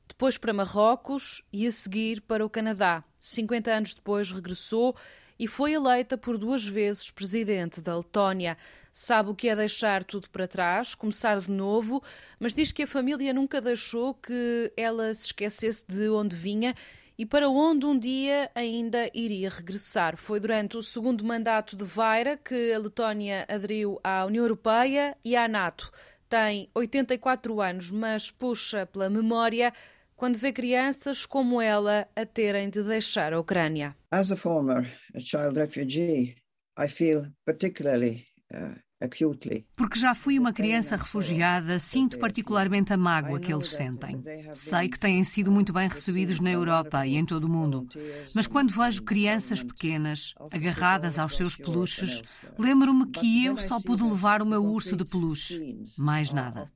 depois 0.08 0.38
para 0.38 0.54
Marrocos 0.54 1.44
e 1.52 1.66
a 1.66 1.72
seguir 1.72 2.22
para 2.22 2.46
o 2.46 2.48
Canadá. 2.48 3.04
50 3.20 3.70
anos 3.70 3.94
depois 3.94 4.30
regressou 4.30 4.96
e 5.38 5.46
foi 5.46 5.72
eleita 5.72 6.18
por 6.18 6.36
duas 6.36 6.64
vezes 6.64 7.10
presidente 7.10 7.80
da 7.80 7.96
Letónia. 7.96 8.56
Sabe 8.92 9.30
o 9.30 9.34
que 9.34 9.48
é 9.48 9.54
deixar 9.54 10.02
tudo 10.02 10.28
para 10.28 10.48
trás, 10.48 10.94
começar 10.94 11.38
de 11.38 11.50
novo, 11.50 12.02
mas 12.40 12.54
diz 12.54 12.72
que 12.72 12.82
a 12.82 12.86
família 12.86 13.32
nunca 13.32 13.60
deixou 13.60 14.12
que 14.14 14.72
ela 14.76 15.14
se 15.14 15.26
esquecesse 15.26 15.84
de 15.86 16.08
onde 16.08 16.34
vinha 16.34 16.74
e 17.16 17.26
para 17.26 17.48
onde 17.48 17.84
um 17.84 17.98
dia 17.98 18.50
ainda 18.54 19.10
iria 19.12 19.50
regressar. 19.50 20.16
Foi 20.16 20.38
durante 20.38 20.76
o 20.76 20.82
segundo 20.82 21.24
mandato 21.24 21.76
de 21.76 21.84
Vaira 21.84 22.36
que 22.36 22.72
a 22.72 22.78
Letónia 22.78 23.44
aderiu 23.48 24.00
à 24.04 24.24
União 24.24 24.44
Europeia 24.44 25.16
e 25.24 25.36
à 25.36 25.48
NATO. 25.48 25.90
tem 26.28 26.68
84 26.74 27.60
anos, 27.60 27.90
mas 27.90 28.30
puxa 28.30 28.86
pela 28.86 29.08
memória 29.08 29.72
quando 30.18 30.36
vê 30.36 30.52
crianças 30.52 31.24
como 31.24 31.62
ela 31.62 32.08
a 32.16 32.26
terem 32.26 32.68
de 32.68 32.82
deixar 32.82 33.32
a 33.32 33.38
Ucrânia. 33.38 33.96
As 34.10 34.32
a 34.32 34.36
former 34.36 34.84
child 35.18 35.56
refugee, 35.58 36.34
I 36.76 36.88
feel 36.88 37.32
particularly 37.46 38.26
uh, 38.52 38.74
porque 39.76 39.98
já 39.98 40.12
fui 40.12 40.38
uma 40.38 40.52
criança 40.52 40.96
refugiada, 40.96 41.78
sinto 41.78 42.18
particularmente 42.18 42.92
a 42.92 42.96
mágoa 42.96 43.38
que 43.38 43.52
eles 43.52 43.68
sentem. 43.68 44.20
Sei 44.52 44.88
que 44.88 44.98
têm 44.98 45.22
sido 45.22 45.52
muito 45.52 45.72
bem 45.72 45.88
recebidos 45.88 46.40
na 46.40 46.50
Europa 46.50 47.06
e 47.06 47.16
em 47.16 47.24
todo 47.24 47.44
o 47.44 47.48
mundo. 47.48 47.86
Mas 48.34 48.48
quando 48.48 48.72
vejo 48.72 49.04
crianças 49.04 49.62
pequenas, 49.62 50.34
agarradas 50.50 51.18
aos 51.18 51.36
seus 51.36 51.56
peluches, 51.56 52.22
lembro-me 52.58 53.06
que 53.06 53.44
eu 53.44 53.56
só 53.56 53.80
pude 53.80 54.02
levar 54.02 54.42
o 54.42 54.46
meu 54.46 54.64
urso 54.64 54.96
de 54.96 55.04
peluche. 55.04 55.78
Mais 55.96 56.32
nada. 56.32 56.70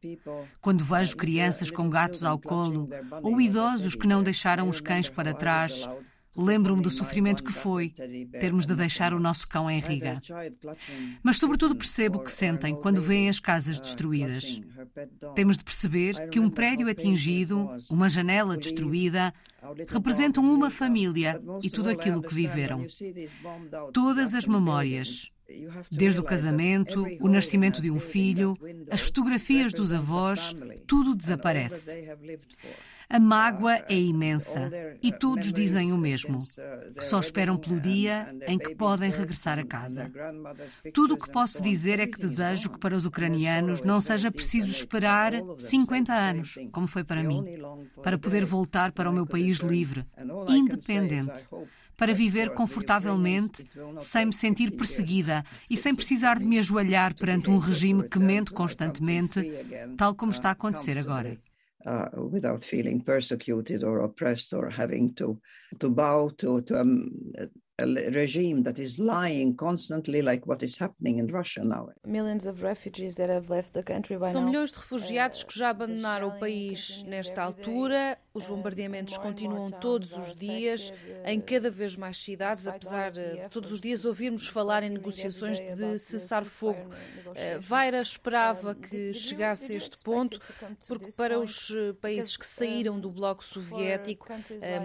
Quando 0.60 0.84
vejo 0.84 1.16
crianças 1.16 1.70
com 1.72 1.90
gatos 1.90 2.22
ao 2.22 2.38
colo, 2.38 2.88
ou 3.20 3.40
idosos 3.40 3.96
que 3.96 4.06
não 4.06 4.22
deixaram 4.22 4.68
os 4.68 4.80
cães 4.80 5.10
para 5.10 5.34
trás, 5.34 5.88
Lembro-me 6.36 6.82
do 6.82 6.90
sofrimento 6.90 7.44
que 7.44 7.52
foi 7.52 7.90
termos 8.40 8.66
de 8.66 8.74
deixar 8.74 9.12
o 9.12 9.20
nosso 9.20 9.46
cão 9.46 9.70
em 9.70 9.80
Riga. 9.80 10.20
Mas, 11.22 11.38
sobretudo, 11.38 11.76
percebo 11.76 12.18
o 12.18 12.24
que 12.24 12.32
sentem 12.32 12.74
quando 12.74 13.02
veem 13.02 13.28
as 13.28 13.38
casas 13.38 13.78
destruídas. 13.78 14.60
Temos 15.34 15.58
de 15.58 15.64
perceber 15.64 16.28
que 16.30 16.40
um 16.40 16.48
prédio 16.48 16.88
atingido, 16.88 17.70
uma 17.90 18.08
janela 18.08 18.56
destruída, 18.56 19.32
representam 19.88 20.42
uma 20.42 20.70
família 20.70 21.40
e 21.62 21.68
tudo 21.68 21.90
aquilo 21.90 22.22
que 22.22 22.34
viveram. 22.34 22.86
Todas 23.92 24.34
as 24.34 24.46
memórias. 24.46 25.30
Desde 25.90 26.18
o 26.18 26.24
casamento, 26.24 27.04
o 27.20 27.28
nascimento 27.28 27.82
de 27.82 27.90
um 27.90 28.00
filho, 28.00 28.56
as 28.90 29.02
fotografias 29.02 29.72
dos 29.72 29.92
avós, 29.92 30.54
tudo 30.86 31.14
desaparece. 31.14 32.08
A 33.12 33.20
mágoa 33.20 33.84
é 33.90 34.00
imensa 34.00 34.70
e 35.02 35.12
todos 35.12 35.52
dizem 35.52 35.92
o 35.92 35.98
mesmo, 35.98 36.38
que 36.96 37.04
só 37.04 37.20
esperam 37.20 37.58
pelo 37.58 37.78
dia 37.78 38.34
em 38.48 38.58
que 38.58 38.74
podem 38.74 39.10
regressar 39.10 39.58
a 39.58 39.66
casa. 39.66 40.10
Tudo 40.94 41.12
o 41.12 41.18
que 41.18 41.30
posso 41.30 41.62
dizer 41.62 42.00
é 42.00 42.06
que 42.06 42.18
desejo 42.18 42.70
que 42.70 42.78
para 42.78 42.96
os 42.96 43.04
ucranianos 43.04 43.82
não 43.82 44.00
seja 44.00 44.30
preciso 44.30 44.70
esperar 44.70 45.34
50 45.58 46.10
anos, 46.10 46.54
como 46.72 46.86
foi 46.86 47.04
para 47.04 47.22
mim, 47.22 47.44
para 48.02 48.16
poder 48.16 48.46
voltar 48.46 48.92
para 48.92 49.10
o 49.10 49.12
meu 49.12 49.26
país 49.26 49.58
livre, 49.58 50.06
independente 50.48 51.46
para 51.94 52.14
viver 52.14 52.50
confortavelmente, 52.54 53.64
sem 54.00 54.26
me 54.26 54.32
sentir 54.32 54.72
perseguida 54.72 55.44
e 55.70 55.76
sem 55.76 55.94
precisar 55.94 56.38
de 56.38 56.44
me 56.44 56.58
ajoelhar 56.58 57.14
perante 57.14 57.50
um 57.50 57.58
regime 57.58 58.08
que 58.08 58.18
mente 58.18 58.50
constantemente, 58.50 59.40
tal 59.98 60.14
como 60.14 60.32
está 60.32 60.48
a 60.48 60.52
acontecer 60.52 60.98
agora 60.98 61.38
uh, 61.86 62.08
without 62.30 62.62
feeling 62.62 63.00
persecuted 63.00 63.84
or 63.84 64.00
oppressed 64.00 64.52
or 64.52 64.70
having 64.70 65.14
to 65.14 65.40
to 65.78 65.88
bow 65.90 66.30
to 66.38 66.60
to 66.62 66.80
um, 66.80 67.10
a 67.78 68.10
regime 68.10 68.62
that 68.62 68.78
is 68.78 68.98
lying 68.98 69.56
constantly 69.56 70.22
like 70.22 70.46
what 70.46 70.62
is 70.62 70.78
happening 70.78 71.18
in 71.18 71.26
Russia 71.28 71.62
now. 71.64 71.88
Millions 72.06 72.46
of 72.46 72.62
refugees 72.62 73.14
that 73.16 73.28
have 73.28 73.50
left 73.50 73.72
the 73.72 73.82
country 73.82 74.16
by 74.16 74.30
São 74.30 74.42
milhões 74.44 74.70
de 74.70 74.78
refugiados 74.78 75.42
que 75.42 75.58
já 75.58 75.70
abandonaram 75.70 76.28
o 76.28 76.38
país 76.38 77.02
nesta 77.04 77.42
altura. 77.42 78.18
Os 78.34 78.48
bombardeamentos 78.48 79.18
continuam 79.18 79.70
todos 79.70 80.12
os 80.12 80.34
dias 80.34 80.92
em 81.24 81.40
cada 81.40 81.70
vez 81.70 81.96
mais 81.96 82.18
cidades, 82.18 82.66
apesar 82.66 83.10
de 83.10 83.48
todos 83.50 83.70
os 83.70 83.80
dias 83.80 84.04
ouvirmos 84.06 84.46
falar 84.48 84.82
em 84.82 84.90
negociações 84.90 85.58
de 85.58 85.98
cessar 85.98 86.44
fogo. 86.44 86.88
Vaira 87.60 88.00
esperava 88.00 88.74
que 88.74 89.12
chegasse 89.12 89.72
a 89.72 89.76
este 89.76 90.02
ponto, 90.02 90.40
porque 90.88 91.12
para 91.12 91.38
os 91.38 91.74
países 92.00 92.36
que 92.36 92.46
saíram 92.46 92.98
do 92.98 93.10
bloco 93.10 93.44
soviético 93.44 94.26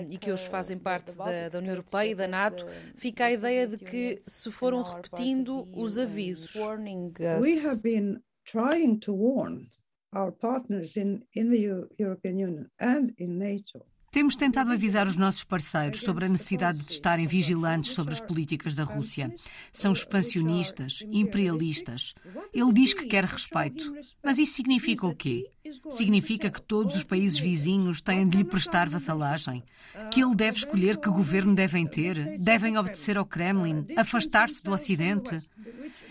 e 0.10 0.18
que 0.18 0.32
hoje 0.32 0.50
fazem 0.50 0.78
parte 0.78 1.16
da, 1.16 1.50
da 1.50 1.60
União 1.60 1.74
Europeia 1.74 2.12
e 2.12 2.16
da 2.16 2.28
NATO, 2.28 2.66
fica 2.96 3.26
a 3.26 3.32
ideia 3.32 3.66
de 3.66 3.78
que 3.78 4.22
se 4.28 4.52
foram 4.52 4.82
repetindo 4.82 5.66
os 5.74 5.98
avisos. 5.98 6.54
We 6.56 7.60
have 7.66 7.82
been 7.82 8.22
trying 8.44 9.00
to 9.00 9.14
warn 9.14 9.70
our 10.14 10.32
partners 10.32 10.98
in, 10.98 11.24
in 11.34 11.50
the 11.52 11.88
European 11.98 12.38
Union 12.40 12.72
and 12.80 13.14
in 13.18 13.38
NATO 13.38 13.86
temos 14.12 14.36
tentado 14.36 14.72
avisar 14.72 15.06
os 15.06 15.16
nossos 15.16 15.44
parceiros 15.44 16.00
sobre 16.00 16.26
a 16.26 16.30
necessidade 16.30 16.80
de 16.80 16.92
estarem 16.92 17.28
vigilantes 17.28 17.92
sobre 17.92 18.14
as 18.14 18.22
políticas 18.22 18.74
da 18.74 18.84
Rússia. 18.84 19.34
São 19.72 19.92
expansionistas, 19.92 21.04
imperialistas. 21.12 22.14
Ele 22.54 22.74
diz 22.74 22.94
que 22.94 23.06
quer 23.06 23.26
respeito. 23.26 23.94
Mas 24.24 24.40
isso 24.40 24.54
significa 24.54 25.06
o 25.06 25.16
quê? 25.16 25.50
Significa 25.90 26.50
que 26.50 26.62
todos 26.62 26.96
os 26.96 27.04
países 27.04 27.40
vizinhos 27.40 28.02
têm 28.02 28.28
de 28.28 28.38
lhe 28.38 28.44
prestar 28.44 28.90
vassalagem? 28.90 29.64
Que 30.12 30.24
ele 30.24 30.36
deve 30.36 30.58
escolher 30.58 30.98
que 30.98 31.10
governo 31.10 31.54
devem 31.54 31.86
ter? 31.86 32.38
Devem 32.40 32.78
obedecer 32.78 33.18
ao 33.18 33.26
Kremlin? 33.26 33.86
Afastar-se 33.96 34.64
do 34.64 34.72
Ocidente? 34.72 35.38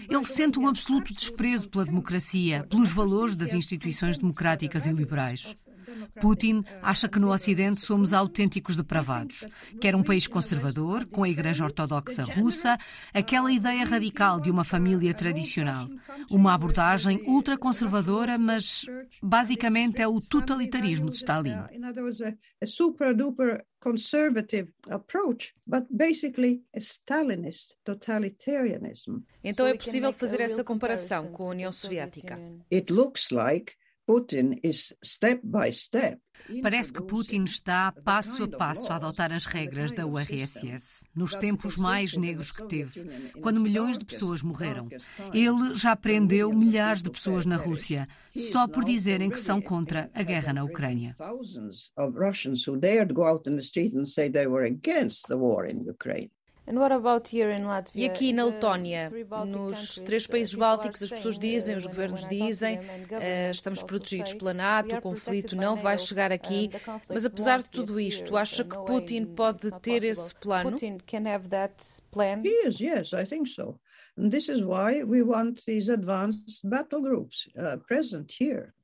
Ele 0.09 0.25
sente 0.25 0.59
um 0.59 0.69
absoluto 0.69 1.13
desprezo 1.13 1.69
pela 1.69 1.85
democracia, 1.85 2.65
pelos 2.69 2.93
valores 2.93 3.35
das 3.35 3.53
instituições 3.53 4.19
democráticas 4.19 4.87
e 4.87 4.93
liberais. 4.93 5.57
Putin 6.21 6.65
acha 6.83 7.09
que 7.09 7.19
no 7.19 7.31
Ocidente 7.31 7.81
somos 7.81 8.13
autênticos 8.13 8.77
depravados. 8.77 9.45
Quer 9.81 9.95
um 9.95 10.03
país 10.03 10.27
conservador, 10.27 11.07
com 11.07 11.23
a 11.23 11.29
Igreja 11.29 11.65
Ortodoxa 11.65 12.25
Russa, 12.25 12.79
aquela 13.13 13.53
ideia 13.53 13.85
radical 13.85 14.41
de 14.41 14.51
uma 14.51 14.65
família 14.65 15.13
tradicional. 15.15 15.89
Uma 16.31 16.55
abordagem 16.55 17.23
ultraconservadora, 17.27 18.39
mas 18.39 18.87
basicamente 19.23 20.01
é 20.01 20.09
o 20.09 20.21
totalitarismo 20.21 21.11
de 21.11 21.17
Stalin. 21.17 21.57
conservative 23.87 24.69
approach, 24.91 25.55
but 25.65 25.85
basically 25.91 26.61
a 26.75 26.81
Stalinist 26.81 27.77
totalitarianism. 27.85 29.23
Então 29.45 29.65
é 29.65 29.75
possível 29.75 30.13
fazer 30.13 30.41
essa 30.41 30.65
comparação 30.65 31.31
com 31.31 31.45
a 31.45 31.51
União 31.51 31.71
Soviética. 31.71 32.37
It 32.73 32.93
looks 32.93 33.31
like 33.31 33.75
Putin 34.07 34.59
is 34.63 34.95
step 35.03 35.41
by 35.43 35.71
step 35.73 36.21
Parece 36.63 36.93
que 36.93 37.03
Putin 37.03 37.45
está 37.45 37.93
passo 37.93 38.45
a 38.45 38.49
passo 38.49 38.93
a 38.93 38.97
adotar 38.97 39.33
as 39.33 39.45
regras 39.45 39.93
da 39.93 40.07
URSS, 40.07 41.07
nos 41.15 41.35
tempos 41.35 41.77
mais 41.77 42.17
negros 42.17 42.53
que 42.53 42.65
teve, 42.67 43.33
quando 43.41 43.61
milhões 43.61 43.99
de 43.99 44.05
pessoas 44.05 44.43
morreram. 44.43 44.89
Ele 45.33 45.75
já 45.75 45.97
prendeu 45.97 46.53
milhares 46.53 47.03
de 47.03 47.11
pessoas 47.11 47.45
na 47.47 47.57
Rússia, 47.57 48.07
só 48.37 48.69
por 48.69 48.85
dizerem 48.85 49.31
que 49.31 49.41
são 49.41 49.61
contra 49.61 50.11
a 50.15 50.23
guerra 50.23 50.53
na 50.53 50.65
Ucrânia. 50.65 51.17
E 57.95 58.07
aqui 58.07 58.33
na 58.33 58.45
uh, 58.45 58.49
Letónia, 58.51 59.13
nos 59.47 59.97
três 59.97 60.27
países 60.27 60.55
bálticos, 60.55 61.03
as 61.03 61.11
pessoas 61.11 61.39
dizem, 61.39 61.77
os 61.77 61.87
governos 61.87 62.27
dizem, 62.27 62.79
uh, 62.79 63.51
estamos 63.51 63.83
protegidos 63.83 64.35
pela 64.35 64.53
NATO, 64.53 64.97
o 64.97 65.01
conflito 65.01 65.55
não 65.55 65.77
vai 65.77 65.97
chegar 65.97 66.33
aqui. 66.33 66.71
Mas 67.09 67.25
apesar 67.25 67.63
de 67.63 67.69
tudo 67.71 68.01
isto, 68.01 68.37
acha 68.37 68.65
que 68.65 68.77
Putin 68.85 69.27
pode 69.27 69.71
ter 69.81 70.03
esse 70.03 70.35
plano? 70.35 70.73
Putin 70.73 70.99
can 71.07 71.29
have 71.29 71.49
that 71.49 71.75
plan? 72.11 72.43
Yes, 72.45 72.81
yes, 72.81 73.13
I 73.13 73.25
think 73.25 73.49
so. 73.49 73.79
And 74.17 74.31
this 74.31 74.49
is 74.49 74.63
why 74.63 75.05
we 75.05 75.23
want 75.23 75.63
these 75.67 75.89
advanced 75.89 76.63
battle 76.65 77.03
groups 77.03 77.49
uh, 77.59 77.77
present 77.87 78.33
here. 78.33 78.76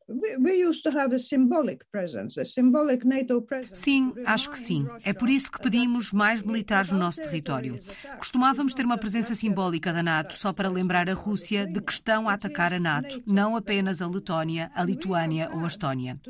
Sim, 3.72 4.12
acho 4.24 4.50
que 4.50 4.59
sim. 4.59 4.86
É 5.05 5.12
por 5.12 5.28
isso 5.28 5.50
que 5.50 5.61
pedimos 5.61 6.12
mais 6.12 6.42
militares 6.42 6.92
no 6.92 6.98
nosso 6.98 7.22
território. 7.22 7.78
Costumávamos 8.18 8.74
ter 8.74 8.84
uma 8.84 8.98
presença 8.98 9.34
simbólica 9.34 9.92
da 9.92 10.03
NATO 10.03 10.34
só 10.36 10.53
para 10.53 10.68
lembrar 10.68 11.09
a 11.09 11.14
Rússia 11.14 11.66
de 11.66 11.80
que 11.80 11.92
estão 11.92 12.28
a 12.28 12.34
atacar 12.34 12.72
a 12.72 12.80
NATO, 12.80 13.22
não 13.26 13.57
apenas 13.57 14.00
a 14.00 14.07
Letónia, 14.07 14.70
a 14.74 14.82
Lituânia 14.84 15.50
ou 15.53 15.64
a 15.64 15.66
Estónia. 15.66 16.20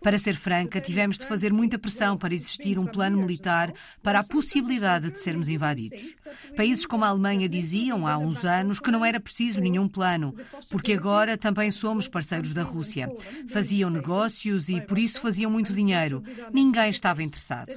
Para 0.00 0.18
ser 0.18 0.34
franca, 0.34 0.80
tivemos 0.80 1.18
de 1.18 1.26
fazer 1.26 1.52
muita 1.52 1.78
pressão 1.78 2.16
para 2.16 2.34
existir 2.34 2.78
um 2.78 2.86
plano 2.86 3.18
militar 3.18 3.72
para 4.02 4.20
a 4.20 4.24
possibilidade 4.24 5.10
de 5.10 5.18
sermos 5.20 5.48
invadidos. 5.48 6.14
Países 6.56 6.86
como 6.86 7.04
a 7.04 7.08
Alemanha 7.08 7.48
diziam 7.48 8.06
há 8.06 8.16
uns 8.18 8.44
anos 8.44 8.80
que 8.80 8.90
não 8.90 9.04
era 9.04 9.20
preciso 9.20 9.60
nenhum 9.60 9.88
plano, 9.88 10.34
porque 10.70 10.92
agora 10.92 11.36
também 11.36 11.70
somos 11.70 12.08
parceiros 12.08 12.52
da 12.52 12.62
Rússia. 12.62 13.11
Faziam 13.48 13.90
negócios 13.90 14.68
e 14.68 14.80
por 14.80 14.98
isso 14.98 15.20
faziam 15.20 15.50
muito 15.50 15.72
dinheiro. 15.72 16.22
Ninguém 16.52 16.90
estava 16.90 17.22
interessado. 17.22 17.72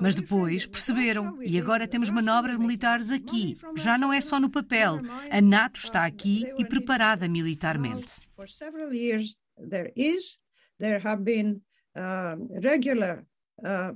Mas 0.00 0.14
depois 0.14 0.66
perceberam 0.66 1.42
e 1.42 1.58
agora 1.58 1.88
temos 1.88 2.10
manobras 2.10 2.58
militares 2.58 3.10
aqui. 3.10 3.56
Já 3.76 3.98
não 3.98 4.12
é 4.12 4.20
só 4.20 4.38
no 4.38 4.50
papel. 4.50 5.00
A 5.30 5.40
NATO 5.40 5.78
está 5.78 6.04
aqui 6.04 6.44
e 6.58 6.64
preparada 6.64 7.28
militarmente. 7.28 8.08
Uh, 11.96 12.34
regular 12.60 13.24
uh, 13.62 13.92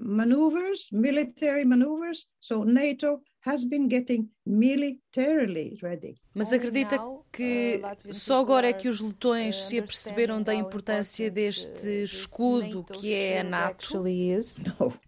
military 0.93 1.65
maneuvers. 1.65 2.29
So 2.39 2.65
NATO 2.65 3.21
has 3.41 3.65
been 3.65 3.89
getting 3.89 4.29
militarily 4.49 5.79
ready. 5.83 6.17
Mas 6.35 6.53
acredita 6.53 6.99
que 7.31 7.83
uh, 7.85 8.15
só 8.15 8.41
agora 8.41 8.69
é 8.69 8.73
que 8.73 8.89
os 8.89 9.01
letões 9.01 9.59
uh, 9.59 9.63
se 9.65 9.79
aperceberam 9.79 10.41
da 10.41 10.55
importância 10.55 11.31
deste 11.31 11.87
uh, 11.87 12.05
escudo 12.05 12.85
que 12.85 13.13
é 13.13 13.41
a 13.41 13.45
NATO? 13.45 13.87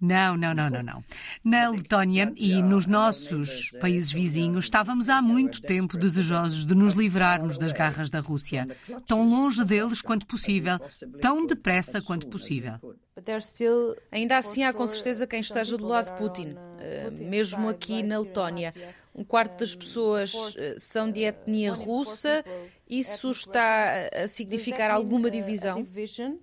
Não, 0.01 0.37
não, 0.37 0.53
não, 0.53 0.69
não, 0.69 0.83
não. 0.83 1.05
Na 1.43 1.71
Letónia 1.71 2.33
e 2.37 2.61
nos 2.63 2.85
nossos 2.87 3.71
países 3.81 4.13
vizinhos 4.13 4.67
estávamos 4.67 5.09
há 5.09 5.23
muito 5.23 5.63
tempo 5.63 5.97
desejosos 5.97 6.67
de 6.67 6.75
nos 6.75 6.95
livrarmos 6.95 7.59
das 7.59 7.73
garras 7.73 8.11
da 8.11 8.21
Rússia, 8.21 8.69
tão 9.07 9.27
longe 9.27 9.65
deles 9.65 10.03
quanto 10.03 10.27
possível, 10.27 10.79
tão 11.21 11.47
depressa 11.47 12.03
quanto 12.03 12.27
possível. 12.27 12.75
Ainda 14.11 14.39
assim 14.39 14.65
há 14.65 14.73
com 14.73 14.87
certeza 14.87 15.27
quem 15.27 15.41
esteja 15.41 15.77
do 15.77 15.87
lado 15.87 16.13
de 16.13 16.19
Putin, 16.19 16.55
mesmo 17.21 17.69
aqui 17.69 18.03
na 18.03 18.19
Letónia. 18.19 18.75
Um 19.15 19.25
quarto 19.25 19.59
das 19.59 19.75
pessoas 19.75 20.55
eh, 20.57 20.77
são 20.79 21.11
de 21.11 21.21
etnia 21.21 21.73
russa. 21.73 22.45
Isso 22.89 23.31
está 23.31 24.09
a 24.15 24.29
significar 24.29 24.91
alguma 24.91 25.31
divisão? 25.31 25.85
20% 25.85 26.39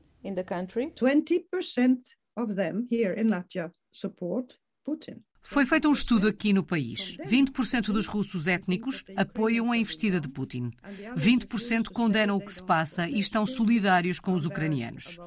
of 2.36 2.56
them 2.56 2.88
here 2.92 3.20
in 3.20 3.30
Latvia 3.30 3.72
support 3.92 4.56
Putin. 4.84 5.24
Foi 5.50 5.66
feito 5.66 5.88
um 5.88 5.94
estudo 5.94 6.28
aqui 6.28 6.52
no 6.52 6.62
país. 6.62 7.16
20% 7.26 7.94
dos 7.94 8.06
russos 8.06 8.48
étnicos 8.48 9.06
apoiam 9.16 9.72
a 9.72 9.78
investida 9.78 10.20
de 10.20 10.28
Putin. 10.28 10.72
20% 11.16 11.88
condenam 11.88 12.36
o 12.36 12.42
que 12.42 12.52
se 12.52 12.62
passa 12.62 13.08
e 13.08 13.18
estão 13.18 13.48
solidários 13.48 14.20
com 14.20 14.34
os 14.34 14.46
ucranianos. 14.46 15.18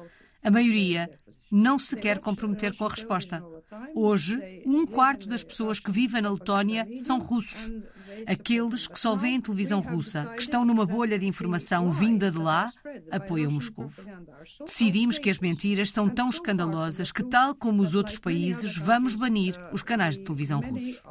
A 0.43 0.51
maioria 0.51 1.09
não 1.51 1.79
se 1.79 1.95
quer 1.95 2.19
comprometer 2.19 2.77
com 2.77 2.85
a 2.85 2.89
resposta. 2.89 3.43
Hoje, 3.95 4.61
um 4.65 4.85
quarto 4.85 5.27
das 5.27 5.43
pessoas 5.43 5.79
que 5.79 5.91
vivem 5.91 6.21
na 6.21 6.31
Letónia 6.31 6.87
são 6.97 7.19
russos. 7.19 7.71
Aqueles 8.27 8.87
que 8.87 8.99
só 8.99 9.15
veem 9.15 9.39
televisão 9.39 9.79
russa, 9.79 10.25
que 10.35 10.41
estão 10.41 10.65
numa 10.65 10.85
bolha 10.85 11.17
de 11.17 11.25
informação 11.25 11.89
vinda 11.91 12.29
de 12.29 12.37
lá, 12.37 12.69
apoiam 13.09 13.51
Moscou. 13.51 13.89
Decidimos 14.65 15.17
que 15.17 15.29
as 15.29 15.39
mentiras 15.39 15.91
são 15.91 16.09
tão 16.09 16.29
escandalosas 16.29 17.11
que, 17.11 17.23
tal 17.23 17.55
como 17.55 17.81
os 17.81 17.95
outros 17.95 18.19
países, 18.19 18.77
vamos 18.77 19.15
banir 19.15 19.55
os 19.71 19.81
canais 19.81 20.17
de 20.17 20.23
televisão 20.23 20.59
russos. 20.59 21.01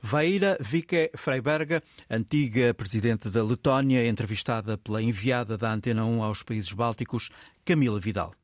Vaira 0.00 0.56
Vike 0.60 1.10
Freiberga, 1.16 1.82
antiga 2.08 2.74
presidente 2.74 3.28
da 3.30 3.42
Letónia, 3.42 4.06
entrevistada 4.06 4.76
pela 4.76 5.02
enviada 5.02 5.56
da 5.56 5.72
Antena 5.72 6.04
1 6.04 6.22
aos 6.22 6.42
países 6.42 6.72
bálticos, 6.72 7.30
Camila 7.64 8.00
Vidal. 8.00 8.34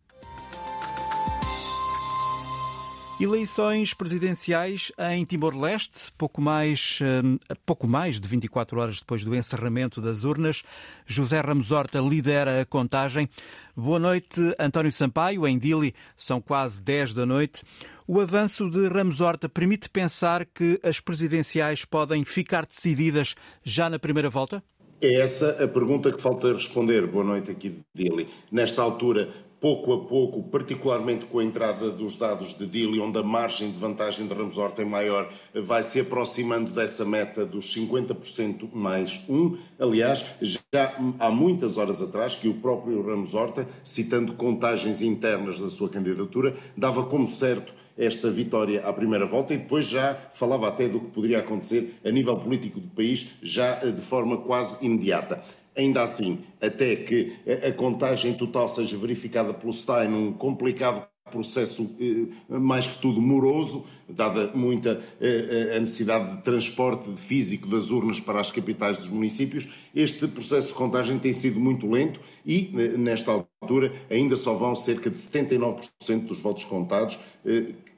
Eleições 3.20 3.92
presidenciais 3.92 4.92
em 5.10 5.24
Timor-Leste, 5.24 6.12
pouco 6.16 6.40
mais, 6.40 7.00
eh, 7.02 7.56
pouco 7.66 7.84
mais 7.88 8.20
de 8.20 8.28
24 8.28 8.78
horas 8.78 9.00
depois 9.00 9.24
do 9.24 9.34
encerramento 9.34 10.00
das 10.00 10.22
urnas. 10.22 10.62
José 11.04 11.40
Ramos 11.40 11.72
Horta 11.72 11.98
lidera 11.98 12.60
a 12.60 12.64
contagem. 12.64 13.28
Boa 13.76 13.98
noite, 13.98 14.40
António 14.56 14.92
Sampaio. 14.92 15.48
Em 15.48 15.58
Dili 15.58 15.96
são 16.16 16.40
quase 16.40 16.80
10 16.80 17.12
da 17.12 17.26
noite. 17.26 17.64
O 18.06 18.20
avanço 18.20 18.70
de 18.70 18.86
Ramos 18.86 19.20
Horta 19.20 19.48
permite 19.48 19.90
pensar 19.90 20.46
que 20.46 20.78
as 20.80 21.00
presidenciais 21.00 21.84
podem 21.84 22.22
ficar 22.22 22.64
decididas 22.64 23.34
já 23.64 23.90
na 23.90 23.98
primeira 23.98 24.30
volta? 24.30 24.62
É 25.00 25.20
essa 25.20 25.62
a 25.62 25.66
pergunta 25.66 26.12
que 26.12 26.20
falta 26.20 26.52
responder. 26.54 27.04
Boa 27.08 27.24
noite 27.24 27.50
aqui, 27.50 27.80
Dili. 27.92 28.28
Nesta 28.50 28.80
altura, 28.80 29.28
pouco 29.61 29.92
a 29.92 29.98
pouco, 30.04 30.42
particularmente 30.44 31.26
com 31.26 31.38
a 31.38 31.44
entrada 31.44 31.90
dos 31.90 32.16
dados 32.16 32.54
de 32.54 32.66
Dili, 32.66 33.00
onde 33.00 33.18
a 33.18 33.22
margem 33.22 33.70
de 33.70 33.78
vantagem 33.78 34.26
de 34.26 34.34
Ramos 34.34 34.56
Horta 34.56 34.82
é 34.82 34.84
maior, 34.84 35.28
vai 35.54 35.82
se 35.82 36.00
aproximando 36.00 36.70
dessa 36.70 37.04
meta 37.04 37.44
dos 37.44 37.74
50% 37.74 38.68
mais 38.72 39.20
um. 39.28 39.56
Aliás, 39.78 40.24
já 40.40 40.94
há 41.18 41.30
muitas 41.30 41.76
horas 41.76 42.00
atrás 42.00 42.34
que 42.34 42.48
o 42.48 42.54
próprio 42.54 43.02
Ramos 43.02 43.34
Horta, 43.34 43.66
citando 43.82 44.34
contagens 44.34 45.02
internas 45.02 45.61
da 45.61 45.68
sua 45.68 45.88
candidatura, 45.88 46.56
dava 46.76 47.04
como 47.04 47.26
certo 47.26 47.72
esta 47.98 48.30
vitória 48.30 48.86
à 48.86 48.92
primeira 48.92 49.26
volta 49.26 49.52
e 49.52 49.59
depois 49.59 49.88
já 49.88 50.14
falava 50.32 50.68
até 50.68 50.88
do 50.88 51.00
que 51.00 51.11
poderia 51.11 51.40
acontecer 51.40 51.98
a 52.04 52.11
nível 52.11 52.36
político 52.36 52.78
do 52.78 52.88
país, 52.88 53.32
já 53.42 53.74
de 53.74 54.00
forma 54.00 54.36
quase 54.36 54.86
imediata. 54.86 55.42
Ainda 55.78 56.02
assim, 56.02 56.40
até 56.60 56.96
que 56.96 57.34
a 57.64 57.72
contagem 57.72 58.34
total 58.34 58.68
seja 58.68 58.98
verificada 58.98 59.54
pelo 59.54 59.72
STAI 59.72 60.08
num 60.08 60.32
complicado 60.32 61.06
processo 61.30 61.94
eh, 62.00 62.58
mais 62.58 62.86
que 62.86 63.00
tudo 63.00 63.20
moroso, 63.20 63.86
dada 64.08 64.50
muita 64.54 65.00
eh, 65.20 65.74
a 65.76 65.80
necessidade 65.80 66.36
de 66.36 66.42
transporte 66.42 67.08
físico 67.16 67.68
das 67.68 67.90
urnas 67.90 68.18
para 68.18 68.40
as 68.40 68.50
capitais 68.50 68.98
dos 68.98 69.10
municípios, 69.10 69.72
este 69.94 70.26
processo 70.26 70.68
de 70.68 70.74
contagem 70.74 71.18
tem 71.18 71.32
sido 71.32 71.60
muito 71.60 71.88
lento 71.88 72.20
e, 72.44 72.72
eh, 72.76 72.96
nesta 72.96 73.46
altura, 73.60 73.92
ainda 74.10 74.36
só 74.36 74.54
vão 74.54 74.74
cerca 74.74 75.08
de 75.10 75.18
79% 75.18 76.26
dos 76.26 76.40
votos 76.40 76.64
contados, 76.64 77.18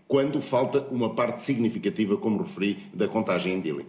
quando 0.07 0.43
falta 0.43 0.81
uma 0.91 1.15
parte 1.15 1.43
significativa, 1.43 2.17
como 2.17 2.43
referi, 2.43 2.79
da 2.93 3.09
contagem 3.09 3.55
em 3.55 3.61
Dili. 3.61 3.87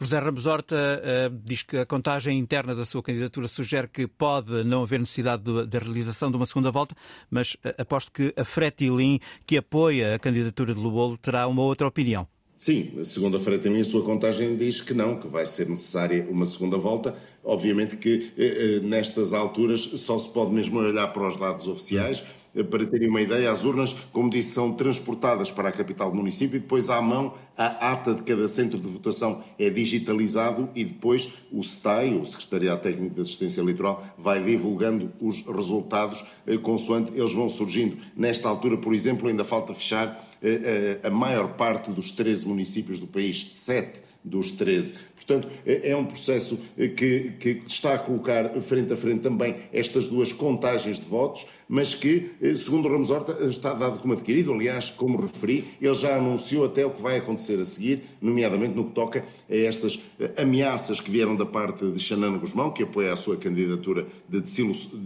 José 0.00 0.18
Ramos 0.18 0.44
Horta 0.46 0.74
uh, 0.74 1.40
diz 1.44 1.62
que 1.62 1.78
a 1.78 1.86
contagem 1.86 2.38
interna 2.38 2.74
da 2.74 2.84
sua 2.84 3.02
candidatura 3.02 3.46
sugere 3.46 3.88
que 3.88 4.06
pode 4.06 4.64
não 4.64 4.82
haver 4.82 4.98
necessidade 4.98 5.44
da 5.66 5.78
realização 5.78 6.30
de 6.30 6.36
uma 6.36 6.46
segunda 6.46 6.70
volta, 6.70 6.96
mas 7.30 7.54
uh, 7.54 7.74
aposto 7.78 8.10
que 8.10 8.32
a 8.36 8.44
Fretilin, 8.44 9.20
que 9.46 9.56
apoia 9.56 10.16
a 10.16 10.18
candidatura 10.18 10.74
de 10.74 10.80
Lubolo, 10.80 11.16
terá 11.16 11.46
uma 11.46 11.62
outra 11.62 11.86
opinião. 11.86 12.26
Sim, 12.56 13.04
segundo 13.04 13.36
a 13.36 13.40
Fretilin, 13.40 13.80
a 13.80 13.84
sua 13.84 14.02
contagem 14.04 14.56
diz 14.56 14.80
que 14.80 14.94
não, 14.94 15.18
que 15.18 15.28
vai 15.28 15.44
ser 15.44 15.68
necessária 15.68 16.26
uma 16.30 16.44
segunda 16.44 16.78
volta. 16.78 17.14
Obviamente 17.42 17.96
que 17.96 18.32
eh, 18.38 18.80
nestas 18.80 19.34
alturas 19.34 19.80
só 19.80 20.18
se 20.18 20.32
pode 20.32 20.52
mesmo 20.52 20.78
olhar 20.78 21.08
para 21.08 21.28
os 21.28 21.36
dados 21.36 21.68
oficiais. 21.68 22.24
Para 22.70 22.86
terem 22.86 23.08
uma 23.08 23.20
ideia, 23.20 23.50
as 23.50 23.64
urnas, 23.64 23.94
como 24.12 24.30
disse, 24.30 24.50
são 24.50 24.74
transportadas 24.74 25.50
para 25.50 25.68
a 25.68 25.72
capital 25.72 26.10
do 26.10 26.16
município 26.16 26.56
e 26.56 26.60
depois 26.60 26.88
à 26.88 27.02
mão 27.02 27.34
a 27.56 27.92
ata 27.92 28.14
de 28.14 28.22
cada 28.22 28.48
centro 28.48 28.78
de 28.78 28.86
votação 28.86 29.42
é 29.58 29.70
digitalizado 29.70 30.68
e 30.74 30.84
depois 30.84 31.28
o 31.52 31.62
STAI, 31.62 32.14
o 32.14 32.24
Secretariado 32.24 32.82
Técnico 32.82 33.14
de 33.14 33.22
Assistência 33.22 33.60
Eleitoral, 33.60 34.04
vai 34.18 34.42
divulgando 34.42 35.12
os 35.20 35.42
resultados 35.42 36.24
eh, 36.46 36.56
consoante 36.56 37.12
eles 37.14 37.32
vão 37.32 37.48
surgindo. 37.48 37.96
Nesta 38.16 38.48
altura, 38.48 38.76
por 38.76 38.94
exemplo, 38.94 39.28
ainda 39.28 39.44
falta 39.44 39.74
fechar 39.74 40.28
eh, 40.42 40.98
eh, 41.02 41.06
a 41.06 41.10
maior 41.10 41.54
parte 41.54 41.90
dos 41.90 42.10
13 42.12 42.48
municípios 42.48 42.98
do 42.98 43.06
país, 43.06 43.46
sete 43.50 44.02
dos 44.24 44.50
13. 44.52 44.94
Portanto, 45.14 45.48
é, 45.66 45.90
é 45.90 45.96
um 45.96 46.06
processo 46.06 46.58
que, 46.76 47.32
que, 47.38 47.62
está 47.66 47.94
a 47.94 47.98
colocar 47.98 48.48
frente 48.62 48.92
a 48.92 48.96
frente 48.96 49.20
também 49.20 49.54
estas 49.70 50.08
duas 50.08 50.32
contagens 50.32 50.98
de 50.98 51.04
votos, 51.04 51.46
mas 51.68 51.94
que, 51.94 52.30
eh, 52.40 52.54
segundo 52.54 52.88
Ramos 52.88 53.10
Horta, 53.10 53.46
está 53.46 53.72
dado 53.74 53.98
como 54.00 54.14
adquirido. 54.14 54.52
Aliás, 54.52 54.90
como 54.90 55.20
referi, 55.20 55.64
ele 55.80 55.94
já 55.94 56.16
anunciou 56.16 56.64
até 56.64 56.84
o 56.84 56.90
que 56.90 57.02
vai 57.02 57.18
acontecer 57.18 57.60
a 57.60 57.64
seguir, 57.64 58.02
nomeadamente 58.20 58.74
no 58.74 58.84
que 58.84 58.92
toca 58.92 59.24
a 59.48 59.56
estas 59.56 59.98
eh, 60.20 60.30
ameaças 60.36 61.00
que 61.00 61.10
vieram 61.10 61.36
da 61.36 61.46
parte 61.46 61.90
de 61.90 61.98
Xanana 61.98 62.38
Guzmão, 62.38 62.70
que 62.70 62.82
apoia 62.82 63.12
a 63.12 63.16
sua 63.16 63.36
candidatura 63.36 64.06
de 64.28 64.40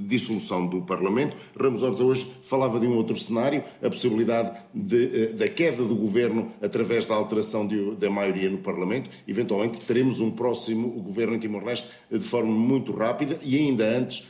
dissolução 0.07 0.67
do 0.67 0.83
Parlamento. 0.83 1.37
Ramos 1.59 1.83
Horta 1.83 2.03
hoje 2.03 2.33
falava 2.45 2.81
de 2.81 2.87
um 2.87 2.97
outro 2.97 3.17
cenário, 3.17 3.63
a 3.83 3.89
possibilidade 3.89 4.59
de, 4.75 5.25
eh, 5.25 5.27
da 5.33 5.49
queda 5.49 5.85
do 5.85 5.97
governo 5.97 6.53
através 6.61 7.07
da 7.07 7.15
alteração 7.15 7.67
de, 7.67 7.95
da 7.97 8.11
maioria 8.11 8.51
no 8.51 8.59
Parlamento. 8.59 9.11
Eventualmente 9.27 9.81
teremos 9.81 10.21
um 10.21 10.31
próximo 10.31 10.89
governo 10.91 11.35
em 11.35 11.39
Timor-Leste 11.39 11.89
de 12.11 12.21
forma 12.21 12.51
muito 12.51 12.93
rápida 12.93 13.39
e 13.43 13.57
ainda 13.57 13.85
antes 13.85 14.29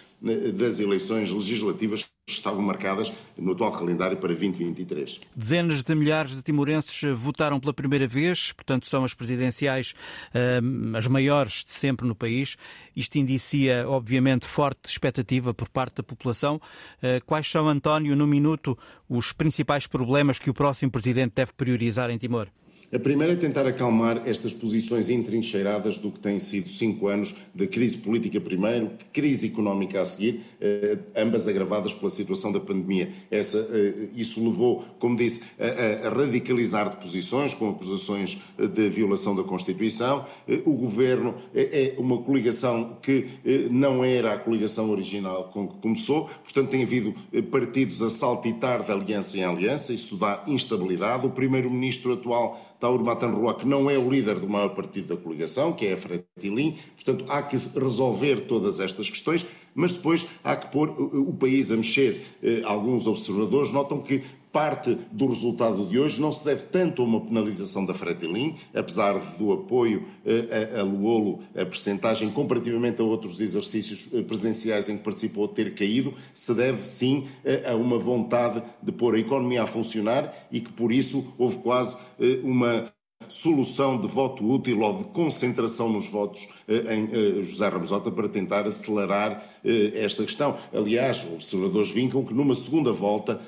das 0.54 0.80
eleições 0.80 1.30
legislativas 1.30 2.08
estavam 2.32 2.62
marcadas 2.62 3.12
no 3.36 3.52
atual 3.52 3.72
calendário 3.72 4.16
para 4.16 4.28
2023. 4.28 5.20
Dezenas 5.34 5.82
de 5.82 5.94
milhares 5.94 6.34
de 6.34 6.42
timorenses 6.42 7.00
votaram 7.16 7.58
pela 7.58 7.72
primeira 7.72 8.06
vez, 8.06 8.52
portanto 8.52 8.86
são 8.86 9.04
as 9.04 9.14
presidenciais 9.14 9.94
eh, 10.34 10.60
as 10.96 11.06
maiores 11.06 11.64
de 11.64 11.72
sempre 11.72 12.06
no 12.06 12.14
país. 12.14 12.56
Isto 12.94 13.18
indicia, 13.18 13.88
obviamente, 13.88 14.46
forte 14.46 14.88
expectativa 14.88 15.54
por 15.54 15.68
parte 15.68 15.96
da 15.96 16.02
população. 16.02 16.60
Eh, 17.02 17.20
quais 17.24 17.50
são, 17.50 17.68
António, 17.68 18.16
no 18.16 18.26
minuto, 18.26 18.76
os 19.08 19.32
principais 19.32 19.86
problemas 19.86 20.38
que 20.38 20.50
o 20.50 20.54
próximo 20.54 20.90
presidente 20.90 21.32
deve 21.34 21.52
priorizar 21.52 22.10
em 22.10 22.18
Timor? 22.18 22.48
A 22.90 22.98
primeira 22.98 23.34
é 23.34 23.36
tentar 23.36 23.66
acalmar 23.66 24.22
estas 24.26 24.54
posições 24.54 25.10
entrincheiradas 25.10 25.98
do 25.98 26.10
que 26.10 26.18
têm 26.20 26.38
sido 26.38 26.70
cinco 26.70 27.06
anos 27.06 27.34
de 27.54 27.66
crise 27.66 27.98
política 27.98 28.40
primeiro, 28.40 28.92
crise 29.12 29.48
económica 29.48 30.00
a 30.00 30.04
seguir, 30.06 30.40
eh, 30.58 30.96
ambas 31.14 31.46
agravadas 31.46 31.92
pela 31.92 32.08
situação 32.08 32.50
da 32.50 32.58
pandemia. 32.58 33.10
Essa, 33.30 33.58
eh, 33.58 34.08
isso 34.14 34.42
levou, 34.42 34.86
como 34.98 35.16
disse, 35.16 35.42
a, 35.60 36.06
a, 36.06 36.10
radicalizar 36.10 36.88
de 36.88 36.96
posições, 36.96 37.52
com 37.52 37.68
acusações 37.68 38.38
de 38.56 38.88
violação 38.88 39.36
da 39.36 39.42
Constituição. 39.42 40.24
Eh, 40.48 40.62
o 40.64 40.72
governo 40.72 41.34
é, 41.54 41.94
uma 41.98 42.22
coligação 42.22 42.96
que 43.02 43.26
não 43.70 44.02
era 44.02 44.32
a 44.32 44.38
coligação 44.38 44.90
original 44.90 45.50
com 45.52 45.68
que 45.68 45.76
começou, 45.82 46.30
portanto, 46.42 46.70
tem 46.70 46.84
havido 46.84 47.14
partidos 47.50 48.00
a 48.00 48.08
saltitar 48.08 48.82
da 48.82 48.94
aliança 48.94 49.36
em 49.36 49.44
aliança, 49.44 49.92
isso 49.92 50.16
dá 50.16 50.42
instabilidade. 50.46 51.26
O 51.26 51.30
primeiro-ministro 51.30 52.14
atual, 52.14 52.76
Taur 52.80 53.02
Matanrua, 53.02 53.54
que 53.54 53.66
não 53.66 53.90
é 53.90 53.98
o 53.98 54.08
líder 54.08 54.38
do 54.38 54.48
maior 54.48 54.70
partido 54.70 55.14
da 55.14 55.16
coligação, 55.20 55.72
que 55.72 55.86
é 55.86 55.94
a 55.94 55.96
Fretilin, 55.96 56.78
portanto 56.94 57.24
há 57.28 57.42
que 57.42 57.56
resolver 57.78 58.46
todas 58.46 58.80
estas 58.80 59.10
questões, 59.10 59.44
mas 59.74 59.92
depois 59.92 60.26
há 60.42 60.56
que 60.56 60.70
pôr 60.72 60.88
o 60.90 61.32
país 61.32 61.70
a 61.70 61.76
mexer. 61.76 62.24
Eh, 62.42 62.62
alguns 62.64 63.06
observadores 63.06 63.72
notam 63.72 64.00
que 64.00 64.22
parte 64.58 64.98
do 65.12 65.28
resultado 65.28 65.86
de 65.86 66.00
hoje 66.00 66.20
não 66.20 66.32
se 66.32 66.44
deve 66.44 66.64
tanto 66.64 67.00
a 67.00 67.04
uma 67.04 67.20
penalização 67.20 67.86
da 67.86 67.94
Fretilin, 67.94 68.56
apesar 68.74 69.14
do 69.38 69.52
apoio 69.52 70.08
eh, 70.26 70.72
a, 70.74 70.80
a 70.80 70.82
Luolo, 70.82 71.44
a 71.54 71.64
percentagem 71.64 72.28
comparativamente 72.28 73.00
a 73.00 73.04
outros 73.04 73.40
exercícios 73.40 74.08
eh, 74.12 74.20
presidenciais 74.20 74.88
em 74.88 74.98
que 74.98 75.04
participou 75.04 75.46
ter 75.46 75.76
caído, 75.76 76.12
se 76.34 76.52
deve 76.52 76.84
sim 76.84 77.28
a 77.64 77.76
uma 77.76 78.00
vontade 78.00 78.60
de 78.82 78.90
pôr 78.90 79.14
a 79.14 79.20
economia 79.20 79.62
a 79.62 79.66
funcionar 79.68 80.34
e 80.50 80.60
que 80.60 80.72
por 80.72 80.90
isso 80.90 81.32
houve 81.38 81.58
quase 81.58 81.96
uma 82.42 82.92
solução 83.28 84.00
de 84.00 84.06
voto 84.06 84.44
útil 84.44 84.80
ou 84.80 84.98
de 84.98 85.04
concentração 85.10 85.90
nos 85.90 86.08
votos 86.08 86.48
eh, 86.66 86.94
em 86.94 87.10
eh, 87.12 87.42
José 87.42 87.68
Ramosota 87.68 88.10
para 88.10 88.28
tentar 88.28 88.66
acelerar 88.66 89.44
eh, 89.64 89.92
esta 89.94 90.24
questão. 90.24 90.58
Aliás, 90.72 91.26
observadores 91.32 91.90
vincam 91.90 92.24
que 92.24 92.32
numa 92.32 92.54
segunda 92.54 92.92
volta, 92.92 93.40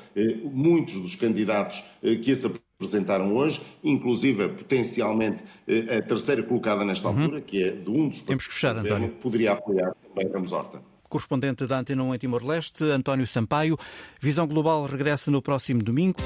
muitos 0.53 1.01
dos 1.01 1.15
candidatos 1.15 1.83
que 2.23 2.35
se 2.35 2.47
apresentaram 2.79 3.35
hoje, 3.37 3.61
inclusive 3.83 4.49
potencialmente 4.49 5.43
a 5.67 6.03
terceira 6.03 6.43
colocada 6.43 6.85
nesta 6.85 7.09
uhum. 7.09 7.23
altura, 7.23 7.41
que 7.41 7.63
é 7.63 7.71
de 7.71 7.91
um 7.91 8.09
dos 8.09 8.23
Temos 8.23 8.47
que 8.47 8.55
fechar, 8.55 8.77
António. 8.77 9.11
poderia 9.21 9.53
apoiar 9.53 9.95
também 10.03 10.33
Ramos 10.33 10.53
Horta. 10.53 10.83
Correspondente 11.09 11.67
da 11.67 11.79
Antena 11.79 12.03
1 12.03 12.15
em 12.15 12.19
Timor-Leste, 12.19 12.85
António 12.85 13.27
Sampaio. 13.27 13.77
Visão 14.21 14.47
Global 14.47 14.87
regressa 14.87 15.31
no 15.31 15.43
próximo 15.43 15.83
domingo. 15.83 16.17